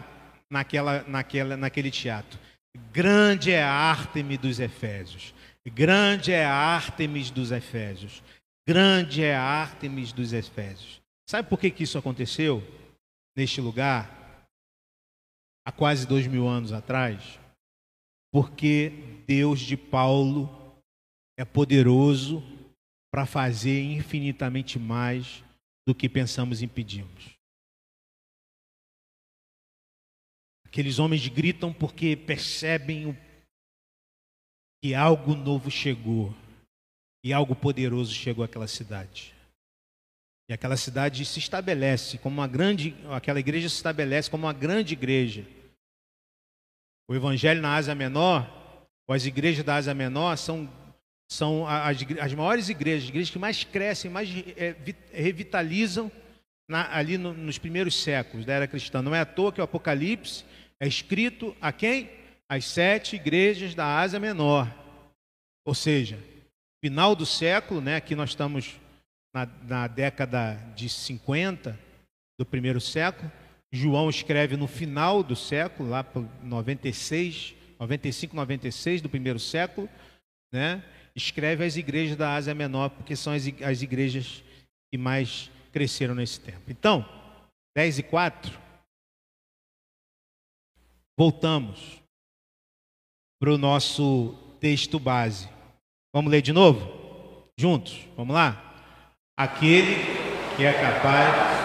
naquela, 0.51 1.03
naquela, 1.05 1.57
naquele 1.57 1.91
teatro: 1.91 2.39
Grande 2.93 3.53
é 3.53 3.63
a 3.63 3.71
Ártemis 3.71 4.39
dos 4.39 4.61
Efésios, 4.61 5.35
grande 5.67 6.33
é 6.33 6.45
a 6.45 6.53
Ártemis 6.53 7.31
dos 7.31 7.51
Efésios, 7.51 8.23
grande 8.67 9.23
é 9.23 9.35
a 9.35 9.43
Ártemis 9.43 10.13
dos 10.13 10.33
Efésios. 10.33 11.01
Sabe 11.29 11.49
por 11.49 11.59
que, 11.59 11.71
que 11.71 11.83
isso 11.83 11.99
aconteceu 11.99 12.63
neste 13.37 13.61
lugar? 13.61 14.47
Há 15.67 15.73
quase 15.73 16.07
dois 16.07 16.27
mil 16.27 16.49
anos 16.49 16.73
atrás? 16.73 17.39
Porque 18.33 19.23
Deus 19.27 19.61
de 19.61 19.77
Paulo 19.77 20.49
é 21.39 21.45
poderoso 21.45 22.43
para 23.13 23.27
fazer 23.27 23.83
infinitamente 23.83 24.79
mais 24.79 25.45
do 25.87 25.95
que 25.95 26.09
pensamos 26.09 26.63
e 26.63 26.67
pedimos. 26.67 27.38
Aqueles 30.69 30.99
homens 30.99 31.27
gritam 31.27 31.73
porque 31.73 32.15
percebem 32.15 33.17
que 34.83 34.95
algo 34.95 35.35
novo 35.35 35.71
chegou 35.71 36.35
e 37.25 37.33
algo 37.33 37.57
poderoso 37.57 38.15
chegou 38.15 38.45
àquela 38.45 38.69
cidade. 38.69 39.35
E 40.49 40.53
aquela 40.53 40.77
cidade 40.77 41.25
se 41.25 41.39
estabelece 41.39 42.17
como 42.19 42.37
uma 42.37 42.47
grande, 42.47 42.95
aquela 43.11 43.41
igreja 43.41 43.69
se 43.69 43.77
estabelece 43.77 44.31
como 44.31 44.47
uma 44.47 44.53
grande 44.53 44.93
igreja. 44.93 45.47
O 47.09 47.15
evangelho 47.15 47.61
na 47.61 47.75
Ásia 47.75 47.95
Menor, 47.95 48.47
ou 49.07 49.15
as 49.15 49.25
igrejas 49.25 49.65
da 49.65 49.77
Ásia 49.77 49.95
Menor 49.95 50.37
são 50.37 50.71
são 51.31 51.67
as, 51.67 51.99
as 52.23 52.33
maiores 52.33 52.71
igrejas, 52.71 53.11
igrejas 53.11 53.31
que 53.31 53.39
mais 53.39 53.63
crescem, 53.63 54.11
mais 54.11 54.31
é, 54.57 54.75
revitalizam 55.13 56.11
na, 56.69 56.95
ali 56.95 57.17
no, 57.17 57.33
nos 57.33 57.59
primeiros 57.59 58.01
séculos 58.01 58.45
da 58.45 58.53
era 58.53 58.69
cristã. 58.69 59.01
Não 59.01 59.15
é 59.15 59.21
à 59.21 59.27
toa 59.27 59.53
que 59.53 59.61
o 59.61 59.65
Apocalipse 59.65 60.45
é 60.81 60.87
escrito 60.87 61.57
a 61.61 61.73
quem? 61.73 62.11
As 62.49 62.65
sete 62.65 63.17
igrejas 63.17 63.75
da 63.75 63.99
Ásia 63.99 64.21
Menor. 64.21 64.73
Ou 65.67 65.75
seja, 65.75 66.19
final 66.85 67.17
do 67.17 67.27
século, 67.27 67.81
né, 67.81 67.97
aqui 67.97 68.15
nós 68.15 68.31
estamos 68.31 68.79
na, 69.35 69.47
na 69.63 69.87
década 69.87 70.55
de 70.75 70.89
50 70.89 71.79
do 72.39 72.47
primeiro 72.47 72.81
século. 72.81 73.31
João 73.73 74.09
escreve 74.09 74.57
no 74.57 74.67
final 74.67 75.23
do 75.23 75.37
século, 75.37 75.91
lá 75.91 76.03
por 76.03 76.27
96, 76.43 77.55
95, 77.79 78.35
96 78.35 79.03
do 79.03 79.09
primeiro 79.09 79.39
século, 79.39 79.89
né? 80.53 80.83
escreve 81.15 81.65
às 81.65 81.77
igrejas 81.77 82.17
da 82.17 82.35
Ásia 82.35 82.55
Menor, 82.55 82.91
porque 82.91 83.15
são 83.15 83.33
as, 83.33 83.45
as 83.63 83.83
igrejas 83.83 84.43
que 84.91 84.97
mais 84.97 85.51
cresceram 85.73 86.15
nesse 86.15 86.41
tempo. 86.41 86.71
Então, 86.71 87.05
10 87.77 87.99
e 87.99 88.03
4, 88.03 88.59
voltamos 91.19 92.03
para 93.41 93.53
o 93.53 93.59
nosso 93.59 94.35
texto 94.61 94.99
base. 94.99 95.49
Vamos 96.15 96.31
ler 96.31 96.43
de 96.43 96.53
novo? 96.53 97.49
Juntos? 97.59 98.07
Vamos 98.17 98.35
lá? 98.35 98.75
Aquele 99.37 99.95
que 100.57 100.65
é 100.65 100.73
capaz 100.73 101.58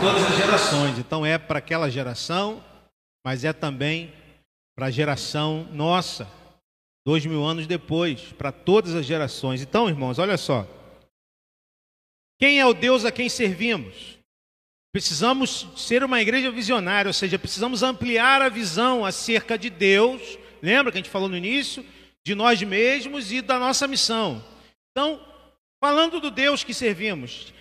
todas 0.00 0.22
as 0.22 0.36
gerações. 0.36 0.98
Então 0.98 1.26
é 1.26 1.36
para 1.38 1.58
aquela 1.58 1.90
geração, 1.90 2.62
mas 3.24 3.44
é 3.44 3.52
também 3.52 4.12
para 4.76 4.86
a 4.86 4.90
geração 4.90 5.66
nossa, 5.72 6.28
dois 7.06 7.26
mil 7.26 7.44
anos 7.44 7.66
depois, 7.66 8.20
para 8.32 8.52
todas 8.52 8.94
as 8.94 9.04
gerações. 9.04 9.60
Então, 9.60 9.88
irmãos, 9.88 10.18
olha 10.18 10.36
só. 10.36 10.66
Quem 12.40 12.60
é 12.60 12.66
o 12.66 12.74
Deus 12.74 13.04
a 13.04 13.10
quem 13.10 13.28
servimos? 13.28 14.18
Precisamos 14.92 15.66
ser 15.76 16.04
uma 16.04 16.20
igreja 16.20 16.50
visionária, 16.50 17.08
ou 17.08 17.12
seja, 17.12 17.38
precisamos 17.38 17.82
ampliar 17.82 18.40
a 18.40 18.48
visão 18.48 19.04
acerca 19.04 19.58
de 19.58 19.68
Deus. 19.68 20.38
Lembra 20.62 20.92
que 20.92 20.98
a 20.98 21.00
gente 21.02 21.10
falou 21.10 21.28
no 21.28 21.36
início? 21.36 21.84
De 22.24 22.34
nós 22.34 22.62
mesmos 22.62 23.32
e 23.32 23.42
da 23.42 23.58
nossa 23.58 23.88
missão. 23.88 24.42
Então, 24.90 25.20
falando 25.82 26.20
do 26.20 26.30
Deus 26.30 26.62
que 26.62 26.72
servimos, 26.72 27.52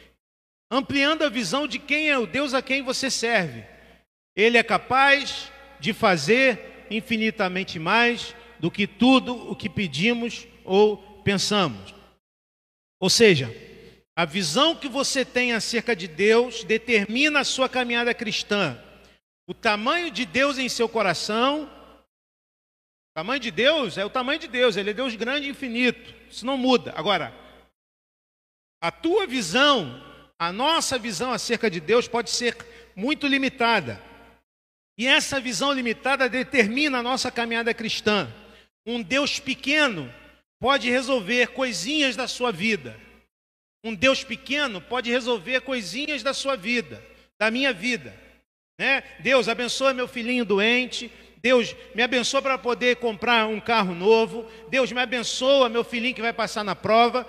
ampliando 0.70 1.24
a 1.24 1.30
visão 1.30 1.68
de 1.68 1.80
quem 1.80 2.09
é 2.09 2.18
o 2.18 2.28
Deus 2.28 2.53
a 2.53 2.61
quem 2.61 2.82
você 2.82 3.09
serve. 3.09 3.63
Ele 4.36 4.57
é 4.57 4.63
capaz 4.63 5.51
de 5.80 5.93
fazer 5.93 6.86
infinitamente 6.89 7.80
mais 7.80 8.36
do 8.59 8.72
que 8.72 8.88
tudo 8.88 9.51
o 9.51 9.55
que 9.55 9.70
pedimos 9.70 10.47
ou 10.63 10.97
pensamos. 11.24 11.93
Ou 12.99 13.09
seja, 13.09 13.53
a 14.15 14.26
visão 14.26 14.76
que 14.76 14.88
você 14.88 15.24
tem 15.24 15.53
acerca 15.53 15.95
de 15.95 16.07
Deus 16.07 16.63
determina 16.63 17.41
a 17.41 17.43
sua 17.43 17.70
caminhada 17.70 18.13
cristã. 18.13 18.82
O 19.47 19.53
tamanho 19.53 20.09
de 20.09 20.26
Deus 20.26 20.57
em 20.57 20.68
seu 20.68 20.89
coração, 20.89 21.63
o 21.63 23.13
tamanho 23.15 23.39
de 23.39 23.51
Deus 23.51 23.97
é 23.97 24.03
o 24.03 24.09
tamanho 24.09 24.39
de 24.39 24.47
Deus, 24.47 24.76
ele 24.76 24.89
é 24.89 24.93
Deus 24.93 25.15
grande 25.15 25.47
e 25.47 25.51
infinito. 25.51 26.13
Isso 26.30 26.45
não 26.45 26.57
muda. 26.57 26.93
Agora, 26.95 27.34
a 28.82 28.91
tua 28.91 29.28
visão, 29.28 30.03
a 30.39 30.51
nossa 30.51 30.97
visão 30.99 31.31
acerca 31.31 31.69
de 31.69 31.79
Deus 31.79 32.07
pode 32.07 32.29
ser 32.29 32.55
muito 32.95 33.25
limitada. 33.27 34.01
E 34.97 35.07
essa 35.07 35.39
visão 35.39 35.71
limitada 35.71 36.27
determina 36.27 36.99
a 36.99 37.03
nossa 37.03 37.29
caminhada 37.31 37.73
cristã. 37.73 38.27
Um 38.85 39.01
Deus 39.01 39.39
pequeno 39.39 40.11
pode 40.59 40.89
resolver 40.89 41.47
coisinhas 41.47 42.15
da 42.15 42.27
sua 42.27 42.51
vida. 42.51 42.99
Um 43.83 43.93
Deus 43.93 44.23
pequeno 44.23 44.81
pode 44.81 45.11
resolver 45.11 45.61
coisinhas 45.61 46.23
da 46.23 46.33
sua 46.33 46.55
vida, 46.55 47.03
da 47.39 47.51
minha 47.51 47.71
vida. 47.71 48.13
Né? 48.79 49.03
Deus 49.19 49.47
abençoa 49.47 49.93
meu 49.93 50.07
filhinho 50.07 50.43
doente. 50.43 51.11
Deus 51.41 51.75
me 51.93 52.01
abençoa 52.01 52.41
para 52.41 52.57
poder 52.57 52.97
comprar 52.97 53.47
um 53.47 53.59
carro 53.59 53.93
novo. 53.93 54.49
Deus 54.69 54.91
me 54.91 54.99
abençoa 54.99 55.69
meu 55.69 55.83
filhinho 55.83 56.15
que 56.15 56.21
vai 56.21 56.33
passar 56.33 56.63
na 56.63 56.75
prova. 56.75 57.27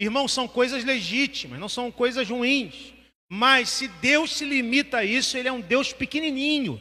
Irmãos, 0.00 0.32
são 0.32 0.48
coisas 0.48 0.82
legítimas, 0.82 1.60
não 1.60 1.68
são 1.68 1.92
coisas 1.92 2.26
ruins. 2.26 2.94
Mas 3.28 3.68
se 3.68 3.86
Deus 3.86 4.32
se 4.32 4.46
limita 4.46 4.98
a 4.98 5.04
isso, 5.04 5.36
Ele 5.36 5.46
é 5.46 5.52
um 5.52 5.60
Deus 5.60 5.92
pequenininho. 5.92 6.80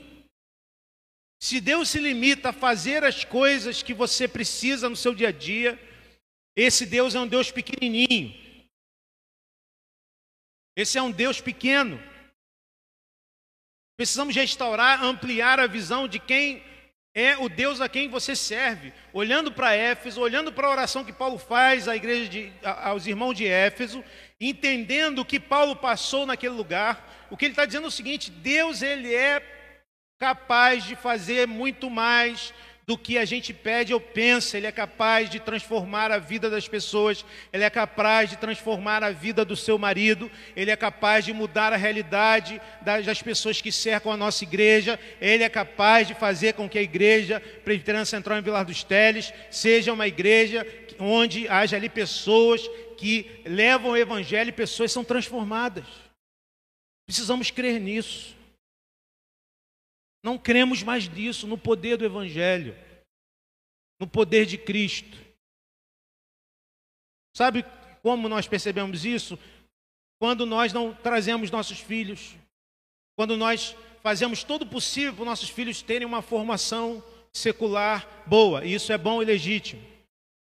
Se 1.41 1.59
Deus 1.59 1.89
se 1.89 1.99
limita 1.99 2.49
a 2.49 2.53
fazer 2.53 3.03
as 3.03 3.25
coisas 3.25 3.83
que 3.83 3.93
você 3.93 4.25
precisa 4.25 4.89
no 4.89 4.95
seu 4.95 5.13
dia 5.13 5.27
a 5.27 5.31
dia, 5.31 5.77
esse 6.55 6.85
Deus 6.85 7.13
é 7.13 7.19
um 7.19 7.27
Deus 7.27 7.51
pequenininho. 7.51 8.33
Esse 10.75 10.97
é 10.97 11.01
um 11.01 11.11
Deus 11.11 11.41
pequeno. 11.41 12.01
Precisamos 13.97 14.33
restaurar, 14.33 15.03
ampliar 15.03 15.59
a 15.59 15.67
visão 15.67 16.07
de 16.07 16.19
quem 16.19 16.63
é 17.13 17.37
o 17.37 17.49
Deus 17.49 17.81
a 17.81 17.89
quem 17.89 18.07
você 18.07 18.35
serve. 18.35 18.93
Olhando 19.11 19.51
para 19.51 19.75
Éfeso, 19.75 20.21
olhando 20.21 20.51
para 20.51 20.67
a 20.67 20.71
oração 20.71 21.03
que 21.03 21.13
Paulo 21.13 21.37
faz 21.37 21.87
à 21.87 21.95
igreja 21.95 22.29
de, 22.29 22.53
aos 22.63 23.07
irmãos 23.07 23.33
de 23.33 23.47
Éfeso, 23.47 24.03
entendendo 24.39 25.19
o 25.19 25.25
que 25.25 25.39
Paulo 25.39 25.75
passou 25.75 26.25
naquele 26.25 26.53
lugar, 26.53 27.27
o 27.29 27.37
que 27.37 27.45
ele 27.45 27.53
está 27.53 27.65
dizendo 27.65 27.85
é 27.85 27.87
o 27.87 27.91
seguinte: 27.91 28.31
Deus 28.31 28.81
ele 28.81 29.13
é 29.13 29.41
capaz 30.19 30.83
de 30.83 30.95
fazer 30.95 31.47
muito 31.47 31.89
mais 31.89 32.53
do 32.89 32.97
que 32.97 33.19
a 33.19 33.23
gente 33.25 33.53
pede 33.53 33.93
ou 33.93 34.01
pensa, 34.01 34.57
Ele 34.57 34.65
é 34.65 34.71
capaz 34.71 35.29
de 35.29 35.39
transformar 35.39 36.09
a 36.09 36.17
vida 36.17 36.49
das 36.49 36.67
pessoas, 36.67 37.23
Ele 37.53 37.63
é 37.63 37.69
capaz 37.69 38.31
de 38.31 38.35
transformar 38.35 39.03
a 39.03 39.11
vida 39.11 39.45
do 39.45 39.55
seu 39.55 39.77
marido, 39.77 40.31
Ele 40.55 40.71
é 40.71 40.75
capaz 40.75 41.23
de 41.23 41.31
mudar 41.31 41.71
a 41.71 41.75
realidade 41.75 42.59
das 42.81 43.21
pessoas 43.21 43.61
que 43.61 43.71
cercam 43.71 44.11
a 44.11 44.17
nossa 44.17 44.43
igreja, 44.43 44.99
Ele 45.21 45.43
é 45.43 45.49
capaz 45.49 46.07
de 46.07 46.15
fazer 46.15 46.53
com 46.53 46.67
que 46.67 46.79
a 46.79 46.81
igreja 46.81 47.39
Presbiteriana 47.63 48.05
Central 48.05 48.39
em 48.39 48.41
Vilar 48.41 48.65
dos 48.65 48.83
Teles 48.83 49.31
seja 49.51 49.93
uma 49.93 50.07
igreja 50.07 50.65
onde 50.99 51.47
haja 51.47 51.75
ali 51.75 51.89
pessoas 51.89 52.67
que 52.97 53.43
levam 53.45 53.91
o 53.91 53.97
Evangelho 53.97 54.49
e 54.49 54.51
pessoas 54.51 54.91
são 54.91 55.03
transformadas. 55.03 55.85
Precisamos 57.05 57.51
crer 57.51 57.79
nisso. 57.79 58.38
Não 60.23 60.37
cremos 60.37 60.83
mais 60.83 61.07
nisso, 61.07 61.47
no 61.47 61.57
poder 61.57 61.97
do 61.97 62.05
Evangelho, 62.05 62.75
no 63.99 64.07
poder 64.07 64.45
de 64.45 64.57
Cristo. 64.57 65.17
Sabe 67.35 67.63
como 68.01 68.27
nós 68.27 68.47
percebemos 68.47 69.05
isso? 69.05 69.39
Quando 70.19 70.45
nós 70.45 70.73
não 70.73 70.93
trazemos 70.93 71.51
nossos 71.51 71.79
filhos, 71.79 72.35
quando 73.15 73.37
nós 73.37 73.75
fazemos 74.01 74.43
todo 74.43 74.63
o 74.63 74.67
possível 74.67 75.13
para 75.13 75.25
nossos 75.25 75.49
filhos 75.49 75.81
terem 75.81 76.07
uma 76.07 76.21
formação 76.21 77.03
secular 77.33 78.25
boa, 78.25 78.65
e 78.65 78.73
isso 78.73 78.91
é 78.91 78.97
bom 78.97 79.21
e 79.21 79.25
legítimo, 79.25 79.81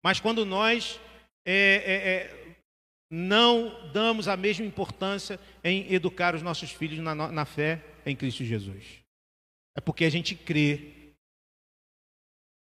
mas 0.03 0.19
quando 0.19 0.45
nós 0.45 0.99
é, 1.45 1.53
é, 1.85 1.93
é, 1.93 2.55
não 3.09 3.91
damos 3.91 4.27
a 4.27 4.35
mesma 4.35 4.65
importância 4.65 5.39
em 5.63 5.91
educar 5.93 6.35
os 6.35 6.41
nossos 6.41 6.71
filhos 6.71 6.99
na, 6.99 7.15
na 7.15 7.45
fé 7.45 7.83
em 8.05 8.15
Cristo 8.15 8.43
Jesus. 8.43 8.98
É 9.79 9.81
porque 9.81 10.03
a 10.03 10.09
gente 10.09 10.35
crê 10.35 10.91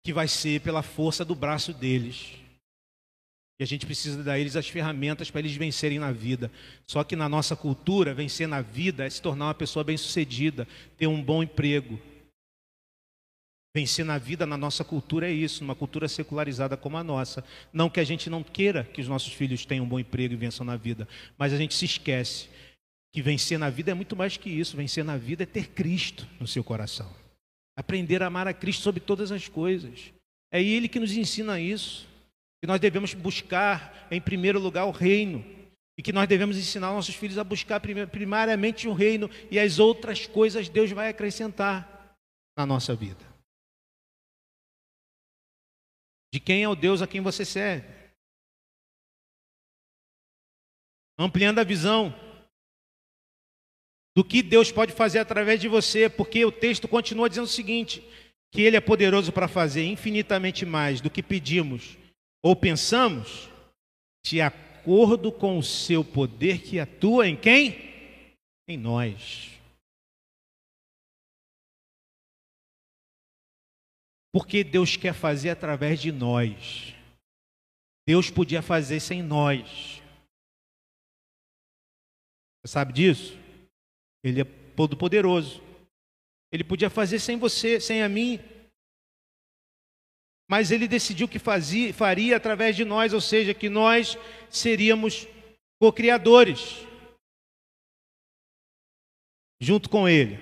que 0.03 0.11
vai 0.11 0.27
ser 0.27 0.59
pela 0.61 0.81
força 0.81 1.23
do 1.23 1.35
braço 1.35 1.71
deles. 1.71 2.33
E 3.59 3.63
a 3.63 3.67
gente 3.67 3.85
precisa 3.85 4.23
dar 4.23 4.39
eles 4.39 4.55
as 4.55 4.67
ferramentas 4.67 5.29
para 5.29 5.41
eles 5.41 5.55
vencerem 5.55 5.99
na 5.99 6.11
vida. 6.11 6.51
Só 6.87 7.03
que 7.03 7.15
na 7.15 7.29
nossa 7.29 7.55
cultura, 7.55 8.15
vencer 8.15 8.47
na 8.47 8.59
vida 8.59 9.05
é 9.05 9.09
se 9.11 9.21
tornar 9.21 9.45
uma 9.45 9.53
pessoa 9.53 9.83
bem-sucedida, 9.83 10.67
ter 10.97 11.05
um 11.05 11.21
bom 11.21 11.43
emprego. 11.43 12.01
Vencer 13.75 14.03
na 14.03 14.17
vida 14.17 14.47
na 14.47 14.57
nossa 14.57 14.83
cultura 14.83 15.29
é 15.29 15.31
isso, 15.31 15.63
numa 15.63 15.75
cultura 15.75 16.07
secularizada 16.07 16.75
como 16.75 16.97
a 16.97 17.03
nossa. 17.03 17.45
Não 17.71 17.87
que 17.87 17.99
a 17.99 18.03
gente 18.03 18.31
não 18.31 18.41
queira 18.41 18.83
que 18.83 18.99
os 18.99 19.07
nossos 19.07 19.31
filhos 19.31 19.63
tenham 19.63 19.85
um 19.85 19.87
bom 19.87 19.99
emprego 19.99 20.33
e 20.33 20.37
vençam 20.37 20.65
na 20.65 20.75
vida, 20.75 21.07
mas 21.37 21.53
a 21.53 21.57
gente 21.57 21.75
se 21.75 21.85
esquece 21.85 22.49
que 23.15 23.21
vencer 23.21 23.57
na 23.57 23.69
vida 23.69 23.91
é 23.91 23.93
muito 23.93 24.13
mais 24.13 24.35
que 24.35 24.49
isso. 24.49 24.75
Vencer 24.75 25.01
na 25.01 25.15
vida 25.15 25.43
é 25.43 25.45
ter 25.45 25.69
Cristo 25.69 26.27
no 26.37 26.45
seu 26.45 26.61
coração. 26.61 27.09
Aprender 27.73 28.21
a 28.21 28.27
amar 28.27 28.45
a 28.45 28.53
Cristo 28.53 28.83
sobre 28.83 28.99
todas 28.99 29.31
as 29.31 29.47
coisas. 29.47 30.11
É 30.51 30.61
Ele 30.61 30.89
que 30.89 30.99
nos 30.99 31.13
ensina 31.13 31.57
isso. 31.57 32.09
Que 32.61 32.67
nós 32.67 32.77
devemos 32.77 33.13
buscar, 33.13 34.05
em 34.11 34.19
primeiro 34.19 34.59
lugar, 34.59 34.83
o 34.83 34.91
reino. 34.91 35.45
E 35.97 36.03
que 36.03 36.11
nós 36.11 36.27
devemos 36.27 36.57
ensinar 36.57 36.91
nossos 36.91 37.15
filhos 37.15 37.37
a 37.37 37.43
buscar 37.45 37.79
primariamente 37.79 38.85
o 38.85 38.91
reino 38.91 39.29
e 39.49 39.57
as 39.57 39.79
outras 39.79 40.27
coisas 40.27 40.67
Deus 40.67 40.91
vai 40.91 41.07
acrescentar 41.07 42.17
na 42.57 42.65
nossa 42.65 42.93
vida. 42.93 43.23
De 46.33 46.41
quem 46.41 46.63
é 46.63 46.67
o 46.67 46.75
Deus 46.75 47.01
a 47.01 47.07
quem 47.07 47.21
você 47.21 47.45
serve? 47.45 47.87
Ampliando 51.17 51.59
a 51.59 51.63
visão, 51.63 52.13
do 54.15 54.23
que 54.23 54.41
Deus 54.41 54.71
pode 54.71 54.93
fazer 54.93 55.19
através 55.19 55.59
de 55.59 55.67
você, 55.67 56.09
porque 56.09 56.45
o 56.45 56.51
texto 56.51 56.87
continua 56.87 57.27
dizendo 57.27 57.45
o 57.45 57.49
seguinte: 57.49 58.01
que 58.51 58.61
Ele 58.61 58.77
é 58.77 58.81
poderoso 58.81 59.33
para 59.33 59.47
fazer 59.47 59.85
infinitamente 59.85 60.65
mais 60.65 61.01
do 61.01 61.09
que 61.09 61.21
pedimos 61.21 61.97
ou 62.41 62.55
pensamos, 62.55 63.49
de 64.25 64.39
acordo 64.39 65.31
com 65.31 65.57
o 65.57 65.63
seu 65.63 66.05
poder 66.05 66.61
que 66.61 66.79
atua 66.79 67.27
em 67.27 67.35
quem? 67.35 67.93
Em 68.67 68.77
nós. 68.77 69.51
Porque 74.31 74.63
Deus 74.63 74.95
quer 74.95 75.13
fazer 75.13 75.49
através 75.49 75.99
de 75.99 76.11
nós. 76.11 76.93
Deus 78.07 78.29
podia 78.29 78.61
fazer 78.61 78.99
sem 78.99 79.23
nós. 79.23 80.01
Você 82.61 82.71
sabe 82.71 82.93
disso? 82.93 83.44
Ele 84.25 84.41
é 84.41 84.45
todo 84.75 84.97
poderoso. 84.97 85.61
Ele 86.51 86.63
podia 86.63 86.89
fazer 86.89 87.19
sem 87.19 87.37
você, 87.37 87.79
sem 87.79 88.01
a 88.01 88.09
mim. 88.09 88.39
Mas 90.49 90.71
ele 90.71 90.87
decidiu 90.87 91.27
que 91.27 91.37
fazia, 91.37 91.93
faria 91.93 92.35
através 92.35 92.75
de 92.75 92.83
nós, 92.83 93.13
ou 93.13 93.21
seja, 93.21 93.53
que 93.53 93.69
nós 93.69 94.17
seríamos 94.49 95.27
co-criadores 95.79 96.83
junto 99.61 99.89
com 99.89 100.09
ele. 100.09 100.39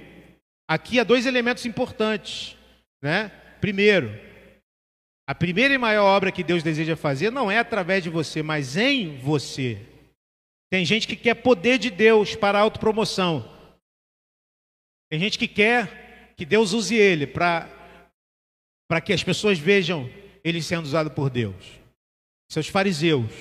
Aqui 0.67 0.99
há 0.99 1.03
dois 1.03 1.25
elementos 1.25 1.65
importantes, 1.65 2.57
né? 3.01 3.29
Primeiro, 3.59 4.09
a 5.27 5.35
primeira 5.35 5.73
e 5.73 5.77
maior 5.77 6.05
obra 6.05 6.31
que 6.31 6.43
Deus 6.43 6.63
deseja 6.63 6.95
fazer 6.95 7.31
não 7.31 7.51
é 7.51 7.59
através 7.59 8.03
de 8.03 8.09
você, 8.09 8.41
mas 8.41 8.77
em 8.77 9.17
você. 9.17 9.77
Tem 10.69 10.85
gente 10.85 11.07
que 11.07 11.15
quer 11.15 11.35
poder 11.35 11.77
de 11.77 11.89
Deus 11.89 12.35
para 12.35 12.59
autopromoção. 12.59 13.52
Tem 15.13 15.19
gente 15.19 15.37
que 15.37 15.47
quer 15.47 16.33
que 16.35 16.43
Deus 16.43 16.73
use 16.73 16.95
ele 16.95 17.27
para 17.27 17.69
que 19.05 19.13
as 19.13 19.23
pessoas 19.23 19.59
vejam 19.59 20.09
ele 20.43 20.59
sendo 20.59 20.85
usado 20.85 21.11
por 21.11 21.29
Deus. 21.29 21.79
Seus 22.49 22.67
fariseus, 22.67 23.31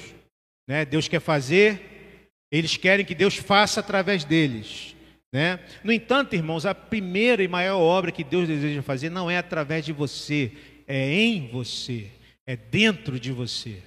né? 0.69 0.85
Deus 0.85 1.09
quer 1.09 1.21
fazer, 1.21 2.29
eles 2.53 2.77
querem 2.77 3.07
que 3.07 3.15
Deus 3.15 3.39
faça 3.39 3.81
através 3.81 4.23
deles. 4.23 4.95
Né? 5.33 5.61
No 5.83 5.91
entanto, 5.91 6.37
irmãos, 6.37 6.67
a 6.67 6.75
primeira 6.75 7.43
e 7.43 7.49
maior 7.49 7.81
obra 7.81 8.13
que 8.13 8.23
Deus 8.23 8.47
deseja 8.47 8.83
fazer 8.83 9.09
não 9.09 9.31
é 9.31 9.39
através 9.39 9.83
de 9.83 9.95
você, 9.95 10.53
é 10.87 11.11
em 11.11 11.49
você, 11.49 12.11
é 12.47 12.55
dentro 12.55 13.19
de 13.19 13.33
você. 13.33 13.81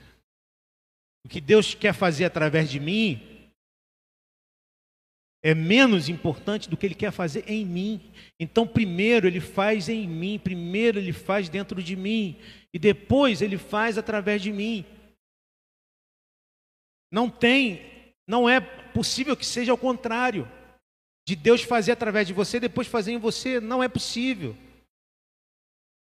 o 1.23 1.29
que 1.29 1.39
Deus 1.39 1.75
quer 1.75 1.93
fazer 1.93 2.25
através 2.25 2.67
de 2.67 2.79
mim, 2.79 3.34
é 5.45 5.53
menos 5.53 6.09
importante 6.09 6.67
do 6.67 6.75
que 6.75 6.87
Ele 6.87 6.95
quer 6.95 7.11
fazer 7.11 7.43
em 7.47 7.63
mim. 7.63 8.01
Então, 8.39 8.65
primeiro 8.65 9.27
Ele 9.27 9.39
faz 9.39 9.87
em 9.87 10.07
mim, 10.07 10.39
primeiro 10.39 10.97
Ele 10.97 11.13
faz 11.13 11.47
dentro 11.49 11.83
de 11.83 11.95
mim, 11.95 12.35
e 12.73 12.79
depois 12.79 13.43
Ele 13.43 13.55
faz 13.55 13.95
através 13.95 14.41
de 14.41 14.51
mim. 14.51 14.83
Não 17.11 17.29
tem, 17.29 17.79
não 18.27 18.49
é 18.49 18.59
possível 18.59 19.37
que 19.37 19.45
seja 19.45 19.71
ao 19.71 19.77
contrário, 19.77 20.49
de 21.27 21.35
Deus 21.35 21.61
fazer 21.61 21.91
através 21.91 22.25
de 22.25 22.33
você, 22.33 22.59
depois 22.59 22.87
fazer 22.87 23.11
em 23.11 23.19
você, 23.19 23.59
não 23.59 23.83
é 23.83 23.87
possível. 23.87 24.57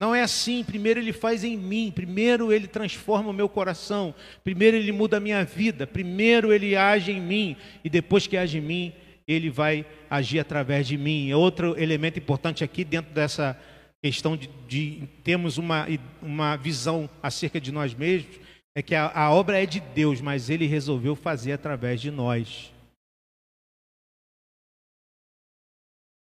Não 0.00 0.14
é 0.14 0.22
assim. 0.22 0.62
Primeiro 0.62 1.00
ele 1.00 1.12
faz 1.12 1.42
em 1.42 1.56
mim, 1.56 1.90
primeiro 1.92 2.52
ele 2.52 2.68
transforma 2.68 3.30
o 3.30 3.32
meu 3.32 3.48
coração, 3.48 4.14
primeiro 4.44 4.76
ele 4.76 4.92
muda 4.92 5.16
a 5.16 5.20
minha 5.20 5.44
vida, 5.44 5.84
primeiro 5.84 6.52
ele 6.52 6.76
age 6.76 7.10
em 7.10 7.20
mim 7.20 7.56
e 7.82 7.90
depois 7.90 8.28
que 8.28 8.36
age 8.36 8.58
em 8.58 8.60
mim, 8.60 8.92
ele 9.32 9.50
vai 9.50 9.86
agir 10.08 10.38
através 10.38 10.86
de 10.86 10.96
mim. 10.96 11.32
Outro 11.32 11.80
elemento 11.80 12.18
importante 12.18 12.62
aqui 12.62 12.84
dentro 12.84 13.12
dessa 13.12 13.58
questão 14.02 14.36
de, 14.36 14.48
de 14.66 15.08
termos 15.22 15.58
uma, 15.58 15.86
uma 16.20 16.56
visão 16.56 17.08
acerca 17.22 17.60
de 17.60 17.70
nós 17.70 17.94
mesmos, 17.94 18.40
é 18.74 18.82
que 18.82 18.94
a, 18.94 19.10
a 19.10 19.30
obra 19.30 19.62
é 19.62 19.66
de 19.66 19.78
Deus, 19.78 20.20
mas 20.20 20.50
ele 20.50 20.66
resolveu 20.66 21.14
fazer 21.14 21.52
através 21.52 22.00
de 22.00 22.10
nós. 22.10 22.72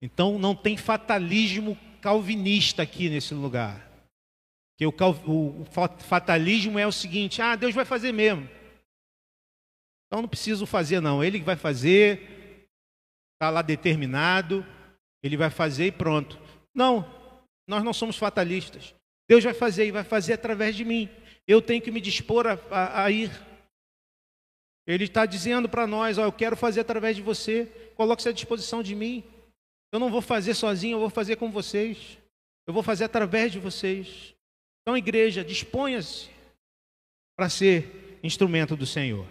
Então 0.02 0.38
não 0.38 0.54
tem 0.54 0.76
fatalismo 0.76 1.78
calvinista 2.00 2.82
aqui 2.82 3.10
nesse 3.10 3.34
lugar. 3.34 3.88
Que 4.78 4.86
o, 4.86 4.92
o 5.26 5.64
fatalismo 5.98 6.78
é 6.78 6.86
o 6.86 6.92
seguinte: 6.92 7.42
ah, 7.42 7.54
Deus 7.54 7.74
vai 7.74 7.84
fazer 7.84 8.12
mesmo. 8.12 8.48
Então 10.06 10.22
não 10.22 10.28
preciso 10.28 10.64
fazer, 10.66 11.00
não. 11.00 11.22
Ele 11.22 11.40
vai 11.40 11.54
fazer, 11.54 12.39
está 13.40 13.48
lá 13.48 13.62
determinado, 13.62 14.66
ele 15.22 15.34
vai 15.34 15.48
fazer 15.48 15.86
e 15.86 15.92
pronto. 15.92 16.38
Não, 16.74 17.10
nós 17.66 17.82
não 17.82 17.94
somos 17.94 18.18
fatalistas. 18.18 18.94
Deus 19.26 19.42
vai 19.42 19.54
fazer 19.54 19.86
e 19.86 19.90
vai 19.90 20.04
fazer 20.04 20.34
através 20.34 20.76
de 20.76 20.84
mim. 20.84 21.08
Eu 21.48 21.62
tenho 21.62 21.80
que 21.80 21.90
me 21.90 22.02
dispor 22.02 22.46
a, 22.46 22.58
a, 22.70 23.04
a 23.04 23.10
ir. 23.10 23.30
Ele 24.86 25.04
está 25.04 25.24
dizendo 25.24 25.70
para 25.70 25.86
nós: 25.86 26.18
ó, 26.18 26.24
eu 26.24 26.32
quero 26.32 26.54
fazer 26.54 26.80
através 26.80 27.16
de 27.16 27.22
você, 27.22 27.64
coloque-se 27.94 28.28
à 28.28 28.32
disposição 28.32 28.82
de 28.82 28.94
mim. 28.94 29.24
Eu 29.90 29.98
não 29.98 30.10
vou 30.10 30.20
fazer 30.20 30.52
sozinho, 30.52 30.96
eu 30.96 31.00
vou 31.00 31.10
fazer 31.10 31.36
com 31.36 31.50
vocês. 31.50 32.18
Eu 32.66 32.74
vou 32.74 32.82
fazer 32.82 33.04
através 33.04 33.50
de 33.50 33.58
vocês. 33.58 34.34
Então, 34.82 34.96
igreja, 34.98 35.42
disponha-se 35.42 36.28
para 37.38 37.48
ser 37.48 38.18
instrumento 38.22 38.76
do 38.76 38.84
Senhor. 38.84 39.26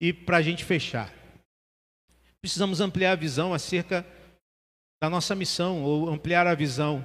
E 0.00 0.12
para 0.12 0.36
a 0.36 0.42
gente 0.42 0.64
fechar, 0.64 1.12
precisamos 2.40 2.80
ampliar 2.80 3.12
a 3.12 3.16
visão 3.16 3.52
acerca 3.52 4.06
da 5.02 5.08
nossa 5.08 5.34
missão, 5.34 5.82
ou 5.82 6.08
ampliar 6.08 6.46
a 6.46 6.54
visão 6.54 7.04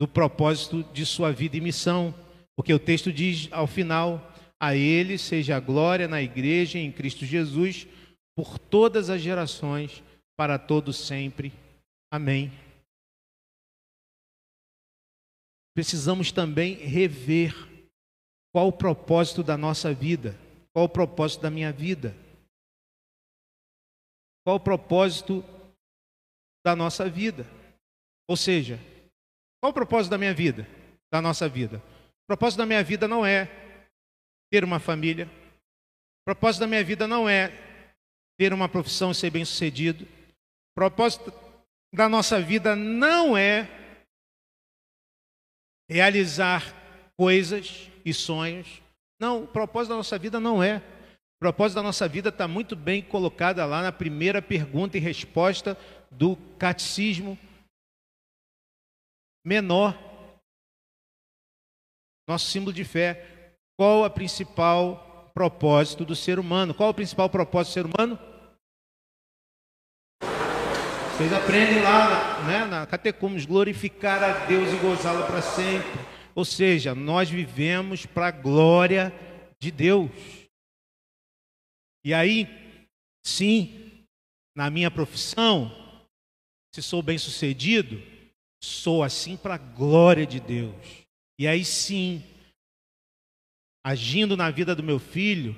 do 0.00 0.08
propósito 0.08 0.82
de 0.92 1.04
sua 1.04 1.32
vida 1.32 1.56
e 1.56 1.60
missão. 1.60 2.14
Porque 2.56 2.72
o 2.72 2.78
texto 2.78 3.12
diz 3.12 3.48
ao 3.52 3.66
final: 3.66 4.32
A 4.58 4.74
Ele 4.74 5.18
seja 5.18 5.56
a 5.56 5.60
glória 5.60 6.08
na 6.08 6.22
igreja 6.22 6.78
em 6.78 6.90
Cristo 6.90 7.24
Jesus, 7.24 7.86
por 8.36 8.58
todas 8.58 9.10
as 9.10 9.20
gerações, 9.20 10.02
para 10.36 10.58
todos 10.58 10.96
sempre. 10.96 11.52
Amém. 12.10 12.50
Precisamos 15.74 16.32
também 16.32 16.74
rever 16.74 17.54
qual 18.52 18.68
o 18.68 18.72
propósito 18.72 19.44
da 19.44 19.56
nossa 19.56 19.92
vida, 19.92 20.36
qual 20.72 20.86
o 20.86 20.88
propósito 20.88 21.42
da 21.42 21.50
minha 21.50 21.70
vida, 21.70 22.16
qual 24.48 24.56
o 24.56 24.60
propósito 24.60 25.44
da 26.64 26.74
nossa 26.74 27.06
vida. 27.06 27.46
Ou 28.26 28.34
seja, 28.34 28.80
qual 29.60 29.72
o 29.72 29.74
propósito 29.74 30.10
da 30.10 30.16
minha 30.16 30.32
vida, 30.32 30.66
da 31.12 31.20
nossa 31.20 31.46
vida? 31.46 31.82
O 32.22 32.26
propósito 32.26 32.56
da 32.56 32.64
minha 32.64 32.82
vida 32.82 33.06
não 33.06 33.26
é 33.26 33.44
ter 34.50 34.64
uma 34.64 34.80
família, 34.80 35.26
o 35.26 36.24
propósito 36.24 36.60
da 36.60 36.66
minha 36.66 36.82
vida 36.82 37.06
não 37.06 37.28
é 37.28 37.52
ter 38.38 38.54
uma 38.54 38.70
profissão 38.70 39.10
e 39.10 39.14
ser 39.14 39.28
bem-sucedido, 39.28 40.04
o 40.04 40.74
propósito 40.74 41.30
da 41.94 42.08
nossa 42.08 42.40
vida 42.40 42.74
não 42.74 43.36
é 43.36 43.68
realizar 45.90 46.62
coisas 47.18 47.90
e 48.02 48.14
sonhos. 48.14 48.80
Não, 49.20 49.44
o 49.44 49.46
propósito 49.46 49.90
da 49.90 49.96
nossa 49.96 50.18
vida 50.18 50.40
não 50.40 50.62
é. 50.62 50.82
O 51.38 51.46
propósito 51.46 51.76
da 51.76 51.84
nossa 51.84 52.08
vida 52.08 52.30
está 52.30 52.48
muito 52.48 52.74
bem 52.74 53.00
colocada 53.00 53.64
lá 53.64 53.80
na 53.80 53.92
primeira 53.92 54.42
pergunta 54.42 54.96
e 54.96 55.00
resposta 55.00 55.78
do 56.10 56.36
catecismo 56.58 57.38
menor. 59.46 59.96
Nosso 62.28 62.50
símbolo 62.50 62.72
de 62.72 62.82
fé. 62.82 63.54
Qual 63.78 64.04
o 64.04 64.10
principal 64.10 65.30
propósito 65.32 66.04
do 66.04 66.16
ser 66.16 66.40
humano? 66.40 66.74
Qual 66.74 66.90
o 66.90 66.94
principal 66.94 67.30
propósito 67.30 67.70
do 67.70 67.74
ser 67.74 67.86
humano? 67.86 68.18
Vocês 71.16 71.32
aprendem 71.32 71.82
lá 71.82 72.42
né, 72.46 72.64
na 72.64 72.84
Catecumes, 72.84 73.46
glorificar 73.46 74.24
a 74.24 74.46
Deus 74.46 74.72
e 74.72 74.76
gozá-lo 74.78 75.24
para 75.24 75.40
sempre. 75.40 76.00
Ou 76.34 76.44
seja, 76.44 76.96
nós 76.96 77.30
vivemos 77.30 78.06
para 78.06 78.26
a 78.26 78.32
glória 78.32 79.12
de 79.60 79.70
Deus. 79.70 80.10
E 82.04 82.14
aí, 82.14 82.46
sim, 83.24 84.04
na 84.56 84.70
minha 84.70 84.90
profissão, 84.90 85.70
se 86.74 86.82
sou 86.82 87.02
bem 87.02 87.18
sucedido, 87.18 88.00
sou 88.62 89.02
assim 89.02 89.36
para 89.36 89.54
a 89.54 89.58
glória 89.58 90.26
de 90.26 90.40
Deus. 90.40 90.74
E 91.38 91.46
aí 91.46 91.64
sim, 91.64 92.22
agindo 93.84 94.36
na 94.36 94.50
vida 94.50 94.74
do 94.74 94.82
meu 94.82 94.98
filho, 94.98 95.54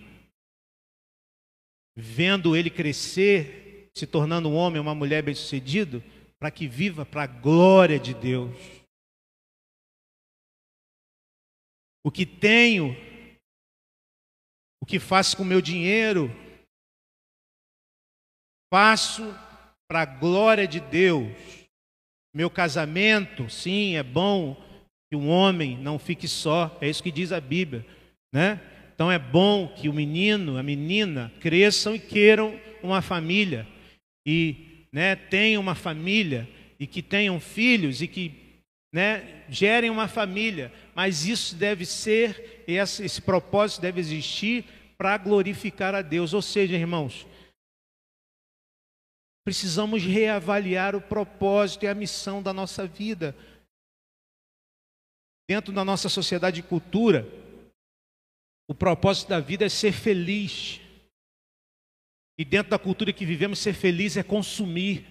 vendo 1.96 2.54
ele 2.54 2.70
crescer 2.70 3.90
se 3.94 4.06
tornando 4.06 4.48
um 4.48 4.54
homem, 4.54 4.80
uma 4.80 4.94
mulher 4.94 5.22
bem-sucedido, 5.22 6.02
para 6.38 6.50
que 6.50 6.66
viva 6.66 7.04
para 7.04 7.24
a 7.24 7.26
glória 7.26 7.98
de 7.98 8.14
Deus. 8.14 8.56
O 12.02 12.10
que 12.10 12.24
tenho, 12.24 12.94
que 14.90 14.98
faço 14.98 15.36
com 15.36 15.44
o 15.44 15.46
meu 15.46 15.60
dinheiro, 15.60 16.34
faço 18.74 19.22
para 19.88 20.02
a 20.02 20.04
glória 20.04 20.66
de 20.66 20.80
Deus. 20.80 21.30
Meu 22.34 22.50
casamento, 22.50 23.48
sim, 23.48 23.94
é 23.94 24.02
bom 24.02 24.60
que 25.08 25.16
um 25.16 25.28
homem 25.28 25.78
não 25.78 25.96
fique 25.96 26.26
só, 26.26 26.76
é 26.80 26.88
isso 26.88 27.04
que 27.04 27.12
diz 27.12 27.30
a 27.30 27.40
Bíblia, 27.40 27.86
né? 28.34 28.60
Então 28.92 29.12
é 29.12 29.18
bom 29.18 29.68
que 29.68 29.88
o 29.88 29.92
menino, 29.92 30.58
a 30.58 30.62
menina 30.62 31.32
cresçam 31.38 31.94
e 31.94 32.00
queiram 32.00 32.60
uma 32.82 33.00
família 33.00 33.68
e 34.26 34.86
né, 34.92 35.14
tenham 35.14 35.62
uma 35.62 35.76
família 35.76 36.48
e 36.80 36.86
que 36.86 37.00
tenham 37.00 37.38
filhos 37.38 38.02
e 38.02 38.08
que 38.08 38.34
né, 38.92 39.44
gerem 39.48 39.88
uma 39.88 40.08
família, 40.08 40.72
mas 40.96 41.26
isso 41.26 41.54
deve 41.54 41.86
ser, 41.86 42.64
esse, 42.66 43.04
esse 43.04 43.22
propósito 43.22 43.80
deve 43.80 44.00
existir 44.00 44.64
para 45.00 45.16
glorificar 45.16 45.94
a 45.94 46.02
Deus. 46.02 46.34
Ou 46.34 46.42
seja, 46.42 46.76
irmãos, 46.76 47.26
precisamos 49.42 50.02
reavaliar 50.02 50.94
o 50.94 51.00
propósito 51.00 51.86
e 51.86 51.88
a 51.88 51.94
missão 51.94 52.42
da 52.42 52.52
nossa 52.52 52.86
vida. 52.86 53.34
Dentro 55.48 55.72
da 55.72 55.86
nossa 55.86 56.10
sociedade 56.10 56.60
e 56.60 56.62
cultura, 56.62 57.26
o 58.68 58.74
propósito 58.74 59.30
da 59.30 59.40
vida 59.40 59.64
é 59.64 59.70
ser 59.70 59.92
feliz. 59.92 60.80
E 62.38 62.44
dentro 62.44 62.70
da 62.70 62.78
cultura 62.78 63.10
que 63.10 63.24
vivemos, 63.24 63.58
ser 63.58 63.72
feliz 63.72 64.18
é 64.18 64.22
consumir. 64.22 65.06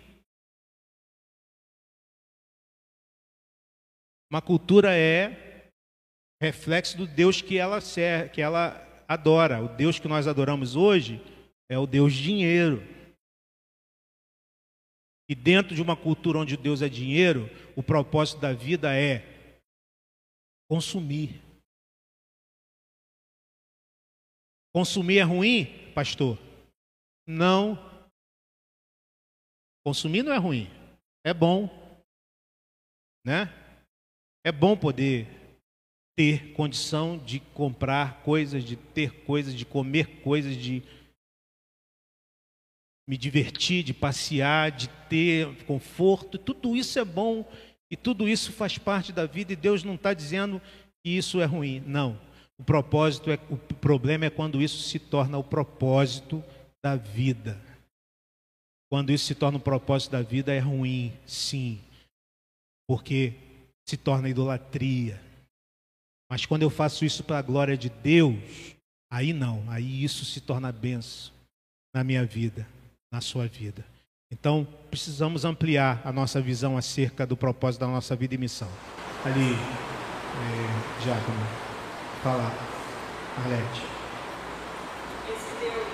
Uma 4.32 4.40
cultura 4.40 4.96
é 4.96 5.72
reflexo 6.40 6.96
do 6.96 7.08
Deus 7.08 7.42
que 7.42 7.58
ela, 7.58 7.80
que 8.32 8.40
ela 8.40 8.88
adora. 9.10 9.64
O 9.64 9.76
Deus 9.76 9.97
que 9.97 10.07
nós 10.07 10.28
adoramos 10.28 10.76
hoje 10.76 11.20
é 11.68 11.78
o 11.80 11.88
Deus 11.88 12.14
dinheiro. 12.14 12.80
E 15.28 15.34
dentro 15.34 15.76
de 15.76 15.82
uma 15.82 15.97
cultura 15.97 16.38
onde 16.38 16.55
Deus 16.55 16.82
é 16.84 16.89
dinheiro, 16.89 17.49
o 17.76 17.82
propósito 17.82 18.39
da 18.39 18.53
vida 18.53 18.95
é 18.95 19.24
consumir. 20.70 21.41
Consumir 24.72 25.18
é 25.18 25.24
ruim, 25.24 25.66
pastor? 25.93 26.38
Não. 27.28 27.78
Consumir 29.84 30.22
não 30.22 30.32
é 30.32 30.38
ruim, 30.38 30.68
é 31.24 31.34
bom. 31.34 31.68
Né? 33.26 33.45
É 34.43 34.51
bom 34.51 34.78
poder 34.78 35.39
ter 36.20 36.51
condição 36.51 37.17
de 37.17 37.39
comprar 37.39 38.22
coisas, 38.24 38.65
de 38.65 38.76
ter 38.76 39.24
coisas, 39.24 39.53
de 39.53 39.65
comer 39.65 40.20
coisas, 40.20 40.53
de 40.57 40.84
me 43.07 43.15
divertir, 43.15 43.84
de 43.84 43.93
passear, 43.93 44.70
de 44.70 44.89
ter 45.07 45.47
conforto. 45.63 46.38
Tudo 46.38 46.76
isso 46.76 46.99
é 46.99 47.05
bom 47.05 47.49
e 47.89 47.95
tudo 47.95 48.28
isso 48.28 48.51
faz 48.51 48.78
parte 48.78 49.13
da 49.13 49.26
vida 49.26 49.53
e 49.53 49.55
Deus 49.55 49.82
não 49.82 49.95
está 49.95 50.13
dizendo 50.13 50.61
que 51.01 51.09
isso 51.09 51.39
é 51.39 51.45
ruim. 51.45 51.82
Não. 51.88 52.20
O 52.57 52.65
propósito 52.65 53.32
é 53.32 53.39
o 53.49 53.55
problema 53.55 54.26
é 54.26 54.30
quando 54.30 54.61
isso 54.61 54.89
se 54.89 54.99
torna 54.99 55.38
o 55.38 55.43
propósito 55.43 56.43
da 56.84 56.97
vida. 56.97 57.57
Quando 58.91 59.13
isso 59.13 59.24
se 59.24 59.36
torna 59.36 59.57
o 59.57 59.61
propósito 59.61 60.11
da 60.11 60.22
vida 60.22 60.53
é 60.53 60.59
ruim, 60.59 61.13
sim. 61.26 61.80
Porque 62.89 63.36
se 63.88 63.95
torna 63.95 64.28
idolatria. 64.28 65.28
Mas 66.30 66.45
quando 66.45 66.61
eu 66.61 66.69
faço 66.69 67.03
isso 67.03 67.23
para 67.23 67.39
a 67.39 67.41
glória 67.41 67.77
de 67.77 67.89
Deus, 67.89 68.38
aí 69.11 69.34
não, 69.34 69.63
aí 69.67 70.03
isso 70.03 70.23
se 70.25 70.39
torna 70.39 70.71
benção 70.71 71.34
na 71.93 72.03
minha 72.03 72.25
vida 72.25 72.67
na 73.11 73.21
sua 73.21 73.47
vida. 73.47 73.84
Então, 74.32 74.67
precisamos 74.89 75.43
ampliar 75.43 76.01
a 76.05 76.11
nossa 76.11 76.39
visão 76.39 76.77
acerca 76.77 77.25
do 77.25 77.36
propósito 77.36 77.82
da 77.82 77.88
nossa 77.88 78.15
vida 78.15 78.36
e 78.36 78.38
missão. 78.38 78.69
Ali, 79.25 79.53
é, 79.53 81.03
Giacomo, 81.03 81.47
fala, 82.21 82.53
Arlete. 83.38 83.82
Esse 85.27 85.59
Deus 85.59 85.88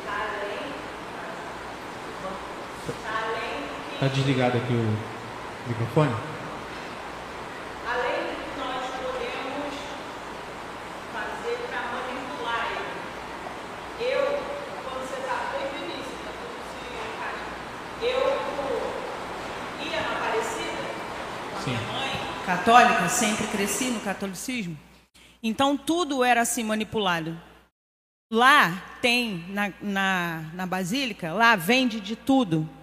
está 0.00 0.08
além. 0.08 0.72
Está 2.88 3.20
além. 3.20 3.85
Está 3.96 4.08
desligado 4.08 4.58
aqui 4.58 4.74
o 4.74 5.68
microfone? 5.68 6.14
Além 7.88 8.26
do 8.26 8.36
que 8.36 8.58
nós 8.60 8.84
podemos 8.90 9.74
fazer 11.14 11.56
para 11.70 11.80
manipular 11.80 12.72
ele. 12.72 14.12
Eu, 14.12 14.38
quando 14.84 15.00
você 15.00 15.18
está 15.18 15.50
desde 15.56 15.76
o 15.76 15.84
início, 15.86 16.12
tá 16.26 16.30
se 16.68 16.76
encaixa. 17.14 17.46
Eu 18.02 18.20
ia 19.86 20.00
na 20.02 20.10
Aparecida 20.18 20.82
com 21.54 21.60
Sim. 21.62 21.70
minha 21.70 21.92
mãe, 21.92 22.10
católica, 22.44 23.08
sempre 23.08 23.46
cresci 23.46 23.84
no 23.86 24.00
catolicismo. 24.00 24.76
Então 25.42 25.74
tudo 25.74 26.22
era 26.22 26.42
assim 26.42 26.64
manipulado. 26.64 27.34
Lá 28.30 28.74
tem, 29.00 29.46
na, 29.48 29.72
na, 29.80 30.50
na 30.52 30.66
Basílica, 30.66 31.32
lá 31.32 31.56
vende 31.56 31.98
de 31.98 32.14
tudo. 32.14 32.75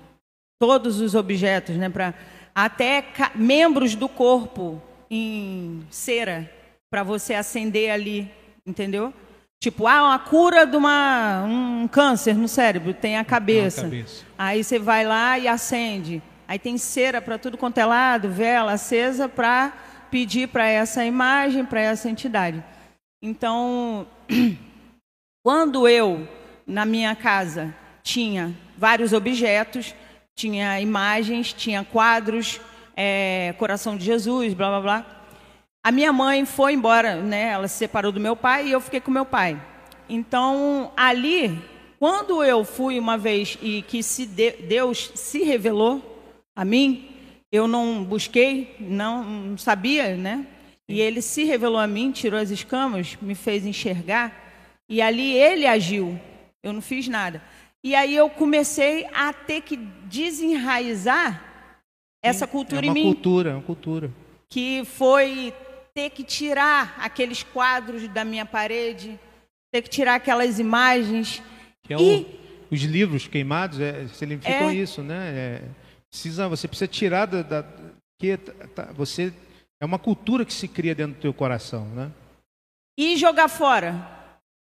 Todos 0.64 1.02
os 1.02 1.14
objetos, 1.14 1.76
né? 1.76 1.90
Pra, 1.90 2.14
até 2.56 3.04
membros 3.36 3.96
do 3.96 4.08
corpo 4.08 4.82
em 5.12 5.86
cera, 5.90 6.50
para 6.90 7.04
você 7.04 7.34
acender 7.34 7.92
ali, 7.92 8.32
entendeu? 8.66 9.14
Tipo, 9.62 9.88
ah, 9.88 10.04
uma 10.04 10.20
cura 10.20 10.66
de 10.66 10.78
uma, 10.78 11.44
um 11.44 11.86
câncer 11.86 12.34
no 12.36 12.48
cérebro, 12.48 12.94
tem 12.94 13.18
a 13.18 13.26
cabeça. 13.26 13.82
cabeça. 13.82 14.26
Aí 14.38 14.64
você 14.64 14.80
vai 14.80 15.06
lá 15.06 15.38
e 15.38 15.50
acende. 15.50 16.24
Aí 16.48 16.58
tem 16.58 16.78
cera 16.78 17.22
para 17.22 17.38
tudo 17.38 17.58
quanto 17.58 17.78
é 17.80 17.86
lado, 17.86 18.30
vela 18.30 18.72
acesa 18.72 19.28
para 19.28 19.74
pedir 20.10 20.48
para 20.48 20.66
essa 20.66 21.04
imagem, 21.04 21.66
para 21.66 21.82
essa 21.82 22.10
entidade. 22.10 22.64
Então, 23.22 24.08
quando 25.44 25.90
eu, 25.90 26.26
na 26.66 26.86
minha 26.86 27.14
casa, 27.18 27.76
tinha 28.02 28.56
vários 28.78 29.12
objetos, 29.12 29.94
tinha 30.36 30.80
imagens, 30.80 31.54
tinha 31.54 31.84
quadros, 31.84 32.60
é, 32.96 33.54
coração 33.58 33.98
de 33.98 34.06
Jesus, 34.06 34.54
blá 34.54 34.70
blá 34.70 34.82
blá. 34.82 35.06
A 35.86 35.92
minha 35.92 36.14
mãe 36.14 36.46
foi 36.46 36.74
embora, 36.74 37.16
né? 37.18 37.50
Ela 37.50 37.68
se 37.68 37.78
separou 37.78 38.12
do 38.12 38.20
meu 38.20 38.36
pai 38.36 38.68
e 38.68 38.72
eu 38.72 38.80
fiquei 38.80 39.02
com 39.02 39.12
meu 39.12 39.26
pai. 39.26 39.62
Então, 40.08 40.92
ali, 40.96 41.60
quando 42.00 42.44
eu 42.44 42.64
fui 42.64 43.00
uma 43.00 43.18
vez 43.18 43.58
e 43.62 43.82
que 43.82 44.02
se 44.02 44.26
de- 44.26 44.52
Deus 44.52 45.12
se 45.16 45.44
revelou 45.44 46.02
a 46.56 46.64
mim, 46.64 47.10
eu 47.52 47.68
não 47.68 48.04
busquei, 48.04 48.76
não, 48.80 49.24
não 49.24 49.58
sabia, 49.58 50.16
né? 50.16 50.48
E 50.88 51.00
ele 51.00 51.22
se 51.22 51.44
revelou 51.44 51.80
a 51.80 51.88
mim, 51.88 52.12
tirou 52.12 52.40
as 52.40 52.50
escamas, 52.50 53.18
me 53.22 53.36
fez 53.36 53.66
enxergar, 53.66 54.34
e 54.90 55.02
ali 55.02 55.34
ele 55.34 55.66
agiu. 55.66 56.20
Eu 56.62 56.74
não 56.74 56.82
fiz 56.82 57.08
nada. 57.08 57.42
E 57.84 57.94
aí 57.96 58.16
eu 58.16 58.30
comecei 58.30 59.06
a 59.14 59.34
ter 59.34 59.62
que 59.62 59.76
desenraizar 59.78 61.44
essa 62.24 62.48
cultura 62.48 62.82
é 62.82 62.86
em 62.86 62.90
uma 62.90 62.94
mim 62.94 63.04
cultura, 63.04 63.50
é 63.52 63.54
uma 63.54 63.62
cultura. 63.62 64.12
que 64.50 64.86
foi 64.86 65.54
ter 65.94 66.10
que 66.12 66.24
tirar 66.24 66.96
aqueles 67.00 67.44
quadros 67.44 68.08
da 68.08 68.24
minha 68.24 68.46
parede, 68.46 69.20
ter 69.72 69.82
que 69.82 69.90
tirar 69.90 70.16
aquelas 70.16 70.60
imagens. 70.60 71.42
Que 71.84 71.94
é 71.94 71.98
E- 72.00 72.22
o- 72.22 72.74
os 72.74 72.82
livros 72.82 73.28
queimados 73.28 73.80
é, 73.80 74.08
significam 74.08 74.70
É. 74.70 74.74
isso, 74.76 75.04
né? 75.04 75.32
É, 75.36 75.62
precisa, 76.10 76.48
você 76.48 76.68
precisa 76.68 76.88
tirar 76.88 77.26
da, 77.26 77.42
da 77.42 77.66
que 78.20 78.38
tá- 78.38 78.68
tá- 78.74 78.92
você 78.94 79.34
é 79.82 79.86
uma 79.86 80.00
cultura 80.00 80.46
que 80.46 80.54
se 80.54 80.68
cria 80.68 80.96
dentro 80.96 81.16
do 81.16 81.20
teu 81.22 81.34
coração, 81.34 81.86
né? 81.90 82.10
E 82.98 83.18
jogar 83.18 83.50
fora. 83.50 84.23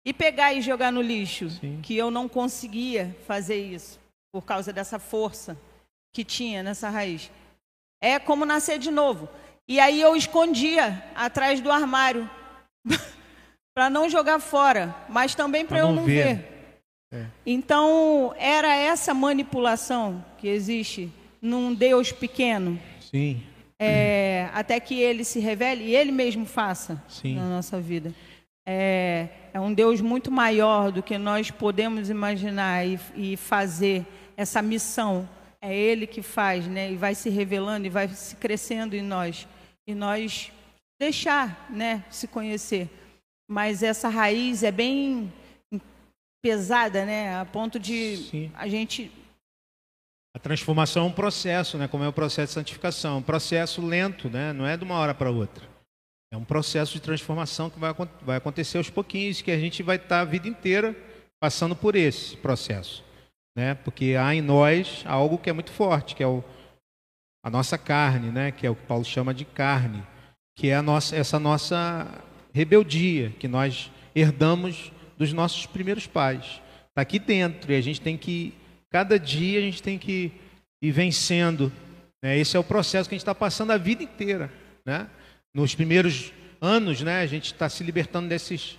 E 0.05 0.13
pegar 0.13 0.53
e 0.53 0.61
jogar 0.61 0.91
no 0.91 1.01
lixo. 1.01 1.49
Sim. 1.49 1.79
Que 1.81 1.97
eu 1.97 2.11
não 2.11 2.29
conseguia 2.29 3.15
fazer 3.25 3.57
isso 3.57 3.99
por 4.31 4.43
causa 4.43 4.71
dessa 4.71 4.99
força 4.99 5.57
que 6.13 6.23
tinha 6.23 6.61
nessa 6.61 6.89
raiz. 6.89 7.31
É 8.01 8.19
como 8.19 8.45
nascer 8.45 8.77
de 8.77 8.91
novo. 8.91 9.27
E 9.67 9.79
aí 9.79 9.99
eu 9.99 10.15
escondia 10.15 11.03
atrás 11.15 11.59
do 11.59 11.71
armário 11.71 12.29
para 13.75 13.89
não 13.89 14.07
jogar 14.09 14.39
fora, 14.39 14.95
mas 15.09 15.33
também 15.33 15.65
para 15.65 15.79
eu 15.79 15.87
não 15.87 15.95
não 15.95 16.03
ver. 16.05 16.35
ver. 16.35 16.55
É. 17.13 17.25
Então, 17.45 18.33
era 18.37 18.75
essa 18.75 19.13
manipulação 19.13 20.23
que 20.37 20.47
existe 20.47 21.11
num 21.41 21.73
Deus 21.73 22.11
pequeno, 22.11 22.79
Sim, 22.99 23.41
é, 23.79 24.49
até 24.53 24.79
que 24.79 24.99
ele 24.99 25.23
se 25.23 25.39
revele 25.39 25.83
e 25.83 25.95
ele 25.95 26.11
mesmo 26.11 26.45
faça 26.45 27.01
Sim. 27.07 27.35
na 27.35 27.47
nossa 27.47 27.79
vida. 27.79 28.13
É, 28.65 29.27
é 29.53 29.59
um 29.59 29.73
Deus 29.73 30.01
muito 30.01 30.31
maior 30.31 30.91
do 30.91 31.03
que 31.03 31.17
nós 31.17 31.51
podemos 31.51 32.09
imaginar 32.09 32.85
e, 32.85 32.99
e 33.15 33.37
fazer 33.37 34.05
essa 34.35 34.61
missão. 34.61 35.29
É 35.61 35.75
Ele 35.75 36.07
que 36.07 36.21
faz, 36.21 36.67
né? 36.67 36.91
E 36.91 36.95
vai 36.95 37.15
se 37.15 37.29
revelando 37.29 37.85
e 37.85 37.89
vai 37.89 38.07
se 38.07 38.35
crescendo 38.35 38.95
em 38.95 39.01
nós. 39.01 39.47
E 39.87 39.93
nós 39.93 40.51
deixar, 40.99 41.67
né? 41.69 42.03
Se 42.09 42.27
conhecer. 42.27 42.89
Mas 43.47 43.83
essa 43.83 44.09
raiz 44.09 44.63
é 44.63 44.71
bem 44.71 45.31
pesada, 46.43 47.05
né? 47.05 47.39
A 47.39 47.45
ponto 47.45 47.79
de 47.79 48.17
Sim. 48.17 48.51
a 48.55 48.67
gente 48.67 49.11
a 50.35 50.39
transformação 50.39 51.05
é 51.05 51.07
um 51.07 51.11
processo, 51.13 51.77
né? 51.77 51.87
Como 51.87 52.03
é 52.03 52.07
o 52.09 52.13
processo 52.13 52.47
de 52.47 52.53
santificação, 52.55 53.19
um 53.19 53.21
processo 53.21 53.81
lento, 53.81 54.29
né? 54.29 54.51
Não 54.51 54.67
é 54.67 54.75
de 54.75 54.83
uma 54.83 54.95
hora 54.95 55.13
para 55.13 55.31
outra. 55.31 55.74
É 56.35 56.37
um 56.37 56.43
processo 56.43 56.91
de 56.91 56.99
transformação 56.99 57.69
que 57.69 57.79
vai, 57.79 57.93
vai 58.21 58.35
acontecer 58.35 58.77
aos 58.77 58.89
pouquinhos, 58.89 59.41
que 59.41 59.51
a 59.51 59.57
gente 59.57 59.81
vai 59.81 59.95
estar 59.95 60.19
a 60.19 60.25
vida 60.25 60.49
inteira 60.49 60.93
passando 61.39 61.73
por 61.73 61.95
esse 61.95 62.35
processo, 62.35 63.05
né? 63.55 63.73
Porque 63.73 64.17
há 64.19 64.35
em 64.35 64.41
nós 64.41 65.01
algo 65.05 65.37
que 65.37 65.49
é 65.49 65.53
muito 65.53 65.71
forte, 65.71 66.13
que 66.13 66.21
é 66.21 66.27
o, 66.27 66.43
a 67.41 67.49
nossa 67.49 67.77
carne, 67.77 68.31
né? 68.31 68.51
Que 68.51 68.67
é 68.67 68.69
o 68.69 68.75
que 68.75 68.85
Paulo 68.85 69.05
chama 69.05 69.33
de 69.33 69.45
carne, 69.45 70.03
que 70.57 70.67
é 70.67 70.81
nossa, 70.81 71.15
essa 71.15 71.39
nossa 71.39 72.05
rebeldia 72.53 73.29
que 73.39 73.47
nós 73.47 73.89
herdamos 74.13 74.91
dos 75.17 75.31
nossos 75.31 75.65
primeiros 75.65 76.05
pais. 76.05 76.61
Está 76.89 77.01
aqui 77.01 77.17
dentro 77.17 77.71
e 77.71 77.77
a 77.77 77.81
gente 77.81 78.01
tem 78.01 78.17
que, 78.17 78.53
cada 78.91 79.17
dia 79.17 79.59
a 79.59 79.61
gente 79.61 79.81
tem 79.81 79.97
que 79.97 80.33
ir 80.81 80.91
vencendo. 80.91 81.71
Né? 82.21 82.37
Esse 82.37 82.57
é 82.57 82.59
o 82.59 82.63
processo 82.63 83.07
que 83.07 83.15
a 83.15 83.17
gente 83.17 83.23
está 83.23 83.33
passando 83.33 83.71
a 83.71 83.77
vida 83.77 84.03
inteira. 84.03 84.51
Né? 84.85 85.07
Nos 85.55 85.73
primeiros 85.73 86.33
anos, 86.59 87.01
né, 87.01 87.21
a 87.21 87.25
gente 87.25 87.45
está 87.45 87.69
se 87.69 87.81
libertando 87.81 88.27
desses, 88.27 88.77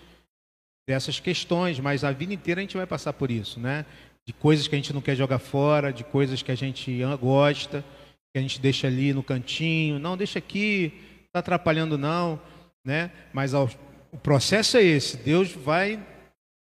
dessas 0.87 1.18
questões, 1.18 1.81
mas 1.81 2.05
a 2.05 2.12
vida 2.12 2.35
inteira 2.35 2.61
a 2.61 2.62
gente 2.62 2.77
vai 2.77 2.87
passar 2.87 3.14
por 3.14 3.31
isso, 3.31 3.59
né? 3.59 3.87
De 4.27 4.35
coisas 4.35 4.68
que 4.68 4.74
a 4.74 4.79
gente 4.79 4.93
não 4.93 5.01
quer 5.01 5.16
jogar 5.16 5.39
fora, 5.39 5.91
de 5.91 6.05
coisas 6.05 6.43
que 6.43 6.53
a 6.53 6.55
gente 6.55 7.01
gosta, 7.18 7.83
que 8.31 8.39
a 8.39 8.43
gente 8.43 8.61
deixa 8.61 8.89
ali 8.89 9.14
no 9.14 9.22
cantinho, 9.22 9.99
não 9.99 10.18
deixa 10.18 10.39
aqui, 10.39 10.93
está 11.24 11.39
atrapalhando 11.39 11.97
não, 11.97 12.39
né? 12.85 13.11
Mas 13.33 13.55
ao- 13.55 13.70
o 14.12 14.18
processo 14.18 14.77
é 14.77 14.83
esse. 14.83 15.16
Deus 15.16 15.51
vai 15.53 15.99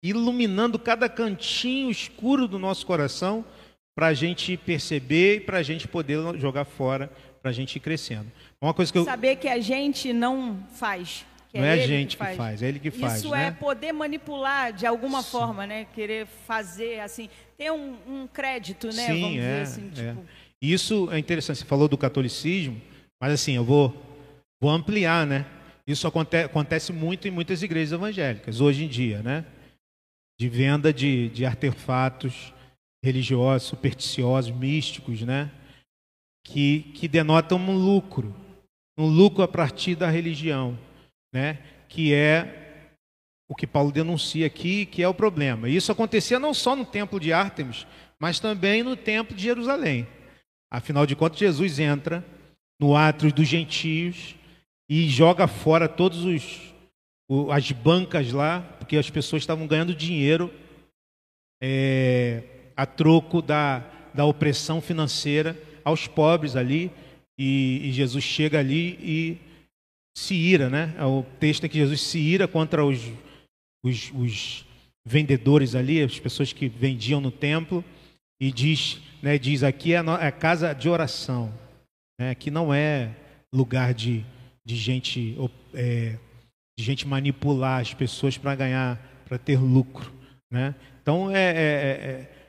iluminando 0.04 0.80
cada 0.80 1.08
cantinho 1.08 1.91
escuro 1.91 2.47
do 2.47 2.58
nosso 2.58 2.88
coração 2.88 3.45
para 3.95 4.08
a 4.08 4.14
gente 4.16 4.58
perceber 4.58 5.36
e 5.36 5.39
para 5.41 5.60
a 5.60 5.64
gente 5.64 5.88
poder 5.88 6.18
jogar 6.39 6.66
fora, 6.66 7.12
para 7.41 7.51
a 7.51 7.53
gente 7.53 7.75
ir 7.75 7.79
crescendo. 7.79 8.31
Uma 8.61 8.73
coisa 8.73 8.91
que 8.91 8.97
eu, 8.97 9.03
saber 9.03 9.37
que 9.37 9.47
a 9.47 9.59
gente 9.59 10.13
não 10.13 10.63
faz. 10.75 11.25
Que 11.51 11.57
não 11.57 11.65
é 11.65 11.71
a 11.71 11.77
ele 11.77 11.87
gente 11.87 12.15
que 12.15 12.35
faz, 12.35 12.63
é 12.63 12.67
ele 12.67 12.79
que 12.79 12.91
faz, 12.91 13.17
Isso 13.17 13.31
né? 13.31 13.47
é 13.47 13.51
poder 13.51 13.91
manipular 13.91 14.71
de 14.71 14.85
alguma 14.85 15.21
forma, 15.21 15.67
né? 15.67 15.85
Querer 15.93 16.25
fazer 16.25 17.01
assim, 17.01 17.29
ter 17.57 17.71
um, 17.71 17.97
um 18.07 18.27
crédito, 18.27 18.87
né? 18.87 19.07
Sim, 19.07 19.21
Vamos 19.21 19.37
é, 19.39 19.61
assim, 19.61 19.91
é. 19.97 20.11
tipo, 20.11 20.25
Isso 20.61 21.09
é 21.11 21.19
interessante. 21.19 21.59
Você 21.59 21.65
falou 21.65 21.89
do 21.89 21.97
catolicismo, 21.97 22.79
mas 23.21 23.33
assim, 23.33 23.53
eu 23.53 23.65
vou, 23.65 23.93
vou 24.61 24.71
ampliar, 24.71 25.27
né? 25.27 25.45
Isso 25.85 26.07
acontece, 26.07 26.45
acontece 26.45 26.93
muito 26.93 27.27
em 27.27 27.31
muitas 27.31 27.61
igrejas 27.61 27.91
evangélicas, 27.91 28.61
hoje 28.61 28.85
em 28.85 28.87
dia, 28.87 29.21
né? 29.21 29.43
De 30.39 30.47
venda 30.47 30.93
de, 30.93 31.27
de 31.29 31.45
artefatos 31.45 32.53
religiosos, 33.03 33.67
supersticiosos, 33.67 34.51
místicos, 34.51 35.21
né? 35.23 35.51
Que, 36.43 36.81
que 36.95 37.07
denotam 37.07 37.57
um 37.57 37.77
lucro, 37.77 38.35
um 38.97 39.05
lucro 39.05 39.43
a 39.43 39.47
partir 39.47 39.95
da 39.95 40.09
religião, 40.09 40.77
né? 41.33 41.59
Que 41.87 42.13
é 42.13 42.87
o 43.47 43.55
que 43.55 43.67
Paulo 43.67 43.91
denuncia 43.91 44.47
aqui, 44.47 44.85
que 44.85 45.03
é 45.03 45.07
o 45.07 45.13
problema. 45.13 45.69
Isso 45.69 45.91
acontecia 45.91 46.39
não 46.39 46.53
só 46.53 46.75
no 46.75 46.85
templo 46.85 47.19
de 47.19 47.33
Ártemis, 47.33 47.85
mas 48.19 48.39
também 48.39 48.81
no 48.81 48.95
templo 48.95 49.35
de 49.35 49.43
Jerusalém. 49.43 50.07
Afinal 50.71 51.05
de 51.05 51.15
contas, 51.15 51.39
Jesus 51.39 51.79
entra 51.79 52.25
no 52.79 52.95
átrio 52.95 53.33
dos 53.33 53.47
gentios 53.47 54.35
e 54.89 55.09
joga 55.09 55.47
fora 55.47 55.87
todos 55.87 56.23
os 56.23 56.71
as 57.49 57.71
bancas 57.71 58.31
lá, 58.33 58.59
porque 58.77 58.97
as 58.97 59.09
pessoas 59.09 59.41
estavam 59.41 59.65
ganhando 59.65 59.95
dinheiro 59.95 60.53
é, 61.63 62.43
a 62.75 62.85
troco 62.85 63.41
da, 63.41 63.79
da 64.13 64.25
opressão 64.25 64.81
financeira 64.81 65.57
aos 65.84 66.07
pobres 66.07 66.55
ali. 66.55 66.91
E, 67.38 67.82
e, 67.84 67.91
Jesus 67.91 68.23
chega 68.23 68.59
ali 68.59 68.97
e 69.01 69.38
se 70.15 70.36
ira, 70.36 70.69
né? 70.69 70.93
É 70.97 71.05
o 71.05 71.23
texto 71.39 71.63
é 71.63 71.69
que 71.69 71.77
Jesus 71.77 72.01
se 72.01 72.19
ira 72.19 72.47
contra 72.47 72.86
os, 72.86 72.99
os, 73.84 74.11
os 74.13 74.65
vendedores 75.05 75.73
ali, 75.73 76.01
as 76.01 76.19
pessoas 76.19 76.53
que 76.53 76.67
vendiam 76.67 77.19
no 77.19 77.32
templo, 77.32 77.84
e 78.39 78.51
diz, 78.51 78.99
né, 79.21 79.38
diz 79.38 79.63
aqui 79.63 79.93
é 79.93 79.99
a 79.99 80.19
é 80.21 80.32
casa 80.32 80.73
de 80.73 80.89
oração, 80.89 81.53
né, 82.19 82.34
que 82.36 82.49
não 82.49 82.73
é 82.73 83.15
lugar 83.53 83.93
de, 83.93 84.25
de 84.65 84.75
gente 84.75 85.38
é, 85.73 86.17
de 86.77 86.84
gente 86.84 87.07
manipular 87.07 87.82
as 87.82 87.93
pessoas 87.93 88.38
para 88.38 88.55
ganhar, 88.55 89.23
para 89.25 89.38
ter 89.38 89.59
lucro, 89.59 90.11
né? 90.51 90.73
Então 91.01 91.29
é, 91.29 91.43
é, 91.43 91.51
é, 91.51 91.89
é 92.09 92.40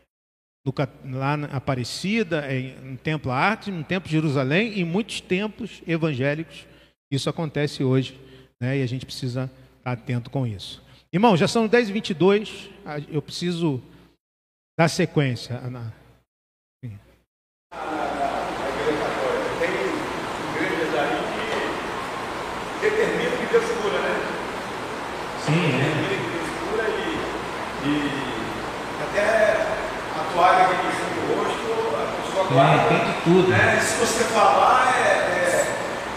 no, 0.64 1.18
lá 1.18 1.36
na 1.36 1.48
Aparecida, 1.48 2.38
é, 2.40 2.74
no 2.80 2.96
Templo 2.96 3.30
Arte, 3.30 3.70
no 3.70 3.84
Templo 3.84 4.08
de 4.08 4.14
Jerusalém 4.14 4.78
e 4.78 4.84
muitos 4.84 5.20
templos 5.20 5.82
evangélicos 5.86 6.66
isso 7.12 7.28
acontece 7.28 7.84
hoje, 7.84 8.18
né? 8.58 8.78
E 8.78 8.82
a 8.82 8.86
gente 8.86 9.04
precisa 9.04 9.50
estar 9.76 9.92
atento 9.92 10.30
com 10.30 10.46
isso. 10.46 10.82
Irmão, 11.12 11.36
já 11.36 11.46
são 11.46 11.66
10 11.66 11.90
e 11.90 11.92
22 11.92 12.70
eu 13.10 13.20
preciso 13.20 13.82
dar 14.78 14.88
sequência. 14.88 15.58
Ana. 15.58 15.92
Sim. 16.82 16.98
Que 22.80 23.46
Deus 23.52 23.64
cura, 23.72 23.98
né? 24.00 24.14
Sim. 25.44 25.52
Determina 25.52 26.16
que 26.16 26.30
Deus 26.32 26.50
cura 26.60 26.88
e, 26.88 27.88
e 27.88 27.92
até 29.02 29.51
toalha 30.42 30.66
que 30.66 30.74
no 30.74 31.34
rosto, 31.34 31.96
a 31.96 32.22
pessoa 32.22 32.44
guarda. 32.48 32.88
Tem 32.88 33.14
tudo. 33.22 33.48
Né? 33.48 33.80
Se 33.80 33.96
você 33.98 34.24
falar, 34.24 34.92
é, 34.98 35.10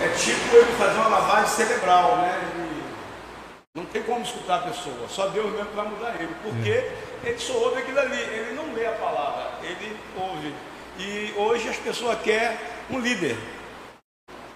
é, 0.02 0.06
é 0.06 0.08
tipo 0.18 0.56
ele 0.56 0.72
fazer 0.78 0.98
uma 1.00 1.10
lavagem 1.10 1.48
cerebral, 1.48 2.18
né? 2.18 2.42
Não 3.76 3.86
tem 3.86 4.02
como 4.04 4.24
escutar 4.24 4.56
a 4.56 4.60
pessoa, 4.60 5.06
só 5.10 5.28
Deus 5.28 5.52
mesmo 5.52 5.70
vai 5.76 5.86
mudar 5.86 6.16
ele, 6.18 6.34
porque 6.42 6.70
é. 6.70 6.96
ele 7.26 7.38
só 7.38 7.54
ouve 7.54 7.80
aquilo 7.80 8.00
ali, 8.00 8.22
ele 8.22 8.54
não 8.56 8.74
lê 8.74 8.88
a 8.88 8.94
palavra, 8.94 9.52
ele 9.62 9.98
ouve. 10.18 10.54
E 10.98 11.34
hoje 11.36 11.68
as 11.68 11.76
pessoas 11.76 12.18
querem 12.22 12.58
um 12.90 13.00
líder. 13.00 13.38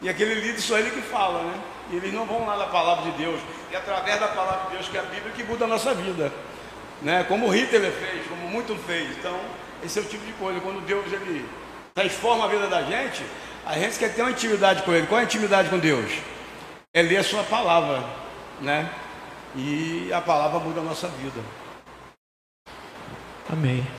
E 0.02 0.08
aquele 0.08 0.36
líder 0.36 0.62
só 0.62 0.80
ele 0.80 0.92
que 0.92 1.02
fala, 1.02 1.44
né? 1.44 1.62
E 1.92 1.98
eles 1.98 2.14
não 2.14 2.26
vão 2.26 2.46
lá 2.46 2.56
na 2.56 2.68
palavra 2.68 3.12
de 3.12 3.18
Deus. 3.18 3.42
E 3.70 3.76
através 3.76 4.18
da 4.22 4.30
palavra 4.30 4.70
de 4.70 4.78
Deus, 4.78 4.88
que 4.88 4.96
é 4.96 5.02
a 5.02 5.04
Bíblia, 5.04 5.34
que 5.36 5.44
muda 5.44 5.66
a 5.66 5.68
nossa 5.68 5.94
vida. 5.94 6.32
Né? 7.02 7.26
Como 7.28 7.48
o 7.48 7.50
Hitler 7.50 7.92
fez, 7.92 8.26
como 8.28 8.39
muito 8.50 8.76
fez. 8.76 9.18
Então, 9.18 9.40
esse 9.84 10.00
é 10.00 10.02
o 10.02 10.06
tipo 10.06 10.26
de 10.26 10.34
coisa. 10.34 10.60
Quando 10.60 10.86
Deus 10.86 11.12
ele 11.12 11.48
transforma 11.94 12.46
a 12.46 12.48
vida 12.48 12.68
da 12.68 12.84
gente, 12.84 13.24
a 13.66 13.74
gente 13.78 14.00
quer 14.00 14.14
ter 14.14 14.22
uma 14.22 14.32
intimidade 14.32 14.84
com 14.84 14.92
Ele. 14.92 15.08
Qual 15.08 15.20
é 15.20 15.24
a 15.24 15.26
intimidade 15.26 15.70
com 15.70 15.78
Deus? 15.78 16.12
É 16.94 17.02
ler 17.02 17.18
a 17.18 17.24
sua 17.24 17.44
palavra, 17.44 18.04
né? 18.62 18.90
E 19.56 20.12
a 20.14 20.22
palavra 20.22 20.60
muda 20.60 20.80
a 20.80 20.84
nossa 20.84 21.08
vida. 21.08 21.42
Amém. 23.52 23.84